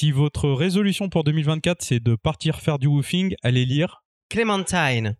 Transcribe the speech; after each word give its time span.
Si 0.00 0.12
votre 0.12 0.48
résolution 0.48 1.10
pour 1.10 1.24
2024 1.24 1.82
c'est 1.82 2.00
de 2.00 2.14
partir 2.14 2.60
faire 2.60 2.78
du 2.78 2.86
woofing, 2.86 3.34
allez 3.42 3.66
lire. 3.66 4.02
Clémentine. 4.30 5.18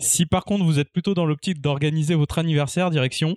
Si 0.00 0.26
par 0.26 0.44
contre 0.44 0.66
vous 0.66 0.78
êtes 0.78 0.92
plutôt 0.92 1.14
dans 1.14 1.24
l'optique 1.24 1.62
d'organiser 1.62 2.14
votre 2.14 2.36
anniversaire, 2.36 2.90
direction. 2.90 3.36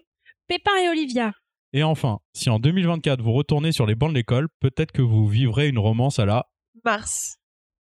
Pépin 0.50 0.76
et 0.84 0.90
Olivia. 0.90 1.32
Et 1.72 1.84
enfin, 1.84 2.20
si 2.34 2.50
en 2.50 2.60
2024 2.60 3.22
vous 3.22 3.32
retournez 3.32 3.72
sur 3.72 3.86
les 3.86 3.96
bancs 3.96 4.10
de 4.10 4.16
l'école, 4.16 4.50
peut-être 4.60 4.92
que 4.92 5.02
vous 5.02 5.26
vivrez 5.26 5.70
une 5.70 5.80
romance 5.80 6.20
à 6.20 6.26
la. 6.26 6.48
Mars. 6.84 7.38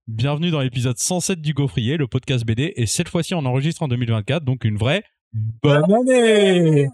Bienvenue 0.07 0.50
dans 0.50 0.62
l'épisode 0.62 0.98
107 0.98 1.41
du 1.41 1.54
Gaufrier, 1.54 1.98
le 1.98 2.07
podcast 2.07 2.46
BD, 2.46 2.71
et 2.78 2.86
cette 2.86 3.09
fois-ci 3.09 3.36
on 3.36 3.46
enregistre 3.46 3.84
en 3.84 3.89
2024, 3.89 4.46
donc 4.46 4.64
une 4.64 4.78
vraie 4.78 5.04
bonne 5.34 5.93
année 5.93 6.88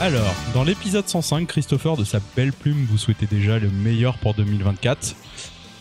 Alors, 0.00 0.34
dans 0.54 0.64
l'épisode 0.64 1.06
105, 1.06 1.46
Christopher 1.46 1.96
de 1.96 2.04
sa 2.04 2.20
belle 2.34 2.54
plume 2.54 2.86
vous 2.88 2.96
souhaitait 2.96 3.26
déjà 3.26 3.58
le 3.58 3.68
meilleur 3.68 4.16
pour 4.18 4.32
2024. 4.32 5.14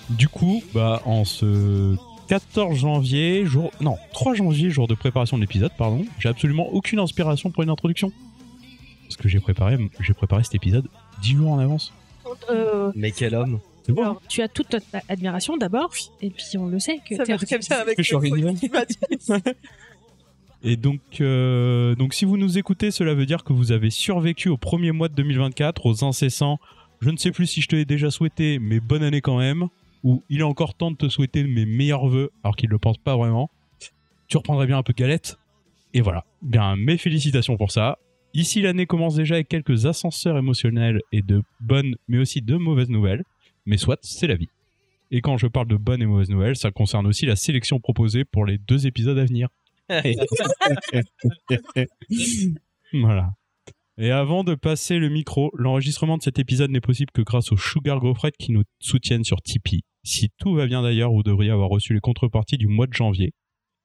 Du 0.09 0.27
coup, 0.27 0.61
bah, 0.73 1.01
en 1.05 1.23
ce 1.23 1.95
14 2.27 2.77
janvier, 2.77 3.45
jour. 3.45 3.71
Non, 3.79 3.95
3 4.11 4.33
janvier, 4.33 4.69
jour 4.71 4.87
de 4.89 4.93
préparation 4.93 5.37
de 5.37 5.41
l'épisode, 5.41 5.71
pardon, 5.77 6.05
j'ai 6.19 6.27
absolument 6.27 6.67
aucune 6.73 6.99
inspiration 6.99 7.49
pour 7.49 7.63
une 7.63 7.69
introduction. 7.69 8.11
Parce 9.03 9.15
que 9.15 9.29
j'ai 9.29 9.39
préparé, 9.39 9.77
j'ai 10.01 10.13
préparé 10.13 10.43
cet 10.43 10.55
épisode 10.55 10.87
10 11.21 11.37
jours 11.37 11.51
en 11.51 11.59
avance. 11.59 11.93
Euh, 12.49 12.91
Mais 12.95 13.11
quel 13.11 13.33
homme. 13.35 13.59
C'est 13.83 13.93
bon. 13.93 14.01
alors, 14.01 14.21
tu 14.27 14.41
as 14.41 14.49
toute 14.49 14.73
notre 14.73 14.85
admiration 15.07 15.55
d'abord, 15.55 15.91
et 16.21 16.29
puis 16.29 16.57
on 16.57 16.67
le 16.67 16.79
sait 16.79 16.99
que 17.07 17.15
Ça 17.15 17.23
t'es 17.23 17.31
va 17.31 17.37
très 17.37 17.57
bien 17.57 17.77
avec 17.77 17.97
je 17.97 18.03
suis 18.03 18.13
le 18.13 18.17
organisé. 18.17 18.69
Et 20.63 20.75
donc, 20.75 20.99
euh, 21.21 21.95
donc, 21.95 22.13
si 22.13 22.25
vous 22.25 22.37
nous 22.37 22.57
écoutez, 22.57 22.91
cela 22.91 23.13
veut 23.13 23.25
dire 23.25 23.43
que 23.43 23.53
vous 23.53 23.71
avez 23.71 23.89
survécu 23.89 24.49
au 24.49 24.57
premier 24.57 24.91
mois 24.91 25.07
de 25.07 25.15
2024, 25.15 25.85
aux 25.85 26.03
incessants. 26.03 26.59
Je 27.01 27.09
ne 27.09 27.17
sais 27.17 27.31
plus 27.31 27.47
si 27.47 27.61
je 27.61 27.67
te 27.67 27.75
l'ai 27.75 27.85
déjà 27.85 28.11
souhaité, 28.11 28.59
mais 28.59 28.79
bonne 28.79 29.03
année 29.03 29.21
quand 29.21 29.37
même. 29.37 29.67
Ou 30.03 30.23
il 30.29 30.41
est 30.41 30.43
encore 30.43 30.73
temps 30.73 30.91
de 30.91 30.97
te 30.97 31.09
souhaiter 31.09 31.43
mes 31.43 31.65
meilleurs 31.65 32.07
voeux, 32.07 32.31
alors 32.43 32.55
qu'il 32.55 32.69
ne 32.69 32.73
le 32.73 32.79
pense 32.79 32.97
pas 32.97 33.15
vraiment. 33.15 33.49
Tu 34.27 34.37
reprendrais 34.37 34.67
bien 34.67 34.77
un 34.77 34.83
peu 34.83 34.93
de 34.93 34.97
galette. 34.97 35.39
Et 35.93 36.01
voilà. 36.01 36.25
Bien, 36.41 36.75
mes 36.75 36.97
félicitations 36.97 37.57
pour 37.57 37.71
ça. 37.71 37.97
Ici, 38.33 38.61
l'année 38.61 38.85
commence 38.85 39.15
déjà 39.15 39.35
avec 39.35 39.47
quelques 39.47 39.85
ascenseurs 39.85 40.37
émotionnels 40.37 41.01
et 41.11 41.21
de 41.21 41.41
bonnes, 41.61 41.95
mais 42.07 42.19
aussi 42.19 42.41
de 42.41 42.57
mauvaises 42.57 42.89
nouvelles. 42.89 43.23
Mais 43.65 43.77
soit, 43.77 43.99
c'est 44.01 44.27
la 44.27 44.35
vie. 44.35 44.49
Et 45.11 45.21
quand 45.21 45.37
je 45.37 45.47
parle 45.47 45.67
de 45.67 45.77
bonnes 45.77 46.01
et 46.01 46.05
mauvaises 46.05 46.29
nouvelles, 46.29 46.55
ça 46.55 46.69
concerne 46.69 47.07
aussi 47.07 47.25
la 47.25 47.35
sélection 47.35 47.79
proposée 47.79 48.25
pour 48.25 48.45
les 48.45 48.59
deux 48.59 48.85
épisodes 48.85 49.17
à 49.17 49.25
venir. 49.25 49.49
voilà. 52.93 53.33
Et 53.97 54.11
avant 54.11 54.45
de 54.45 54.55
passer 54.55 54.97
le 54.97 55.09
micro, 55.09 55.51
l'enregistrement 55.55 56.17
de 56.17 56.23
cet 56.23 56.39
épisode 56.39 56.71
n'est 56.71 56.79
possible 56.79 57.11
que 57.11 57.21
grâce 57.21 57.51
aux 57.51 57.57
Sugar 57.57 57.99
Gaufrettes 57.99 58.37
qui 58.37 58.51
nous 58.51 58.63
soutiennent 58.79 59.25
sur 59.25 59.41
Tipeee. 59.41 59.83
Si 60.03 60.29
tout 60.37 60.53
va 60.53 60.67
bien 60.67 60.81
d'ailleurs, 60.81 61.11
vous 61.11 61.23
devriez 61.23 61.51
avoir 61.51 61.69
reçu 61.69 61.93
les 61.93 61.99
contreparties 61.99 62.57
du 62.57 62.67
mois 62.67 62.87
de 62.87 62.93
janvier. 62.93 63.33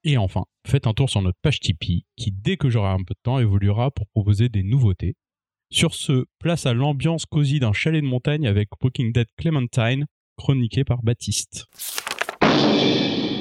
Et 0.05 0.17
enfin, 0.17 0.45
faites 0.67 0.87
un 0.87 0.93
tour 0.93 1.11
sur 1.11 1.23
notre 1.23 1.39
page 1.43 1.59
Tipeee 1.59 2.05
qui, 2.17 2.31
dès 2.31 2.57
que 2.57 2.71
j'aurai 2.71 2.91
un 2.91 2.99
peu 2.99 3.15
de 3.15 3.21
temps, 3.23 3.41
évoluera 3.41 3.91
pour 3.91 4.07
proposer 4.09 4.49
des 4.49 4.63
nouveautés. 4.63 5.17
Sur 5.71 5.95
ce, 5.95 6.27
place 6.39 6.67
à 6.67 6.75
l'ambiance 6.75 7.27
cosy 7.27 7.59
d'un 7.59 7.73
chalet 7.73 8.03
de 8.03 8.07
montagne 8.07 8.47
avec 8.47 8.69
Walking 8.81 9.13
Dead 9.13 9.27
Clementine, 9.37 10.07
chroniqué 10.37 10.85
par 10.85 11.03
Baptiste. 11.03 11.67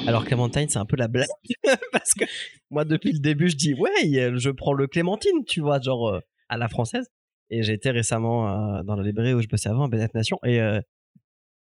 Alors 0.06 0.24
Clémentine, 0.24 0.68
c'est 0.68 0.78
un 0.78 0.84
peu 0.84 0.96
la 0.96 1.08
blague. 1.08 1.28
Parce 1.92 2.12
que 2.12 2.24
moi, 2.70 2.84
depuis 2.84 3.12
le 3.12 3.20
début, 3.20 3.48
je 3.48 3.56
dis, 3.56 3.74
ouais, 3.74 3.92
je 4.36 4.50
prends 4.50 4.72
le 4.72 4.86
Clémentine, 4.86 5.44
tu 5.46 5.60
vois, 5.60 5.80
genre 5.80 6.08
euh, 6.08 6.20
à 6.48 6.58
la 6.58 6.68
française. 6.68 7.06
Et 7.50 7.62
j'ai 7.62 7.72
été 7.72 7.90
récemment 7.90 8.48
euh, 8.48 8.82
dans 8.82 8.96
la 8.96 9.02
librairie 9.02 9.34
où 9.34 9.40
je 9.40 9.48
bossais 9.48 9.68
avant, 9.68 9.86
à 9.86 10.08
Nation. 10.14 10.38
Et, 10.44 10.60
euh, 10.60 10.80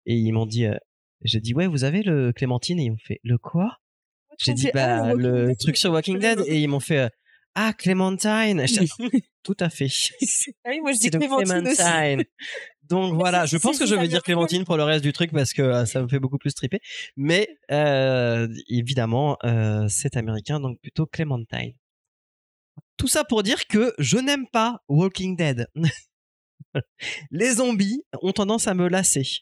et 0.06 0.14
ils 0.14 0.32
m'ont 0.32 0.46
dit, 0.46 0.66
euh, 0.66 0.76
j'ai 1.22 1.40
dit, 1.40 1.54
ouais, 1.54 1.66
vous 1.66 1.84
avez 1.84 2.02
le 2.02 2.32
Clémentine? 2.32 2.78
Et 2.78 2.84
ils 2.84 2.90
m'ont 2.90 2.96
fait, 2.98 3.20
le 3.22 3.38
quoi? 3.38 3.76
J'ai 4.38 4.54
dit, 4.54 4.62
dit, 4.62 4.70
ah, 4.74 5.02
bah, 5.02 5.14
le 5.14 5.54
truc 5.56 5.76
sur 5.76 5.92
Walking 5.92 6.18
Dead. 6.18 6.40
Et 6.46 6.60
ils 6.60 6.68
m'ont 6.68 6.80
fait, 6.80 6.98
euh, 6.98 7.08
ah, 7.54 7.72
Clémentine. 7.76 8.66
J'étais, 8.66 8.86
Tout 9.42 9.56
à 9.60 9.70
fait. 9.70 9.88
Ah 10.64 10.70
oui, 10.70 10.80
moi 10.80 10.92
je 10.92 10.98
dis 10.98 11.10
Clémentine 11.10 11.66
aussi. 11.66 12.26
Donc 12.90 13.14
voilà, 13.14 13.46
je 13.46 13.56
pense 13.56 13.78
que 13.78 13.86
je 13.86 13.94
vais 13.94 14.08
dire 14.08 14.20
Clémentine 14.20 14.64
pour 14.64 14.76
le 14.76 14.82
reste 14.82 15.04
du 15.04 15.12
truc 15.12 15.30
parce 15.30 15.52
que 15.52 15.62
euh, 15.62 15.86
ça 15.86 16.02
me 16.02 16.08
fait 16.08 16.18
beaucoup 16.18 16.38
plus 16.38 16.52
triper. 16.52 16.80
Mais 17.16 17.48
euh, 17.70 18.48
évidemment, 18.68 19.36
euh, 19.44 19.86
c'est 19.88 20.16
américain, 20.16 20.58
donc 20.58 20.80
plutôt 20.80 21.06
Clémentine. 21.06 21.74
Tout 22.96 23.06
ça 23.06 23.22
pour 23.22 23.44
dire 23.44 23.68
que 23.68 23.94
je 23.98 24.18
n'aime 24.18 24.46
pas 24.48 24.80
Walking 24.88 25.36
Dead. 25.36 25.68
les 27.30 27.54
zombies 27.54 28.02
ont 28.22 28.32
tendance 28.32 28.66
à 28.66 28.74
me 28.74 28.88
lasser. 28.88 29.38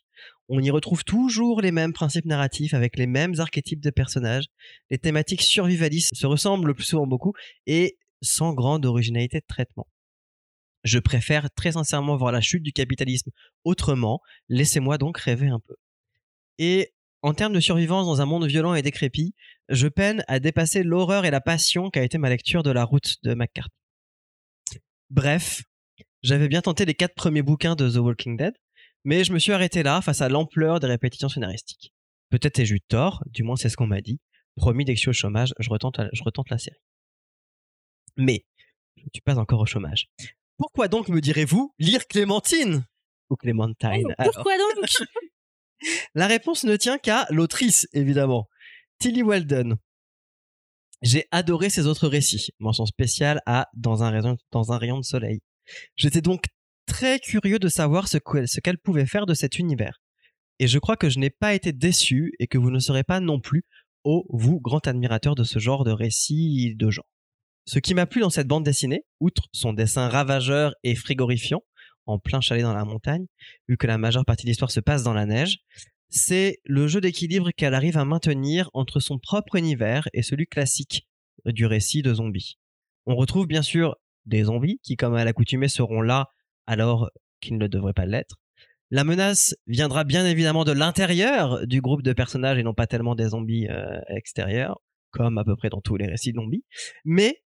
On 0.51 0.61
y 0.61 0.71
retrouve 0.71 1.03
toujours 1.05 1.63
les 1.63 1.73
mêmes 1.73 1.95
principes 1.95 2.27
narratifs 2.27 2.75
avec 2.75 2.99
les 2.99 3.07
mêmes 3.07 3.35
archétypes 3.39 3.81
de 3.81 3.91
personnages. 3.91 4.45
Les 4.91 4.99
thématiques 4.99 5.43
survivalistes 5.43 6.15
se 6.15 6.27
ressemblent 6.27 6.69
le 6.69 6.75
plus 6.75 6.85
souvent 6.85 7.07
beaucoup 7.07 7.33
et 7.67 7.97
sans 8.21 8.53
grande 8.53 8.85
originalité 8.85 9.39
de 9.39 9.47
traitement. 9.49 9.87
Je 10.84 10.99
préfère 10.99 11.50
très 11.53 11.72
sincèrement 11.72 12.16
voir 12.16 12.33
la 12.33 12.41
chute 12.41 12.62
du 12.62 12.72
capitalisme 12.72 13.31
autrement. 13.65 14.21
Laissez-moi 14.49 14.99
donc 14.99 15.19
rêver 15.19 15.49
un 15.49 15.61
peu. 15.61 15.75
Et 16.59 16.93
en 17.22 17.34
termes 17.34 17.53
de 17.53 17.61
survivance 17.61 18.06
dans 18.06 18.21
un 18.21 18.27
monde 18.27 18.47
violent 18.47 18.75
et 18.75 18.83
décrépit, 18.83 19.34
je 19.69 19.88
peine 19.88 20.25
à 20.28 20.38
dépasser 20.38 20.83
l'horreur 20.83 21.25
et 21.25 21.31
la 21.31 21.41
passion 21.41 21.91
qu'a 21.91 22.05
été 22.05 22.17
ma 22.19 22.28
lecture 22.28 22.62
de 22.62 22.71
La 22.71 22.84
Route 22.84 23.17
de 23.25 23.34
McCarthy. 23.34 23.75
Bref, 25.11 25.62
j'avais 26.22 26.49
bien 26.49 26.62
tenté 26.62 26.84
les 26.84 26.94
quatre 26.94 27.15
premiers 27.15 27.43
bouquins 27.43 27.75
de 27.75 27.91
The 27.91 27.97
Walking 27.97 28.37
Dead, 28.37 28.55
mais 29.05 29.25
je 29.25 29.33
me 29.33 29.38
suis 29.38 29.53
arrêté 29.53 29.83
là 29.83 30.00
face 30.00 30.21
à 30.21 30.28
l'ampleur 30.28 30.81
des 30.81 30.87
répétitions 30.87 31.28
scénaristiques. 31.28 31.93
Peut-être 32.31 32.59
ai-je 32.59 32.75
eu 32.75 32.81
tort, 32.81 33.25
du 33.27 33.43
moins 33.43 33.56
c'est 33.56 33.69
ce 33.69 33.77
qu'on 33.77 33.87
m'a 33.87 34.00
dit. 34.00 34.21
Promis, 34.56 34.84
suis 34.97 35.09
au 35.09 35.12
chômage, 35.12 35.55
je 35.59 35.71
retente, 35.71 36.00
je 36.12 36.22
retente 36.25 36.50
la 36.50 36.59
série. 36.59 36.81
Mais 38.17 38.44
je 38.97 39.03
ne 39.03 39.11
suis 39.15 39.22
pas 39.22 39.38
encore 39.38 39.61
au 39.61 39.67
chômage. 39.67 40.11
Pourquoi 40.59 40.89
donc 40.89 41.09
me 41.09 41.21
direz-vous 41.21 41.73
lire 41.79 42.07
Clémentine? 42.07 42.85
Ou 43.31 43.37
Clémentine 43.37 44.13
alors 44.19 44.35
Pourquoi 44.35 44.59
donc? 44.59 44.85
La 46.15 46.27
réponse 46.27 46.65
ne 46.65 46.75
tient 46.77 46.99
qu'à 46.99 47.27
l'autrice, 47.31 47.87
évidemment. 47.93 48.49
Tilly 48.99 49.23
Weldon. 49.23 49.77
J'ai 51.03 51.27
adoré 51.31 51.71
ses 51.71 51.87
autres 51.87 52.09
récits. 52.09 52.49
Mention 52.59 52.85
spéciale 52.87 53.41
à 53.47 53.69
Dans 53.75 54.03
un 54.03 54.11
rayon, 54.11 54.37
dans 54.51 54.73
un 54.73 54.79
rayon 54.79 54.99
de 54.99 55.05
soleil. 55.05 55.41
J'étais 55.95 56.21
donc 56.23 56.45
très 56.87 57.21
curieux 57.21 57.61
de 57.61 57.69
savoir 57.69 58.09
ce 58.09 58.19
que- 58.19 58.47
ce 58.47 58.59
qu'elle 58.61 58.79
pouvait 58.79 59.07
faire 59.07 59.27
de 59.27 59.35
cet 59.35 59.59
univers. 59.61 60.01
Et 60.59 60.67
je 60.67 60.81
crois 60.81 60.97
que 60.97 61.09
je 61.09 61.21
n'ai 61.21 61.31
pas 61.31 61.55
été 61.55 61.73
déçu 61.73 62.33
et 62.41 62.49
que 62.49 62.59
vous 62.59 62.71
ne 62.73 62.81
serez 62.81 63.05
pas 63.05 63.21
non 63.21 63.39
plus, 63.39 63.63
ô 64.03 64.27
vous, 64.31 64.59
grand 64.61 64.85
admirateur 64.89 65.37
de 65.37 65.45
ce 65.45 65.61
genre 65.61 65.85
de 65.85 65.93
récits 65.93 66.75
de 66.75 66.91
genre. 66.91 67.07
Ce 67.69 67.79
qui 67.79 67.93
m'a 67.93 68.06
plu 68.06 68.23
dans 68.23 68.31
cette 68.31 68.47
bande 68.47 68.65
dessinée, 68.65 69.05
outre 69.21 69.43
son 69.53 69.75
dessin 69.75 70.09
ravageur 70.09 70.73
et 70.84 70.95
frigorifiant, 70.95 71.61
en 72.06 72.19
plein 72.19 72.41
chalet 72.41 72.62
dans 72.62 72.73
la 72.73 72.87
montagne, 72.87 73.27
vu 73.69 73.77
que 73.77 73.87
la 73.87 73.99
majeure 73.99 74.25
partie 74.25 74.47
de 74.47 74.49
l'histoire 74.49 74.71
se 74.71 74.81
passe 74.81 75.03
dans 75.03 75.12
la 75.12 75.27
neige, 75.27 75.59
c'est 76.09 76.61
le 76.65 76.89
jeu 76.89 77.03
d'équilibre 77.03 77.51
qu'elle 77.55 77.75
arrive 77.75 77.99
à 77.99 78.06
maintenir 78.06 78.71
entre 78.73 79.01
son 79.01 79.19
propre 79.19 79.56
univers 79.56 80.09
et 80.15 80.23
celui 80.23 80.47
classique 80.47 81.06
du 81.45 81.67
récit 81.67 82.01
de 82.01 82.15
zombies. 82.15 82.59
On 83.05 83.17
retrouve 83.17 83.47
bien 83.47 83.61
sûr 83.61 83.97
des 84.25 84.45
zombies 84.45 84.81
qui, 84.83 84.97
comme 84.97 85.15
à 85.15 85.27
l'accoutumée, 85.27 85.69
seront 85.69 86.00
là 86.00 86.29
alors 86.67 87.11
qu'ils 87.43 87.59
ne 87.59 87.67
devraient 87.67 87.93
pas 87.93 88.06
l'être. 88.06 88.37
La 88.91 89.05
menace 89.05 89.55
viendra 89.67 90.05
bien 90.05 90.25
évidemment 90.25 90.65
de 90.65 90.73
l'intérieur 90.73 91.67
du 91.67 91.83
groupe 91.83 92.00
de 92.00 92.15
personnages 92.15 92.56
et 92.56 92.62
non 92.62 92.73
pas 92.73 92.87
tellement 92.87 93.15
des 93.15 93.29
zombies 93.29 93.69
euh, 93.69 94.00
extérieurs, 94.09 94.81
comme 95.11 95.37
à 95.37 95.45
peu 95.45 95.55
près 95.55 95.69
dans 95.69 95.83
tous 95.83 95.99
les 95.99 96.06
récits 96.06 96.33
de 96.33 96.37
zombies. 96.37 96.65
Mais, 97.05 97.43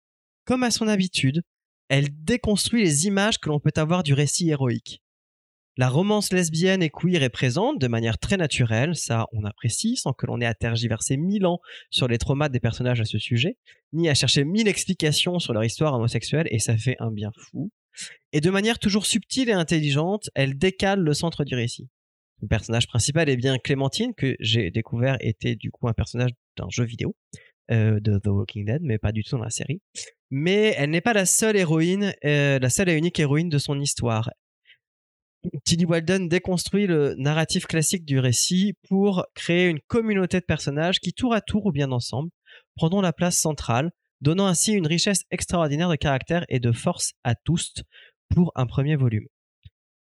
comme 0.48 0.62
à 0.62 0.70
son 0.70 0.88
habitude, 0.88 1.42
elle 1.90 2.08
déconstruit 2.24 2.82
les 2.82 3.06
images 3.06 3.36
que 3.36 3.50
l'on 3.50 3.60
peut 3.60 3.70
avoir 3.76 4.02
du 4.02 4.14
récit 4.14 4.48
héroïque. 4.48 5.02
La 5.76 5.90
romance 5.90 6.32
lesbienne 6.32 6.82
et 6.82 6.88
queer 6.88 7.22
est 7.22 7.28
présente 7.28 7.78
de 7.78 7.86
manière 7.86 8.16
très 8.16 8.38
naturelle, 8.38 8.96
ça 8.96 9.26
on 9.32 9.44
apprécie, 9.44 9.96
sans 9.96 10.14
que 10.14 10.24
l'on 10.24 10.40
ait 10.40 10.46
à 10.46 10.54
tergiverser 10.54 11.18
mille 11.18 11.44
ans 11.44 11.60
sur 11.90 12.08
les 12.08 12.16
traumas 12.16 12.48
des 12.48 12.60
personnages 12.60 13.02
à 13.02 13.04
ce 13.04 13.18
sujet, 13.18 13.58
ni 13.92 14.08
à 14.08 14.14
chercher 14.14 14.44
mille 14.44 14.68
explications 14.68 15.38
sur 15.38 15.52
leur 15.52 15.64
histoire 15.64 15.92
homosexuelle, 15.92 16.48
et 16.50 16.60
ça 16.60 16.78
fait 16.78 16.96
un 16.98 17.10
bien 17.10 17.30
fou. 17.36 17.70
Et 18.32 18.40
de 18.40 18.48
manière 18.48 18.78
toujours 18.78 19.04
subtile 19.04 19.50
et 19.50 19.52
intelligente, 19.52 20.30
elle 20.34 20.56
décale 20.56 21.00
le 21.00 21.12
centre 21.12 21.44
du 21.44 21.56
récit. 21.56 21.90
Le 22.40 22.48
personnage 22.48 22.86
principal 22.86 23.28
est 23.28 23.36
bien 23.36 23.58
Clémentine, 23.58 24.14
que 24.14 24.34
j'ai 24.40 24.70
découvert 24.70 25.18
était 25.20 25.56
du 25.56 25.70
coup 25.70 25.88
un 25.88 25.92
personnage 25.92 26.30
d'un 26.56 26.70
jeu 26.70 26.84
vidéo 26.84 27.14
euh, 27.70 28.00
de 28.00 28.18
The 28.18 28.28
Walking 28.28 28.64
Dead, 28.64 28.80
mais 28.80 28.96
pas 28.96 29.12
du 29.12 29.22
tout 29.22 29.36
dans 29.36 29.44
la 29.44 29.50
série. 29.50 29.82
Mais 30.30 30.74
elle 30.76 30.90
n'est 30.90 31.00
pas 31.00 31.12
la 31.12 31.26
seule 31.26 31.56
héroïne, 31.56 32.14
euh, 32.24 32.58
la 32.58 32.70
seule 32.70 32.88
et 32.88 32.94
unique 32.94 33.18
héroïne 33.18 33.48
de 33.48 33.58
son 33.58 33.80
histoire. 33.80 34.30
Tilly 35.64 35.84
Walden 35.84 36.28
déconstruit 36.28 36.86
le 36.86 37.14
narratif 37.16 37.66
classique 37.66 38.04
du 38.04 38.18
récit 38.18 38.74
pour 38.88 39.24
créer 39.34 39.68
une 39.68 39.80
communauté 39.86 40.40
de 40.40 40.44
personnages 40.44 41.00
qui, 41.00 41.12
tour 41.12 41.32
à 41.32 41.40
tour 41.40 41.66
ou 41.66 41.72
bien 41.72 41.92
ensemble, 41.92 42.30
prendront 42.76 43.00
la 43.00 43.12
place 43.12 43.38
centrale, 43.38 43.90
donnant 44.20 44.46
ainsi 44.46 44.72
une 44.72 44.86
richesse 44.86 45.22
extraordinaire 45.30 45.88
de 45.88 45.96
caractère 45.96 46.44
et 46.48 46.60
de 46.60 46.72
force 46.72 47.12
à 47.24 47.34
tous 47.34 47.74
pour 48.34 48.52
un 48.56 48.66
premier 48.66 48.96
volume. 48.96 49.26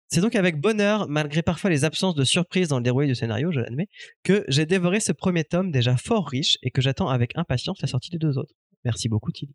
C'est 0.09 0.21
donc 0.21 0.37
avec 0.37 0.61
bonheur, 0.61 1.09
malgré 1.09 1.43
parfois 1.43 1.69
les 1.69 1.85
absences 1.85 2.15
de 2.15 2.25
surprise 2.25 2.69
dans 2.69 2.79
le 2.79 2.85
déroulé 2.85 3.09
du 3.09 3.15
scénario, 3.15 3.51
je 3.51 3.61
l'admets, 3.61 3.89
que 4.23 4.45
j'ai 4.49 4.65
dévoré 4.65 5.01
ce 5.01 5.13
premier 5.13 5.45
tome 5.45 5.71
déjà 5.71 5.97
fort 5.97 6.29
riche 6.29 6.59
et 6.63 6.71
que 6.71 6.81
j'attends 6.81 7.09
avec 7.09 7.37
impatience 7.37 7.81
la 7.83 7.89
sortie 7.89 8.11
des 8.11 8.19
deux 8.19 8.39
autres. 8.39 8.55
Merci 8.85 9.09
beaucoup, 9.09 9.33
Tilly. 9.33 9.53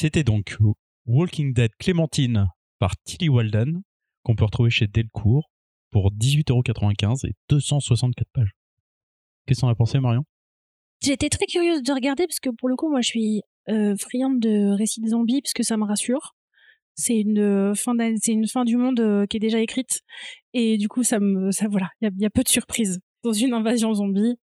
C'était 0.00 0.22
donc 0.22 0.56
Walking 1.06 1.52
Dead 1.52 1.72
Clémentine 1.80 2.46
par 2.78 2.96
Tilly 3.02 3.28
Walden, 3.28 3.82
qu'on 4.22 4.36
peut 4.36 4.44
retrouver 4.44 4.70
chez 4.70 4.86
Delcourt 4.86 5.50
pour 5.90 6.12
18,95€ 6.12 7.26
et 7.26 7.32
264 7.48 8.28
pages. 8.32 8.52
Qu'est-ce 9.44 9.58
que 9.58 9.62
t'en 9.62 9.68
as 9.70 9.74
pensé, 9.74 9.98
Marion? 9.98 10.22
J'étais 11.02 11.28
très 11.28 11.46
curieuse 11.46 11.82
de 11.82 11.92
regarder 11.92 12.28
parce 12.28 12.38
que 12.38 12.50
pour 12.50 12.68
le 12.68 12.76
coup, 12.76 12.88
moi, 12.88 13.00
je 13.00 13.08
suis 13.08 13.42
euh, 13.70 13.96
friande 13.96 14.38
de 14.38 14.70
récits 14.70 15.00
de 15.00 15.08
zombies 15.08 15.42
parce 15.42 15.52
que 15.52 15.64
ça 15.64 15.76
me 15.76 15.84
rassure. 15.84 16.36
C'est 16.94 17.18
une 17.18 17.40
euh, 17.40 17.74
fin 17.74 17.96
du 18.64 18.76
monde 18.76 19.00
euh, 19.00 19.26
qui 19.26 19.38
est 19.38 19.40
déjà 19.40 19.58
écrite 19.58 20.02
et 20.52 20.78
du 20.78 20.86
coup, 20.86 21.02
ça 21.02 21.18
me, 21.18 21.50
voilà, 21.68 21.90
il 22.00 22.04
y 22.04 22.08
a, 22.08 22.12
y 22.18 22.26
a 22.26 22.30
peu 22.30 22.44
de 22.44 22.48
surprises 22.48 23.00
dans 23.24 23.32
une 23.32 23.52
invasion 23.52 23.92
zombie, 23.94 24.38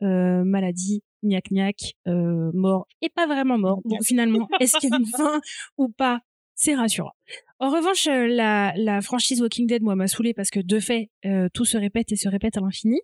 maladie, 0.00 1.02
gnac 1.26 1.44
gnac, 1.50 1.94
euh, 2.06 2.50
mort 2.54 2.86
et 3.02 3.08
pas 3.08 3.26
vraiment 3.26 3.58
mort. 3.58 3.80
Bon, 3.84 3.98
finalement, 4.02 4.48
est-ce 4.60 4.76
qu'il 4.78 4.90
y 4.90 4.92
a 4.92 4.96
une 4.96 5.06
fin 5.06 5.40
ou 5.78 5.88
pas? 5.88 6.20
C'est 6.54 6.74
rassurant. 6.74 7.12
En 7.58 7.70
revanche, 7.70 8.06
euh, 8.06 8.26
la, 8.26 8.72
la 8.76 9.00
franchise 9.02 9.42
Walking 9.42 9.66
Dead, 9.66 9.82
moi, 9.82 9.94
m'a 9.94 10.08
saoulée 10.08 10.34
parce 10.34 10.50
que 10.50 10.60
de 10.60 10.80
fait, 10.80 11.10
euh, 11.26 11.48
tout 11.52 11.64
se 11.64 11.76
répète 11.76 12.12
et 12.12 12.16
se 12.16 12.28
répète 12.28 12.56
à 12.56 12.60
l'infini. 12.60 13.00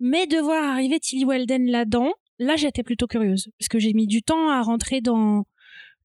Mais 0.00 0.26
de 0.26 0.38
voir 0.38 0.64
arriver 0.64 0.98
Tilly 0.98 1.24
Walden 1.24 1.66
là-dedans, 1.66 2.12
là 2.40 2.56
j'étais 2.56 2.82
plutôt 2.82 3.06
curieuse 3.06 3.50
parce 3.58 3.68
que 3.68 3.78
j'ai 3.78 3.92
mis 3.92 4.08
du 4.08 4.22
temps 4.22 4.48
à 4.48 4.60
rentrer 4.60 5.00
dans 5.00 5.44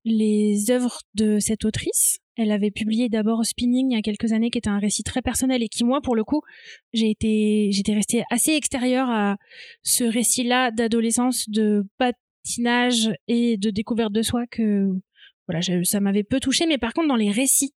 les 0.05 0.69
œuvres 0.69 0.99
de 1.15 1.39
cette 1.39 1.65
autrice. 1.65 2.19
Elle 2.37 2.51
avait 2.51 2.71
publié 2.71 3.09
d'abord 3.09 3.43
Spinning 3.43 3.91
il 3.91 3.95
y 3.95 3.97
a 3.97 4.01
quelques 4.01 4.31
années, 4.31 4.51
qui 4.51 4.59
était 4.59 4.69
un 4.69 4.77
récit 4.77 5.03
très 5.03 5.23
personnel 5.23 5.63
et 5.63 5.67
qui 5.67 5.83
moi, 5.83 6.01
pour 6.01 6.15
le 6.15 6.23
coup, 6.23 6.41
j'ai 6.93 7.09
été, 7.09 7.69
j'étais 7.71 7.93
restée 7.93 8.23
assez 8.29 8.51
extérieure 8.51 9.09
à 9.09 9.37
ce 9.81 10.03
récit-là 10.03 10.69
d'adolescence, 10.71 11.49
de 11.49 11.83
patinage 11.97 13.11
et 13.27 13.57
de 13.57 13.71
découverte 13.71 14.13
de 14.13 14.21
soi 14.21 14.45
que, 14.45 14.87
voilà, 15.47 15.61
ça 15.83 15.99
m'avait 15.99 16.23
peu 16.23 16.39
touché. 16.39 16.67
Mais 16.67 16.77
par 16.77 16.93
contre, 16.93 17.07
dans 17.07 17.15
les 17.15 17.31
récits 17.31 17.73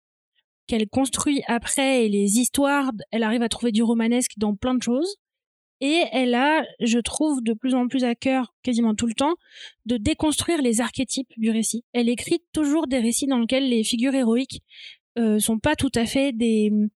qu'elle 0.67 0.87
construit 0.87 1.41
après 1.47 2.05
et 2.05 2.09
les 2.09 2.37
histoires, 2.37 2.91
elle 3.11 3.23
arrive 3.23 3.41
à 3.41 3.49
trouver 3.49 3.71
du 3.71 3.81
romanesque 3.81 4.33
dans 4.37 4.55
plein 4.55 4.75
de 4.75 4.83
choses. 4.83 5.17
Et 5.81 6.03
elle 6.11 6.35
a, 6.35 6.63
je 6.79 6.99
trouve, 6.99 7.41
de 7.41 7.53
plus 7.53 7.73
en 7.73 7.87
plus 7.87 8.03
à 8.03 8.13
cœur, 8.13 8.53
quasiment 8.61 8.93
tout 8.93 9.07
le 9.07 9.13
temps, 9.13 9.33
de 9.85 9.97
déconstruire 9.97 10.61
les 10.61 10.79
archétypes 10.79 11.31
du 11.37 11.49
récit. 11.49 11.83
Elle 11.91 12.07
écrit 12.07 12.39
toujours 12.53 12.87
des 12.87 12.99
récits 12.99 13.25
dans 13.25 13.39
lesquels 13.39 13.67
les 13.67 13.83
figures 13.83 14.13
héroïques 14.13 14.61
euh, 15.17 15.39
sont 15.39 15.59
pas 15.59 15.75
tout 15.75 15.91
à 15.95 16.05
fait 16.05 16.31
des 16.33 16.69
hum, 16.71 16.89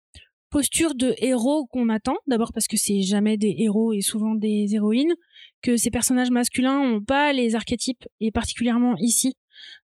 postures 0.51 0.95
de 0.95 1.15
héros 1.19 1.67
qu'on 1.67 1.89
attend. 1.89 2.17
D'abord 2.27 2.53
parce 2.53 2.69
que 2.69 2.77
c'est 2.77 3.01
jamais 3.01 3.37
des 3.37 3.57
héros 3.59 3.93
et 3.93 4.03
souvent 4.03 4.35
des 4.35 4.75
héroïnes, 4.75 5.15
que 5.63 5.77
ces 5.77 5.91
personnages 5.91 6.31
masculins 6.31 6.79
ont 6.79 7.03
pas 7.03 7.33
les 7.33 7.55
archétypes, 7.55 8.05
et 8.21 8.31
particulièrement 8.31 8.97
ici, 8.99 9.35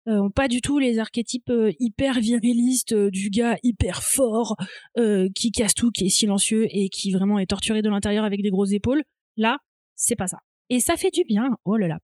ont 0.06 0.30
pas 0.30 0.48
du 0.48 0.60
tout 0.60 0.78
les 0.78 0.98
archétypes 0.98 1.50
euh, 1.50 1.72
hyper 1.78 2.20
virilistes 2.20 2.92
euh, 2.92 3.10
du 3.10 3.30
gars 3.30 3.56
hyper 3.62 4.02
fort 4.02 4.56
euh, 4.96 5.28
qui 5.34 5.52
casse 5.52 5.74
tout, 5.74 5.90
qui 5.90 6.06
est 6.06 6.10
silencieux 6.10 6.66
et 6.70 6.88
qui 6.88 7.12
vraiment 7.12 7.38
est 7.38 7.46
torturé 7.46 7.82
de 7.82 7.88
l'intérieur 7.88 8.24
avec 8.24 8.42
des 8.42 8.50
grosses 8.50 8.72
épaules. 8.72 9.02
Là, 9.36 9.58
c'est 9.94 10.16
pas 10.16 10.26
ça. 10.26 10.38
Et 10.70 10.80
ça 10.80 10.96
fait 10.96 11.10
du 11.10 11.24
bien. 11.24 11.56
Oh 11.64 11.76
là 11.76 11.88
là. 11.88 11.98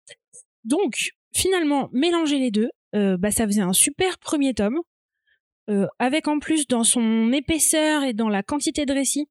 Donc, 0.64 1.10
finalement, 1.34 1.88
mélanger 1.92 2.38
les 2.38 2.50
deux, 2.50 2.70
euh, 2.94 3.16
bah, 3.16 3.30
ça 3.30 3.46
faisait 3.46 3.60
un 3.60 3.72
super 3.72 4.18
premier 4.18 4.54
tome, 4.54 4.80
euh, 5.68 5.86
avec 5.98 6.28
en 6.28 6.38
plus 6.38 6.66
dans 6.66 6.84
son 6.84 7.32
épaisseur 7.32 8.02
et 8.02 8.12
dans 8.12 8.28
la 8.28 8.42
quantité 8.42 8.86
de 8.86 8.92
récits, 8.92 9.28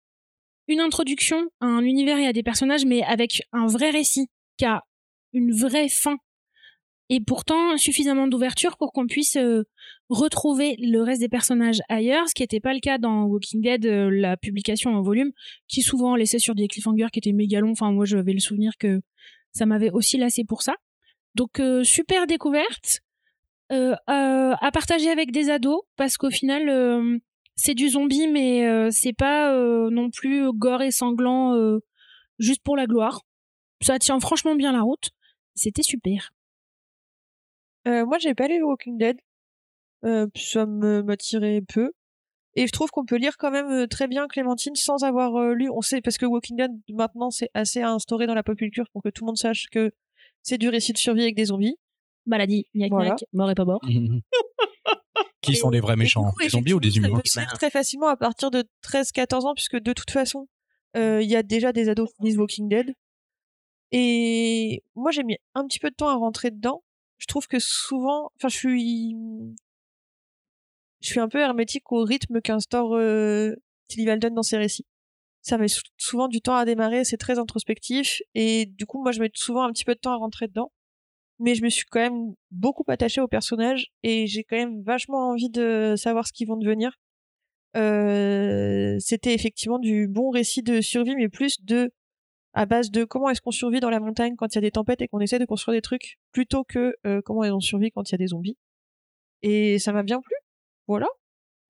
une 0.67 0.79
introduction 0.79 1.49
à 1.59 1.65
un 1.65 1.83
univers 1.83 2.17
et 2.17 2.27
à 2.27 2.33
des 2.33 2.43
personnages, 2.43 2.85
mais 2.85 3.03
avec 3.03 3.41
un 3.51 3.67
vrai 3.67 3.89
récit 3.89 4.27
qui 4.57 4.65
a 4.65 4.83
une 5.33 5.51
vraie 5.51 5.89
fin 5.89 6.17
et 7.09 7.19
pourtant 7.21 7.77
suffisamment 7.77 8.27
d'ouverture 8.27 8.77
pour 8.77 8.91
qu'on 8.91 9.07
puisse 9.07 9.35
euh, 9.35 9.63
retrouver 10.09 10.75
le 10.79 11.01
reste 11.01 11.21
des 11.21 11.29
personnages 11.29 11.81
ailleurs, 11.89 12.27
ce 12.29 12.33
qui 12.33 12.43
n'était 12.43 12.59
pas 12.59 12.73
le 12.73 12.79
cas 12.79 12.97
dans 12.97 13.23
Walking 13.25 13.61
Dead, 13.61 13.85
euh, 13.85 14.09
la 14.09 14.37
publication 14.37 14.91
en 14.91 15.01
volume, 15.01 15.31
qui 15.67 15.81
souvent 15.81 16.15
laissait 16.15 16.39
sur 16.39 16.55
des 16.55 16.67
cliffhangers 16.67 17.07
qui 17.11 17.19
étaient 17.19 17.33
méga 17.33 17.59
longs. 17.59 17.71
Enfin, 17.71 17.91
moi, 17.91 18.05
j'avais 18.05 18.33
le 18.33 18.39
souvenir 18.39 18.73
que 18.79 19.01
ça 19.51 19.65
m'avait 19.65 19.91
aussi 19.91 20.17
lassé 20.17 20.43
pour 20.43 20.61
ça. 20.61 20.75
Donc, 21.35 21.59
euh, 21.59 21.83
super 21.83 22.27
découverte 22.27 22.99
euh, 23.71 23.95
à, 24.07 24.69
partager 24.71 25.09
avec 25.09 25.31
des 25.31 25.49
ados, 25.49 25.81
parce 25.95 26.17
qu'au 26.17 26.29
final, 26.29 26.69
euh, 26.69 27.17
c'est 27.55 27.73
du 27.73 27.89
zombie, 27.89 28.27
mais 28.27 28.89
c'est 28.91 29.13
pas 29.13 29.55
non 29.89 30.09
plus 30.09 30.51
gore 30.53 30.81
et 30.81 30.91
sanglant 30.91 31.55
juste 32.39 32.63
pour 32.63 32.75
la 32.75 32.87
gloire. 32.87 33.21
Ça 33.81 33.99
tient 33.99 34.19
franchement 34.19 34.55
bien 34.55 34.71
la 34.71 34.81
route. 34.81 35.11
C'était 35.53 35.83
super. 35.83 36.32
Euh, 37.87 38.05
moi, 38.05 38.17
j'ai 38.19 38.33
pas 38.33 38.47
lu 38.47 38.63
Walking 38.63 38.97
Dead. 38.97 39.17
Euh, 40.05 40.27
ça 40.35 40.65
me 40.65 41.01
m'attirait 41.01 41.61
peu. 41.61 41.91
Et 42.55 42.67
je 42.67 42.71
trouve 42.71 42.91
qu'on 42.91 43.05
peut 43.05 43.15
lire 43.15 43.37
quand 43.37 43.51
même 43.51 43.71
euh, 43.71 43.87
très 43.87 44.07
bien 44.07 44.27
Clémentine 44.27 44.75
sans 44.75 45.03
avoir 45.03 45.35
euh, 45.37 45.53
lu. 45.53 45.69
On 45.71 45.81
sait 45.81 46.01
parce 46.01 46.17
que 46.17 46.25
Walking 46.25 46.57
Dead 46.57 46.71
maintenant 46.89 47.31
c'est 47.31 47.49
assez 47.53 47.81
instauré 47.81 48.27
dans 48.27 48.35
la 48.35 48.43
pop 48.43 48.55
culture 48.55 48.85
pour 48.91 49.01
que 49.01 49.09
tout 49.09 49.23
le 49.23 49.27
monde 49.27 49.37
sache 49.37 49.67
que 49.71 49.91
c'est 50.43 50.57
du 50.57 50.69
récit 50.69 50.93
de 50.93 50.97
survie 50.97 51.23
avec 51.23 51.35
des 51.35 51.45
zombies. 51.45 51.77
Maladie, 52.25 52.67
gnac 52.75 52.91
Voilà. 52.91 53.09
gnac, 53.11 53.23
mort 53.33 53.49
et 53.49 53.55
pas 53.55 53.65
mort. 53.65 53.81
Qui 55.41 55.55
sont 55.55 55.71
les 55.71 55.81
vrais 55.81 55.95
méchants 55.97 56.31
coup, 56.31 56.39
Les 56.41 56.49
zombies 56.49 56.73
ou 56.73 56.79
des 56.79 56.95
humains 56.97 57.09
Ça 57.09 57.15
peut 57.15 57.21
se 57.25 57.39
lire 57.39 57.53
très 57.53 57.69
facilement 57.69 58.07
à 58.07 58.15
partir 58.15 58.49
de 58.49 58.63
13-14 58.85 59.45
ans 59.45 59.53
puisque 59.53 59.77
de 59.77 59.91
toute 59.91 60.11
façon 60.11 60.47
euh, 60.95 61.21
il 61.21 61.29
y 61.29 61.35
a 61.35 61.43
déjà 61.43 61.73
des 61.73 61.89
ados 61.89 62.09
qui 62.13 62.23
lisent 62.23 62.37
Walking 62.37 62.69
Dead. 62.69 62.93
Et 63.91 64.83
moi 64.95 65.11
j'ai 65.11 65.23
mis 65.23 65.37
un 65.55 65.65
petit 65.65 65.79
peu 65.79 65.89
de 65.89 65.95
temps 65.95 66.09
à 66.09 66.15
rentrer 66.15 66.51
dedans. 66.51 66.83
Je 67.23 67.27
trouve 67.27 67.47
que 67.47 67.57
souvent, 67.57 68.31
enfin 68.35 68.49
je 68.49 68.57
suis 71.07 71.19
un 71.21 71.29
peu 71.29 71.39
hermétique 71.39 71.89
au 71.93 72.03
rythme 72.03 72.41
qu'instaure 72.41 72.95
euh, 72.95 73.55
Tilly 73.87 74.05
Walden 74.05 74.33
dans 74.33 74.43
ses 74.43 74.57
récits. 74.57 74.85
Ça 75.41 75.57
met 75.57 75.69
sou- 75.69 75.83
souvent 75.95 76.27
du 76.27 76.41
temps 76.41 76.57
à 76.57 76.65
démarrer, 76.65 77.05
c'est 77.05 77.15
très 77.15 77.39
introspectif, 77.39 78.21
et 78.35 78.65
du 78.65 78.85
coup, 78.85 79.01
moi, 79.01 79.13
je 79.13 79.21
mets 79.21 79.31
souvent 79.33 79.63
un 79.63 79.71
petit 79.71 79.85
peu 79.85 79.95
de 79.95 79.99
temps 80.01 80.11
à 80.11 80.17
rentrer 80.17 80.47
dedans. 80.49 80.73
Mais 81.39 81.55
je 81.55 81.63
me 81.63 81.69
suis 81.69 81.85
quand 81.85 82.01
même 82.01 82.33
beaucoup 82.51 82.83
attachée 82.89 83.21
au 83.21 83.29
personnage, 83.29 83.87
et 84.03 84.27
j'ai 84.27 84.43
quand 84.43 84.57
même 84.57 84.83
vachement 84.83 85.29
envie 85.29 85.49
de 85.49 85.95
savoir 85.95 86.27
ce 86.27 86.33
qu'ils 86.33 86.49
vont 86.49 86.57
devenir. 86.57 86.91
Euh, 87.77 88.97
C'était 88.99 89.33
effectivement 89.33 89.79
du 89.79 90.09
bon 90.09 90.29
récit 90.29 90.61
de 90.61 90.81
survie, 90.81 91.15
mais 91.15 91.29
plus 91.29 91.63
de 91.63 91.89
à 92.53 92.65
base 92.65 92.91
de 92.91 93.03
comment 93.03 93.29
est-ce 93.29 93.41
qu'on 93.41 93.51
survit 93.51 93.79
dans 93.79 93.89
la 93.89 93.99
montagne 93.99 94.35
quand 94.35 94.47
il 94.53 94.55
y 94.55 94.57
a 94.59 94.61
des 94.61 94.71
tempêtes 94.71 95.01
et 95.01 95.07
qu'on 95.07 95.19
essaie 95.19 95.39
de 95.39 95.45
construire 95.45 95.77
des 95.77 95.81
trucs, 95.81 96.17
plutôt 96.31 96.63
que 96.63 96.95
euh, 97.05 97.21
comment 97.23 97.41
on 97.41 97.59
survit 97.59 97.91
quand 97.91 98.09
il 98.09 98.13
y 98.13 98.15
a 98.15 98.17
des 98.17 98.27
zombies. 98.27 98.57
Et 99.41 99.79
ça 99.79 99.91
m'a 99.91 100.03
bien 100.03 100.21
plu. 100.21 100.35
Voilà. 100.87 101.07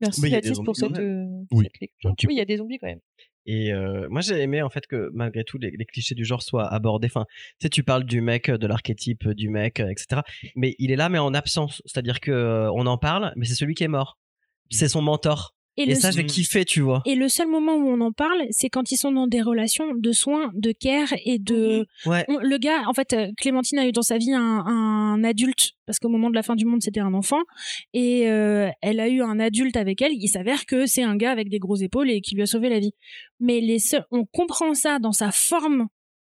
Merci 0.01 0.21
Mais 0.21 0.29
il 0.29 0.31
y 0.31 0.35
a 0.35 0.41
des 0.41 0.49
Baptiste 0.49 0.65
pour 0.65 0.75
zombies 0.75 0.95
cette, 0.95 1.03
euh, 1.03 1.45
Oui, 1.51 1.67
cette 1.79 2.23
Oui, 2.23 2.33
il 2.33 2.37
y 2.37 2.41
a 2.41 2.45
des 2.45 2.57
zombies 2.57 2.77
quand 2.77 2.87
même. 2.87 2.99
Et 3.45 3.73
euh, 3.73 4.07
moi, 4.09 4.21
j'ai 4.21 4.41
aimé 4.41 4.61
en 4.61 4.69
fait 4.69 4.87
que 4.87 5.09
malgré 5.13 5.43
tout, 5.43 5.57
les, 5.57 5.71
les 5.71 5.85
clichés 5.85 6.15
du 6.15 6.23
genre 6.23 6.41
soient 6.41 6.67
abordés. 6.67 7.07
Enfin, 7.07 7.25
tu 7.59 7.65
sais, 7.65 7.69
tu 7.69 7.83
parles 7.83 8.05
du 8.05 8.21
mec, 8.21 8.49
de 8.49 8.67
l'archétype 8.67 9.29
du 9.29 9.49
mec, 9.49 9.79
euh, 9.79 9.89
etc. 9.89 10.21
Mais 10.55 10.75
il 10.79 10.91
est 10.91 10.95
là, 10.95 11.09
mais 11.09 11.19
en 11.19 11.33
absence. 11.33 11.81
C'est-à-dire 11.85 12.19
que 12.19 12.31
euh, 12.31 12.71
on 12.73 12.85
en 12.85 12.97
parle, 12.97 13.33
mais 13.35 13.45
c'est 13.45 13.55
celui 13.55 13.73
qui 13.73 13.83
est 13.83 13.89
mort. 13.89 14.17
C'est 14.69 14.87
son 14.87 15.01
mentor. 15.01 15.55
Et, 15.75 15.95
ça, 15.95 16.11
j'ai 16.11 16.25
kiffé, 16.25 16.65
tu 16.65 16.81
vois. 16.81 17.01
et 17.05 17.15
le 17.15 17.27
seul 17.29 17.47
moment 17.47 17.73
où 17.73 17.87
on 17.89 17.99
en 18.01 18.11
parle, 18.11 18.43
c'est 18.51 18.69
quand 18.69 18.91
ils 18.91 18.97
sont 18.97 19.11
dans 19.11 19.25
des 19.25 19.41
relations 19.41 19.95
de 19.95 20.11
soins, 20.11 20.51
de 20.53 20.71
care 20.71 21.13
et 21.25 21.39
de. 21.39 21.87
Ouais. 22.05 22.25
On- 22.27 22.37
le 22.37 22.57
gars, 22.59 22.83
en 22.87 22.93
fait, 22.93 23.13
euh, 23.13 23.31
Clémentine 23.37 23.79
a 23.79 23.87
eu 23.87 23.91
dans 23.91 24.03
sa 24.03 24.19
vie 24.19 24.33
un, 24.33 24.39
un 24.65 25.23
adulte, 25.23 25.71
parce 25.87 25.97
qu'au 25.97 26.09
moment 26.09 26.29
de 26.29 26.35
la 26.35 26.43
fin 26.43 26.55
du 26.55 26.65
monde, 26.65 26.83
c'était 26.83 26.99
un 26.99 27.15
enfant, 27.15 27.41
et 27.93 28.29
euh, 28.29 28.69
elle 28.81 28.99
a 28.99 29.07
eu 29.09 29.23
un 29.23 29.39
adulte 29.39 29.75
avec 29.75 30.01
elle. 30.01 30.13
Il 30.13 30.27
s'avère 30.27 30.65
que 30.67 30.85
c'est 30.85 31.03
un 31.03 31.15
gars 31.15 31.31
avec 31.31 31.49
des 31.49 31.59
grosses 31.59 31.81
épaules 31.81 32.11
et 32.11 32.21
qui 32.21 32.35
lui 32.35 32.43
a 32.43 32.45
sauvé 32.45 32.69
la 32.69 32.79
vie. 32.79 32.93
Mais 33.39 33.59
les 33.59 33.79
seuls, 33.79 34.05
on 34.11 34.25
comprend 34.25 34.75
ça 34.75 34.99
dans 34.99 35.11
sa 35.11 35.31
forme 35.31 35.87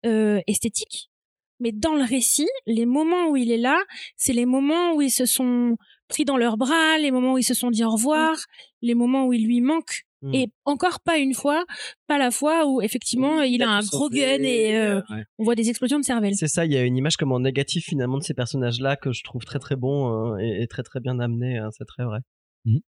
euh, 0.06 0.40
esthétique, 0.46 1.10
mais 1.58 1.72
dans 1.72 1.94
le 1.94 2.04
récit, 2.04 2.48
les 2.66 2.86
moments 2.86 3.28
où 3.28 3.36
il 3.36 3.50
est 3.50 3.56
là, 3.56 3.78
c'est 4.16 4.32
les 4.32 4.46
moments 4.46 4.94
où 4.94 5.02
ils 5.02 5.10
se 5.10 5.26
sont 5.26 5.76
pris 6.12 6.24
dans 6.24 6.36
leurs 6.36 6.56
bras, 6.56 6.98
les 6.98 7.10
moments 7.10 7.32
où 7.34 7.38
ils 7.38 7.42
se 7.52 7.54
sont 7.54 7.70
dit 7.70 7.84
au 7.84 7.90
revoir, 7.90 8.36
les 8.82 8.94
moments 8.94 9.26
où 9.26 9.32
il 9.32 9.44
lui 9.46 9.60
manque. 9.60 10.02
Mm. 10.22 10.34
Et 10.34 10.48
encore 10.64 11.00
pas 11.00 11.18
une 11.18 11.34
fois, 11.34 11.64
pas 12.06 12.16
la 12.18 12.30
fois 12.30 12.66
où 12.68 12.80
effectivement 12.80 13.42
il 13.42 13.54
il 13.54 13.62
a 13.64 13.70
a 13.70 13.72
un 13.78 13.80
gros 13.80 14.08
gun 14.08 14.42
et 14.44 14.76
euh, 14.76 15.00
ouais. 15.10 15.24
on 15.38 15.44
voit 15.44 15.56
des 15.56 15.68
explosions 15.68 15.98
de 15.98 16.04
cervelle. 16.04 16.34
C'est 16.36 16.46
ça, 16.56 16.64
il 16.64 16.72
y 16.72 16.76
a 16.76 16.84
une 16.84 16.96
image 16.96 17.16
comme 17.16 17.32
en 17.32 17.40
négatif 17.40 17.84
finalement 17.86 18.18
de 18.18 18.22
ces 18.22 18.34
personnages-là 18.34 18.94
que 18.96 19.10
je 19.12 19.22
trouve 19.24 19.42
très 19.44 19.58
très 19.58 19.74
bon 19.74 20.34
euh, 20.34 20.38
et, 20.38 20.62
et 20.62 20.66
très 20.68 20.84
très 20.84 21.00
bien 21.00 21.18
amené. 21.18 21.58
hein, 21.58 21.70
c'est 21.76 21.86
très 21.86 22.04
vrai. 22.04 22.20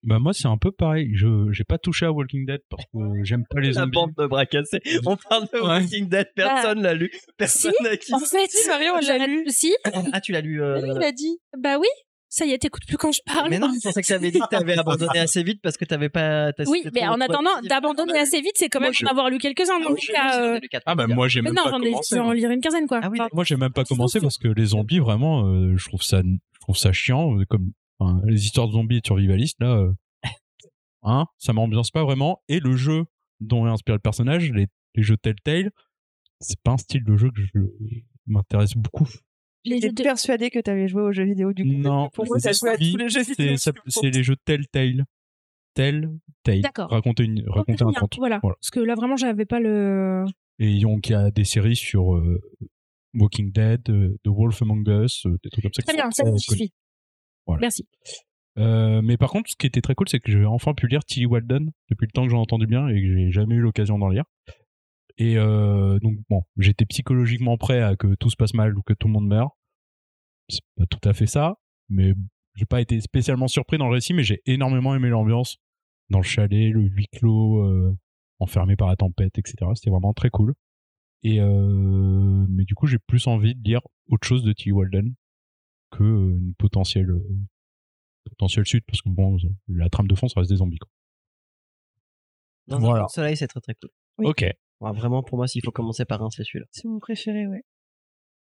Bah 0.02 0.18
moi 0.18 0.32
c'est 0.32 0.48
un 0.48 0.58
peu 0.58 0.72
pareil. 0.72 1.10
Je 1.14 1.28
j'ai 1.52 1.62
pas 1.62 1.78
touché 1.78 2.06
à 2.06 2.10
Walking 2.10 2.44
Dead 2.44 2.60
parce 2.68 2.82
que 2.92 2.98
j'aime 3.22 3.44
pas 3.48 3.60
les 3.60 3.68
La 3.68 3.82
zombies. 3.82 3.92
bande 3.94 4.10
de 4.18 4.26
bras 4.26 4.44
cassés. 4.46 4.80
On 5.06 5.16
parle 5.16 5.44
de 5.54 5.60
Ouais. 5.60 5.78
Walking 5.80 6.08
Dead, 6.08 6.26
personne 6.34 6.82
l'a 6.82 6.94
lu. 6.94 7.12
Personne 7.38 7.72
n'a 7.84 7.96
qui. 7.96 8.12
En 8.12 8.18
fait, 8.18 8.50
Si, 8.50 8.66
Marion, 8.68 8.94
l'a 8.98 9.26
lu. 9.28 9.44
Si, 9.46 9.72
Ah, 10.12 10.20
tu 10.20 10.32
l'as 10.32 10.40
lu. 10.40 10.60
euh, 10.60 10.80
Oui, 10.82 10.88
il 10.96 11.02
a 11.04 11.12
dit. 11.12 11.38
bah 11.56 11.78
oui. 11.78 11.86
Ça 12.34 12.46
y 12.46 12.52
est, 12.52 12.58
t'écoutes 12.58 12.86
plus 12.86 12.96
quand 12.96 13.12
je 13.12 13.20
parle. 13.26 13.50
Mais 13.50 13.58
non, 13.58 13.70
je 13.74 13.80
pensais 13.86 14.00
que 14.00 14.06
tu 14.06 14.12
avais 14.14 14.30
dit 14.30 14.38
que 14.40 14.48
t'avais 14.48 14.78
abandonné 14.78 15.18
assez 15.18 15.42
vite 15.42 15.60
parce 15.60 15.76
que 15.76 15.84
t'avais 15.84 16.08
pas. 16.08 16.50
Oui, 16.66 16.82
mais 16.94 17.06
en 17.06 17.20
attendant, 17.20 17.50
d'abandonner 17.68 18.18
assez 18.20 18.40
vite, 18.40 18.52
c'est 18.54 18.70
quand 18.70 18.80
même 18.80 18.94
je- 18.94 19.04
en 19.04 19.10
avoir 19.10 19.28
lu 19.28 19.36
quelques-uns. 19.36 19.74
Ah 19.78 19.82
j'en 19.86 19.94
ai 19.94 20.54
euh. 20.56 20.60
Ah 20.86 20.94
bah 20.94 21.06
moi 21.06 21.28
j'ai 21.28 21.42
même 21.42 21.52
non, 21.52 21.64
pas 21.64 21.70
j'en 21.72 21.82
ai, 21.82 21.90
commencé. 21.90 22.08
je 22.10 22.14
vais 22.14 22.20
en 22.22 22.24
moi. 22.24 22.34
lire 22.34 22.50
une 22.50 22.62
quinzaine, 22.62 22.86
quoi. 22.86 23.00
Ah 23.02 23.10
oui, 23.10 23.18
Enfin, 23.20 23.28
Moi 23.34 23.44
j'ai 23.44 23.56
même 23.56 23.74
pas 23.74 23.84
commencé 23.84 24.18
parce 24.18 24.38
que 24.38 24.48
les 24.48 24.64
zombies 24.64 24.98
vraiment 24.98 25.44
euh, 25.46 25.76
je 25.76 25.86
trouve 25.88 26.02
ça 26.02 26.22
je 26.22 26.60
trouve 26.60 26.76
ça 26.78 26.90
chiant 26.94 27.38
euh, 27.38 27.44
comme 27.44 27.72
enfin, 27.98 28.22
les 28.24 28.42
histoires 28.46 28.66
de 28.66 28.72
zombies 28.72 28.96
et 28.96 29.00
de 29.02 29.06
survivalistes 29.06 29.58
là 29.60 29.76
euh, 29.76 29.92
hein, 31.02 31.26
ça 31.36 31.52
m'ambiance 31.52 31.90
pas 31.90 32.02
vraiment 32.02 32.40
et 32.48 32.60
le 32.60 32.76
jeu 32.76 33.04
dont 33.40 33.66
est 33.66 33.70
inspiré 33.70 33.96
le 33.96 34.00
personnage, 34.00 34.50
les, 34.52 34.68
les 34.94 35.02
jeux 35.02 35.18
Telltale, 35.18 35.70
c'est 36.40 36.58
pas 36.62 36.70
un 36.72 36.78
style 36.78 37.04
de 37.04 37.14
jeu 37.18 37.30
que 37.30 37.42
je 37.42 37.60
m'intéresse 38.26 38.74
beaucoup. 38.74 39.06
J'étais 39.64 39.90
de- 39.90 40.02
persuadée 40.02 40.50
que 40.50 40.58
t'avais 40.58 40.88
joué 40.88 41.02
aux 41.02 41.12
jeux 41.12 41.24
vidéo 41.24 41.52
du 41.52 41.62
coup. 41.64 41.70
Non, 41.72 42.08
Pour 42.10 42.26
moi, 42.26 42.36
t'as 42.42 42.52
joué 42.52 42.70
à 42.70 42.74
oui, 42.78 42.92
tous 42.92 42.96
les 42.98 43.08
jeux 43.08 43.22
c'est 43.24 43.36
vidéo. 43.38 43.56
c'est 43.86 44.10
les 44.10 44.22
jeux 44.22 44.36
Telltale. 44.44 45.04
Telltale. 45.74 46.60
D'accord. 46.62 46.90
Raconter 46.90 47.24
une 47.24 47.44
raconter 47.48 47.84
un 47.84 47.92
conte. 47.92 48.16
Voilà. 48.18 48.40
Voilà. 48.42 48.56
Parce 48.60 48.70
que 48.70 48.80
là, 48.80 48.94
vraiment, 48.94 49.16
j'avais 49.16 49.46
pas 49.46 49.60
le. 49.60 50.24
Et 50.58 50.80
donc 50.80 51.08
il 51.08 51.12
y 51.12 51.14
a 51.14 51.30
des 51.30 51.44
séries 51.44 51.76
sur 51.76 52.14
euh, 52.14 52.40
Walking 53.14 53.52
Dead, 53.52 53.88
euh, 53.88 54.16
The 54.24 54.28
Wolf 54.28 54.60
Among 54.62 54.86
Us, 54.88 55.24
euh, 55.26 55.38
des 55.42 55.50
trucs 55.50 55.62
comme 55.64 55.72
ça. 55.72 55.82
Très 55.82 55.94
bien, 55.94 56.10
ça, 56.10 56.24
connus. 56.24 56.38
suis. 56.40 56.72
Voilà. 57.46 57.60
Merci. 57.62 57.86
Euh, 58.58 59.00
mais 59.02 59.16
par 59.16 59.30
contre, 59.30 59.50
ce 59.50 59.56
qui 59.56 59.66
était 59.66 59.80
très 59.80 59.94
cool, 59.94 60.08
c'est 60.08 60.20
que 60.20 60.30
j'ai 60.30 60.44
enfin 60.44 60.74
pu 60.74 60.86
lire 60.88 61.04
Tilly 61.04 61.24
Walden 61.26 61.70
depuis 61.88 62.06
le 62.06 62.12
temps 62.12 62.24
que 62.24 62.30
j'en 62.30 62.36
ai 62.36 62.40
entendu 62.40 62.66
bien 62.66 62.86
et 62.88 63.00
que 63.00 63.06
j'ai 63.16 63.30
jamais 63.30 63.54
eu 63.54 63.60
l'occasion 63.60 63.98
d'en 63.98 64.08
lire. 64.10 64.24
Et 65.18 65.36
euh, 65.36 65.98
donc 66.00 66.18
bon, 66.30 66.42
j'étais 66.56 66.84
psychologiquement 66.86 67.56
prêt 67.58 67.80
à 67.82 67.96
que 67.96 68.14
tout 68.14 68.30
se 68.30 68.36
passe 68.36 68.54
mal 68.54 68.76
ou 68.76 68.82
que 68.82 68.92
tout 68.94 69.08
le 69.08 69.12
monde 69.12 69.26
meure. 69.28 69.50
C'est 70.48 70.60
pas 70.76 70.86
tout 70.86 71.06
à 71.08 71.12
fait 71.12 71.26
ça, 71.26 71.56
mais 71.88 72.14
j'ai 72.54 72.66
pas 72.66 72.80
été 72.80 73.00
spécialement 73.00 73.48
surpris 73.48 73.78
dans 73.78 73.86
le 73.88 73.94
récit, 73.94 74.14
mais 74.14 74.22
j'ai 74.24 74.40
énormément 74.46 74.94
aimé 74.94 75.08
l'ambiance 75.08 75.56
dans 76.10 76.18
le 76.18 76.24
chalet, 76.24 76.70
le 76.72 76.82
huis 76.82 77.06
clos, 77.12 77.64
euh, 77.64 77.96
enfermé 78.38 78.76
par 78.76 78.88
la 78.88 78.96
tempête, 78.96 79.38
etc. 79.38 79.70
C'était 79.74 79.90
vraiment 79.90 80.12
très 80.12 80.30
cool. 80.30 80.54
Et 81.22 81.40
euh, 81.40 82.46
mais 82.48 82.64
du 82.64 82.74
coup, 82.74 82.86
j'ai 82.86 82.98
plus 82.98 83.26
envie 83.28 83.54
de 83.54 83.62
lire 83.62 83.80
autre 84.08 84.26
chose 84.26 84.42
de 84.42 84.52
Tilly 84.52 84.72
Walden 84.72 85.14
que 85.90 86.02
une 86.04 86.54
potentielle 86.58 87.12
potentielle 88.24 88.66
suite 88.66 88.84
parce 88.86 89.02
que 89.02 89.08
bon, 89.08 89.36
la 89.68 89.88
trame 89.88 90.08
de 90.08 90.14
fond, 90.14 90.26
ça 90.28 90.40
reste 90.40 90.50
des 90.50 90.56
zombies. 90.56 90.78
Quoi. 90.78 90.90
Dans 92.66 92.76
un 92.76 92.80
Voilà. 92.80 93.08
soleil, 93.08 93.36
c'est 93.36 93.46
très 93.46 93.60
très 93.60 93.74
cool. 93.74 93.90
Oui. 94.18 94.26
Ok, 94.26 94.44
Ouais, 94.82 94.92
vraiment, 94.92 95.22
pour 95.22 95.38
moi, 95.38 95.46
s'il 95.46 95.62
faut 95.64 95.70
commencer 95.70 96.04
par 96.04 96.22
un, 96.22 96.30
c'est 96.30 96.42
celui-là. 96.42 96.66
C'est 96.72 96.88
mon 96.88 96.98
préféré, 96.98 97.46
ouais. 97.46 97.62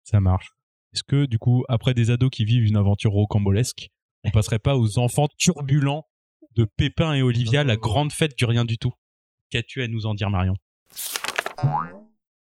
ça 0.02 0.18
marche. 0.20 0.50
Est-ce 0.92 1.04
que 1.04 1.26
du 1.26 1.38
coup, 1.38 1.64
après 1.68 1.94
des 1.94 2.10
ados 2.10 2.30
qui 2.30 2.44
vivent 2.44 2.64
une 2.64 2.76
aventure 2.76 3.12
rocambolesque, 3.12 3.90
on 4.24 4.30
passerait 4.30 4.58
pas 4.58 4.76
aux 4.76 4.98
enfants 4.98 5.28
turbulents 5.38 6.04
de 6.56 6.64
Pépin 6.64 7.14
et 7.14 7.22
Olivia, 7.22 7.62
la 7.62 7.76
grande 7.76 8.12
fête 8.12 8.36
du 8.36 8.44
rien 8.44 8.64
du 8.64 8.76
tout? 8.76 8.92
Qu'as-tu 9.50 9.82
à 9.82 9.88
nous 9.88 10.06
en 10.06 10.14
dire, 10.14 10.30
Marion? 10.30 10.56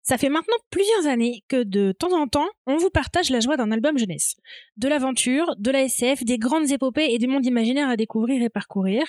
Ça 0.07 0.19
fait 0.19 0.29
maintenant 0.29 0.55
plusieurs 0.69 1.07
années 1.07 1.43
que 1.47 1.63
de 1.63 1.91
temps 1.91 2.13
en 2.13 2.27
temps, 2.27 2.47
on 2.67 2.77
vous 2.77 2.91
partage 2.91 3.31
la 3.31 3.39
joie 3.39 3.57
d'un 3.57 3.71
album 3.71 3.97
jeunesse. 3.97 4.35
De 4.77 4.87
l'aventure, 4.87 5.55
de 5.57 5.71
la 5.71 5.81
SF, 5.81 6.23
des 6.23 6.37
grandes 6.37 6.69
épopées 6.69 7.11
et 7.11 7.17
des 7.17 7.25
mondes 7.25 7.47
imaginaires 7.47 7.89
à 7.89 7.97
découvrir 7.97 8.43
et 8.43 8.49
parcourir. 8.49 9.03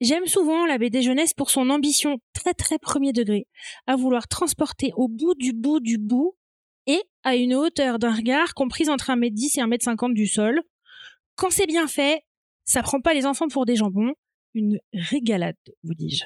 J'aime 0.00 0.26
souvent 0.26 0.66
la 0.66 0.78
BD 0.78 1.00
jeunesse 1.00 1.32
pour 1.32 1.50
son 1.50 1.70
ambition 1.70 2.18
très 2.32 2.54
très 2.54 2.80
premier 2.80 3.12
degré, 3.12 3.46
à 3.86 3.94
vouloir 3.94 4.26
transporter 4.26 4.90
au 4.96 5.06
bout 5.06 5.36
du 5.36 5.52
bout 5.52 5.78
du 5.78 5.96
bout 5.96 6.34
et 6.88 7.00
à 7.22 7.36
une 7.36 7.54
hauteur 7.54 8.00
d'un 8.00 8.12
regard 8.12 8.54
comprise 8.54 8.90
entre 8.90 9.10
1m10 9.10 9.60
et 9.60 9.62
1m50 9.62 10.12
du 10.12 10.26
sol. 10.26 10.60
Quand 11.36 11.50
c'est 11.50 11.66
bien 11.66 11.86
fait, 11.86 12.22
ça 12.64 12.82
prend 12.82 13.00
pas 13.00 13.14
les 13.14 13.26
enfants 13.26 13.46
pour 13.46 13.64
des 13.64 13.76
jambons, 13.76 14.12
une 14.54 14.80
régalade, 14.92 15.54
vous 15.84 15.94
dis-je. 15.94 16.24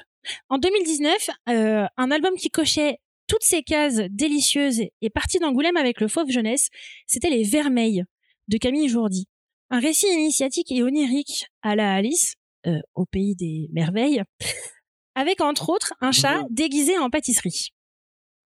En 0.49 0.57
2019, 0.57 1.29
euh, 1.49 1.85
un 1.97 2.11
album 2.11 2.33
qui 2.33 2.49
cochait 2.49 2.97
toutes 3.31 3.45
ces 3.45 3.63
cases 3.63 4.01
délicieuses 4.09 4.81
est 5.01 5.09
parti 5.09 5.39
d'Angoulême 5.39 5.77
avec 5.77 6.01
le 6.01 6.09
Fauve 6.09 6.29
Jeunesse, 6.29 6.67
c'était 7.07 7.29
Les 7.29 7.43
Vermeils 7.43 8.03
de 8.49 8.57
Camille 8.57 8.89
Jourdi. 8.89 9.29
Un 9.69 9.79
récit 9.79 10.07
initiatique 10.07 10.69
et 10.69 10.83
onirique 10.83 11.45
à 11.61 11.77
la 11.77 11.93
Alice, 11.93 12.35
euh, 12.67 12.81
au 12.93 13.05
pays 13.05 13.37
des 13.37 13.69
merveilles, 13.71 14.21
avec 15.15 15.39
entre 15.39 15.69
autres 15.69 15.93
un 16.01 16.11
chat 16.11 16.43
déguisé 16.49 16.97
en 16.97 17.09
pâtisserie. 17.09 17.69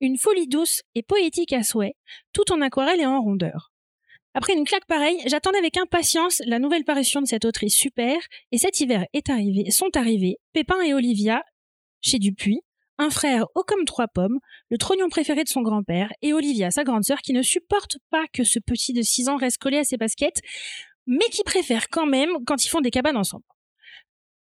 Une 0.01 0.19
folie 0.19 0.45
douce 0.45 0.83
et 0.93 1.01
poétique 1.01 1.53
à 1.53 1.63
souhait, 1.63 1.95
tout 2.31 2.51
en 2.51 2.61
aquarelle 2.61 3.01
et 3.01 3.07
en 3.07 3.19
rondeur. 3.19 3.71
Après 4.35 4.53
une 4.53 4.65
claque 4.65 4.85
pareille, 4.85 5.19
j'attendais 5.25 5.57
avec 5.57 5.77
impatience 5.77 6.43
la 6.45 6.59
nouvelle 6.59 6.85
parution 6.85 7.23
de 7.23 7.27
cette 7.27 7.45
autrice 7.45 7.75
super, 7.75 8.17
et 8.51 8.59
cet 8.59 8.79
hiver 8.79 9.03
est 9.13 9.31
arrivé, 9.31 9.71
sont 9.71 9.97
arrivés 9.97 10.37
Pépin 10.53 10.79
et 10.83 10.93
Olivia 10.93 11.43
chez 12.01 12.19
Dupuis, 12.19 12.61
un 12.97 13.09
frère 13.09 13.45
haut 13.55 13.63
comme 13.63 13.85
trois 13.85 14.07
pommes, 14.07 14.39
le 14.69 14.77
trognon 14.77 15.09
préféré 15.09 15.43
de 15.43 15.49
son 15.49 15.61
grand-père, 15.61 16.11
et 16.21 16.33
Olivia, 16.33 16.71
sa 16.71 16.83
grande 16.83 17.03
sœur, 17.03 17.19
qui 17.19 17.33
ne 17.33 17.41
supporte 17.41 17.97
pas 18.09 18.25
que 18.33 18.43
ce 18.43 18.59
petit 18.59 18.93
de 18.93 19.01
6 19.01 19.29
ans 19.29 19.37
reste 19.37 19.57
collé 19.57 19.77
à 19.77 19.83
ses 19.83 19.97
baskets, 19.97 20.41
mais 21.07 21.25
qui 21.31 21.43
préfère 21.43 21.89
quand 21.89 22.05
même 22.05 22.31
quand 22.45 22.65
ils 22.65 22.69
font 22.69 22.81
des 22.81 22.91
cabanes 22.91 23.17
ensemble. 23.17 23.43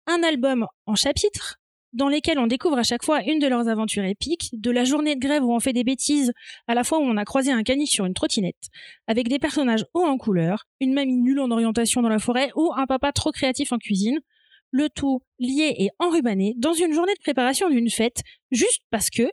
Un 0.07 0.23
album 0.23 0.67
en 0.87 0.95
chapitres, 0.95 1.59
dans 1.93 2.09
lesquels 2.09 2.39
on 2.39 2.47
découvre 2.47 2.79
à 2.79 2.83
chaque 2.83 3.05
fois 3.05 3.23
une 3.25 3.39
de 3.39 3.47
leurs 3.47 3.69
aventures 3.69 4.05
épiques, 4.05 4.51
de 4.53 4.71
la 4.71 4.85
journée 4.85 5.15
de 5.15 5.21
grève 5.21 5.45
où 5.45 5.53
on 5.53 5.61
fait 5.61 5.73
des 5.73 5.85
bêtises, 5.85 6.33
à 6.67 6.75
la 6.75 6.85
fois 6.85 6.99
où 6.99 7.03
on 7.03 7.17
a 7.17 7.25
croisé 7.25 7.51
un 7.51 7.63
caniche 7.63 7.91
sur 7.91 8.05
une 8.05 8.15
trottinette, 8.15 8.69
avec 9.07 9.29
des 9.29 9.39
personnages 9.39 9.87
hauts 9.95 10.05
en 10.05 10.19
couleur, 10.19 10.65
une 10.81 10.93
mamie 10.93 11.17
nulle 11.17 11.41
en 11.41 11.51
orientation 11.51 12.03
dans 12.03 12.09
la 12.09 12.19
forêt 12.19 12.51
ou 12.57 12.73
un 12.77 12.87
papa 12.87 13.13
trop 13.13 13.33
créatif 13.33 13.73
en 13.73 13.79
cuisine, 13.79 14.21
le 14.71 14.89
tout 14.91 15.21
lié 15.39 15.75
et 15.79 15.91
enrubanné 15.99 16.55
dans 16.57 16.73
une 16.73 16.93
journée 16.93 17.15
de 17.15 17.21
préparation 17.23 17.69
d'une 17.71 17.91
fête, 17.91 18.23
juste 18.51 18.83
parce 18.91 19.11
que 19.11 19.31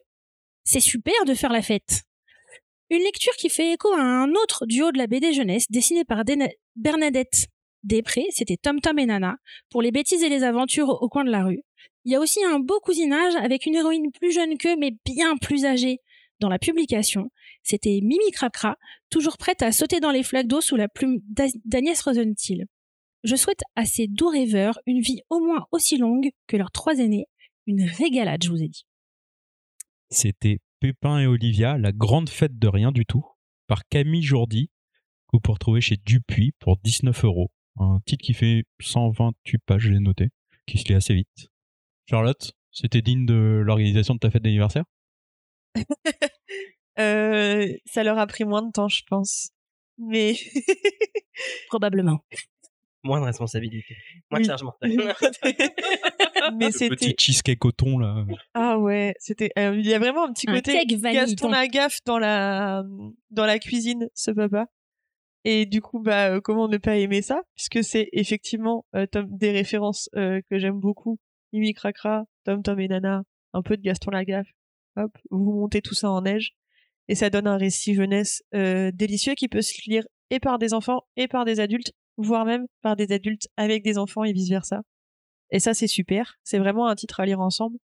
c'est 0.63 0.80
super 0.80 1.13
de 1.25 1.34
faire 1.34 1.51
la 1.51 1.62
fête. 1.62 2.04
Une 2.89 3.04
lecture 3.04 3.34
qui 3.36 3.50
fait 3.50 3.74
écho 3.74 3.92
à 3.94 4.01
un 4.01 4.32
autre 4.32 4.65
duo 4.65 4.92
de 4.92 4.98
la 4.98 5.08
BD 5.08 5.34
jeunesse 5.34 5.65
dessiné 5.70 6.04
par 6.06 6.24
Bernadette 6.75 7.48
Després, 7.84 8.25
c'était 8.32 8.58
Tom 8.58 8.82
Tom 8.82 8.98
et 8.98 9.06
Nana, 9.06 9.36
pour 9.70 9.84
les 9.84 9.92
bêtises 9.92 10.24
et 10.24 10.30
les 10.30 10.42
aventures 10.42 10.89
au 10.89 11.08
coin 11.08 11.24
de 11.24 11.30
la 11.30 11.44
rue. 11.44 11.62
Il 12.04 12.12
y 12.12 12.15
a 12.15 12.20
aussi 12.20 12.44
un 12.44 12.58
beau 12.60 12.80
cousinage 12.80 13.36
avec 13.36 13.68
une 13.68 13.75
héroïne 13.75 14.12
plus 14.12 14.32
jeune 14.32 14.58
qu'eux, 14.58 14.75
mais 14.75 14.92
bien 15.06 15.38
plus 15.38 15.65
âgée. 15.65 16.00
Dans 16.39 16.50
la 16.50 16.58
publication, 16.58 17.30
c'était 17.62 18.00
Mimi 18.01 18.32
Cracra, 18.32 18.77
toujours 19.12 19.38
prête 19.38 19.62
à 19.62 19.72
sauter 19.72 20.00
dans 20.00 20.10
les 20.10 20.24
flaques 20.24 20.48
d'eau 20.48 20.62
sous 20.62 20.75
la 20.75 20.88
plume 20.88 21.20
d'A- 21.30 21.46
d'Agnès 21.63 22.01
Rosenthal. 22.01 22.65
Je 23.25 23.36
souhaite 23.36 23.62
à 23.75 23.86
ces 23.86 24.05
doux 24.05 24.29
rêveurs 24.29 24.77
une 24.86 25.01
vie 25.01 25.22
au 25.32 25.39
moins 25.39 25.65
aussi 25.72 25.98
longue 25.98 26.29
que 26.46 26.58
leurs 26.58 26.72
trois 26.72 27.00
aînés, 27.00 27.25
une 27.65 27.82
régalade, 27.82 28.44
je 28.44 28.50
vous 28.50 28.62
ai 28.62 28.67
dit. 28.67 28.86
C'était 30.12 30.60
Pépin 30.79 31.17
et 31.17 31.25
Olivia, 31.25 31.79
la 31.79 31.91
grande 31.91 32.29
fête 32.29 32.60
de 32.60 32.67
rien 32.67 32.91
du 32.91 33.03
tout, 33.08 33.25
par 33.65 33.88
Camille 33.88 34.22
Jourdi, 34.22 34.70
que 35.27 35.38
vous 35.38 35.39
pouvez 35.39 35.55
retrouver 35.55 35.82
chez 35.82 35.98
Dupuis 35.98 36.51
pour 36.60 36.77
19 36.84 37.25
euros. 37.25 37.50
Un 37.77 38.00
titre 38.05 38.24
qui 38.24 38.36
fait 38.36 38.65
128 38.79 39.58
pages, 39.65 39.82
j'ai 39.82 40.00
noté, 40.00 40.29
qui 40.67 40.77
se 40.77 40.88
lit 40.88 40.94
assez 40.94 41.15
vite. 41.15 41.50
Charlotte, 42.08 42.53
c'était 42.72 43.01
digne 43.01 43.25
de 43.25 43.63
l'organisation 43.65 44.13
de 44.13 44.20
ta 44.20 44.29
fête 44.29 44.44
d'anniversaire? 44.44 44.86
Euh, 46.98 47.67
ça 47.86 48.05
leur 48.05 48.17
a 48.17 48.25
pris 48.25 48.46
moins 48.46 48.62
de 48.62 48.72
temps, 48.72 48.88
je 48.88 49.03
pense. 49.10 49.50
Mais 49.98 50.38
Probablement. 51.67 52.24
Moins 53.06 53.20
de 53.22 53.26
responsabilité. 53.26 53.96
Moins 54.32 54.40
de 54.40 54.44
Oui. 54.44 54.48
charge 54.50 54.64
mentale. 54.64 54.92
mais 56.58 56.68
Petit 56.68 56.78
c'était 56.78 57.16
cheesecake 57.18 57.64
au 57.66 57.72
thon, 57.72 57.98
là. 58.00 58.26
ah 58.54 58.78
ouais, 58.80 59.14
c'était 59.20 59.52
euh, 59.58 59.76
il 59.78 59.86
y 59.86 59.94
a 59.94 60.00
vraiment 60.00 60.26
un 60.26 60.34
petit 60.34 60.50
Un 60.50 60.56
côté 60.56 60.86
Gaston. 60.86 61.50
Lagaffe 61.50 62.00
dans 62.06 62.18
la 62.20 62.84
dans 63.32 63.46
la 63.46 63.60
cuisine, 63.60 64.10
ce 64.14 64.32
papa. 64.32 64.68
Et 65.44 65.66
du 65.68 65.80
coup, 65.82 66.00
bah, 66.00 66.32
euh, 66.32 66.42
comment 66.42 66.68
ne 66.68 66.78
pas 66.78 66.98
aimer 66.98 67.22
ça? 67.22 67.42
Puisque 67.56 67.84
c'est 67.84 68.10
effectivement 68.14 68.86
euh, 68.96 69.06
Tom- 69.06 69.28
des 69.30 69.52
références 69.52 70.10
euh, 70.16 70.42
que 70.50 70.58
j'aime 70.58 70.80
beaucoup. 70.80 71.20
Mimi 71.54 71.74
Cracra, 71.74 72.26
Tom 72.44 72.64
Tom 72.64 72.80
et 72.80 72.88
Nana, 72.88 73.22
un 73.54 73.62
peu 73.62 73.78
de 73.78 73.82
Gaston 73.84 74.12
Lagaffe. 74.12 74.48
Hop, 74.98 75.12
vous 75.30 75.54
montez 75.54 75.82
tout 75.82 75.94
ça 75.94 76.10
en 76.10 76.22
neige. 76.22 76.54
Et 77.08 77.14
ça 77.16 77.30
donne 77.30 77.46
un 77.46 77.58
récit 77.58 77.94
jeunesse 77.94 78.42
euh, 78.56 78.90
délicieux 78.92 79.36
qui 79.36 79.48
peut 79.48 79.62
se 79.62 79.74
lire 79.88 80.04
et 80.32 80.40
par 80.40 80.58
des 80.58 80.74
enfants 80.74 81.04
et 81.18 81.28
par 81.28 81.46
des 81.46 81.60
adultes, 81.60 81.92
voire 82.18 82.46
même 82.46 82.66
par 82.82 82.96
des 82.96 83.12
adultes 83.12 83.48
avec 83.58 83.84
des 83.84 83.98
enfants 83.98 84.24
et 84.24 84.34
vice-versa. 84.34 84.82
Et 85.52 85.60
ça, 85.60 85.74
c'est 85.74 85.88
super. 85.88 86.36
C'est 86.44 86.60
vraiment 86.60 86.88
un 86.88 86.96
titre 86.96 87.20
à 87.20 87.26
lire 87.26 87.40
ensemble. 87.40 87.78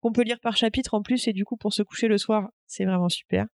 Qu'on 0.00 0.12
peut 0.12 0.22
lire 0.22 0.40
par 0.40 0.56
chapitre 0.56 0.94
en 0.94 1.02
plus, 1.02 1.26
et 1.26 1.32
du 1.32 1.44
coup, 1.44 1.56
pour 1.56 1.72
se 1.72 1.82
coucher 1.82 2.06
le 2.08 2.18
soir, 2.18 2.48
c'est 2.66 2.84
vraiment 2.84 3.08
super. 3.08 3.46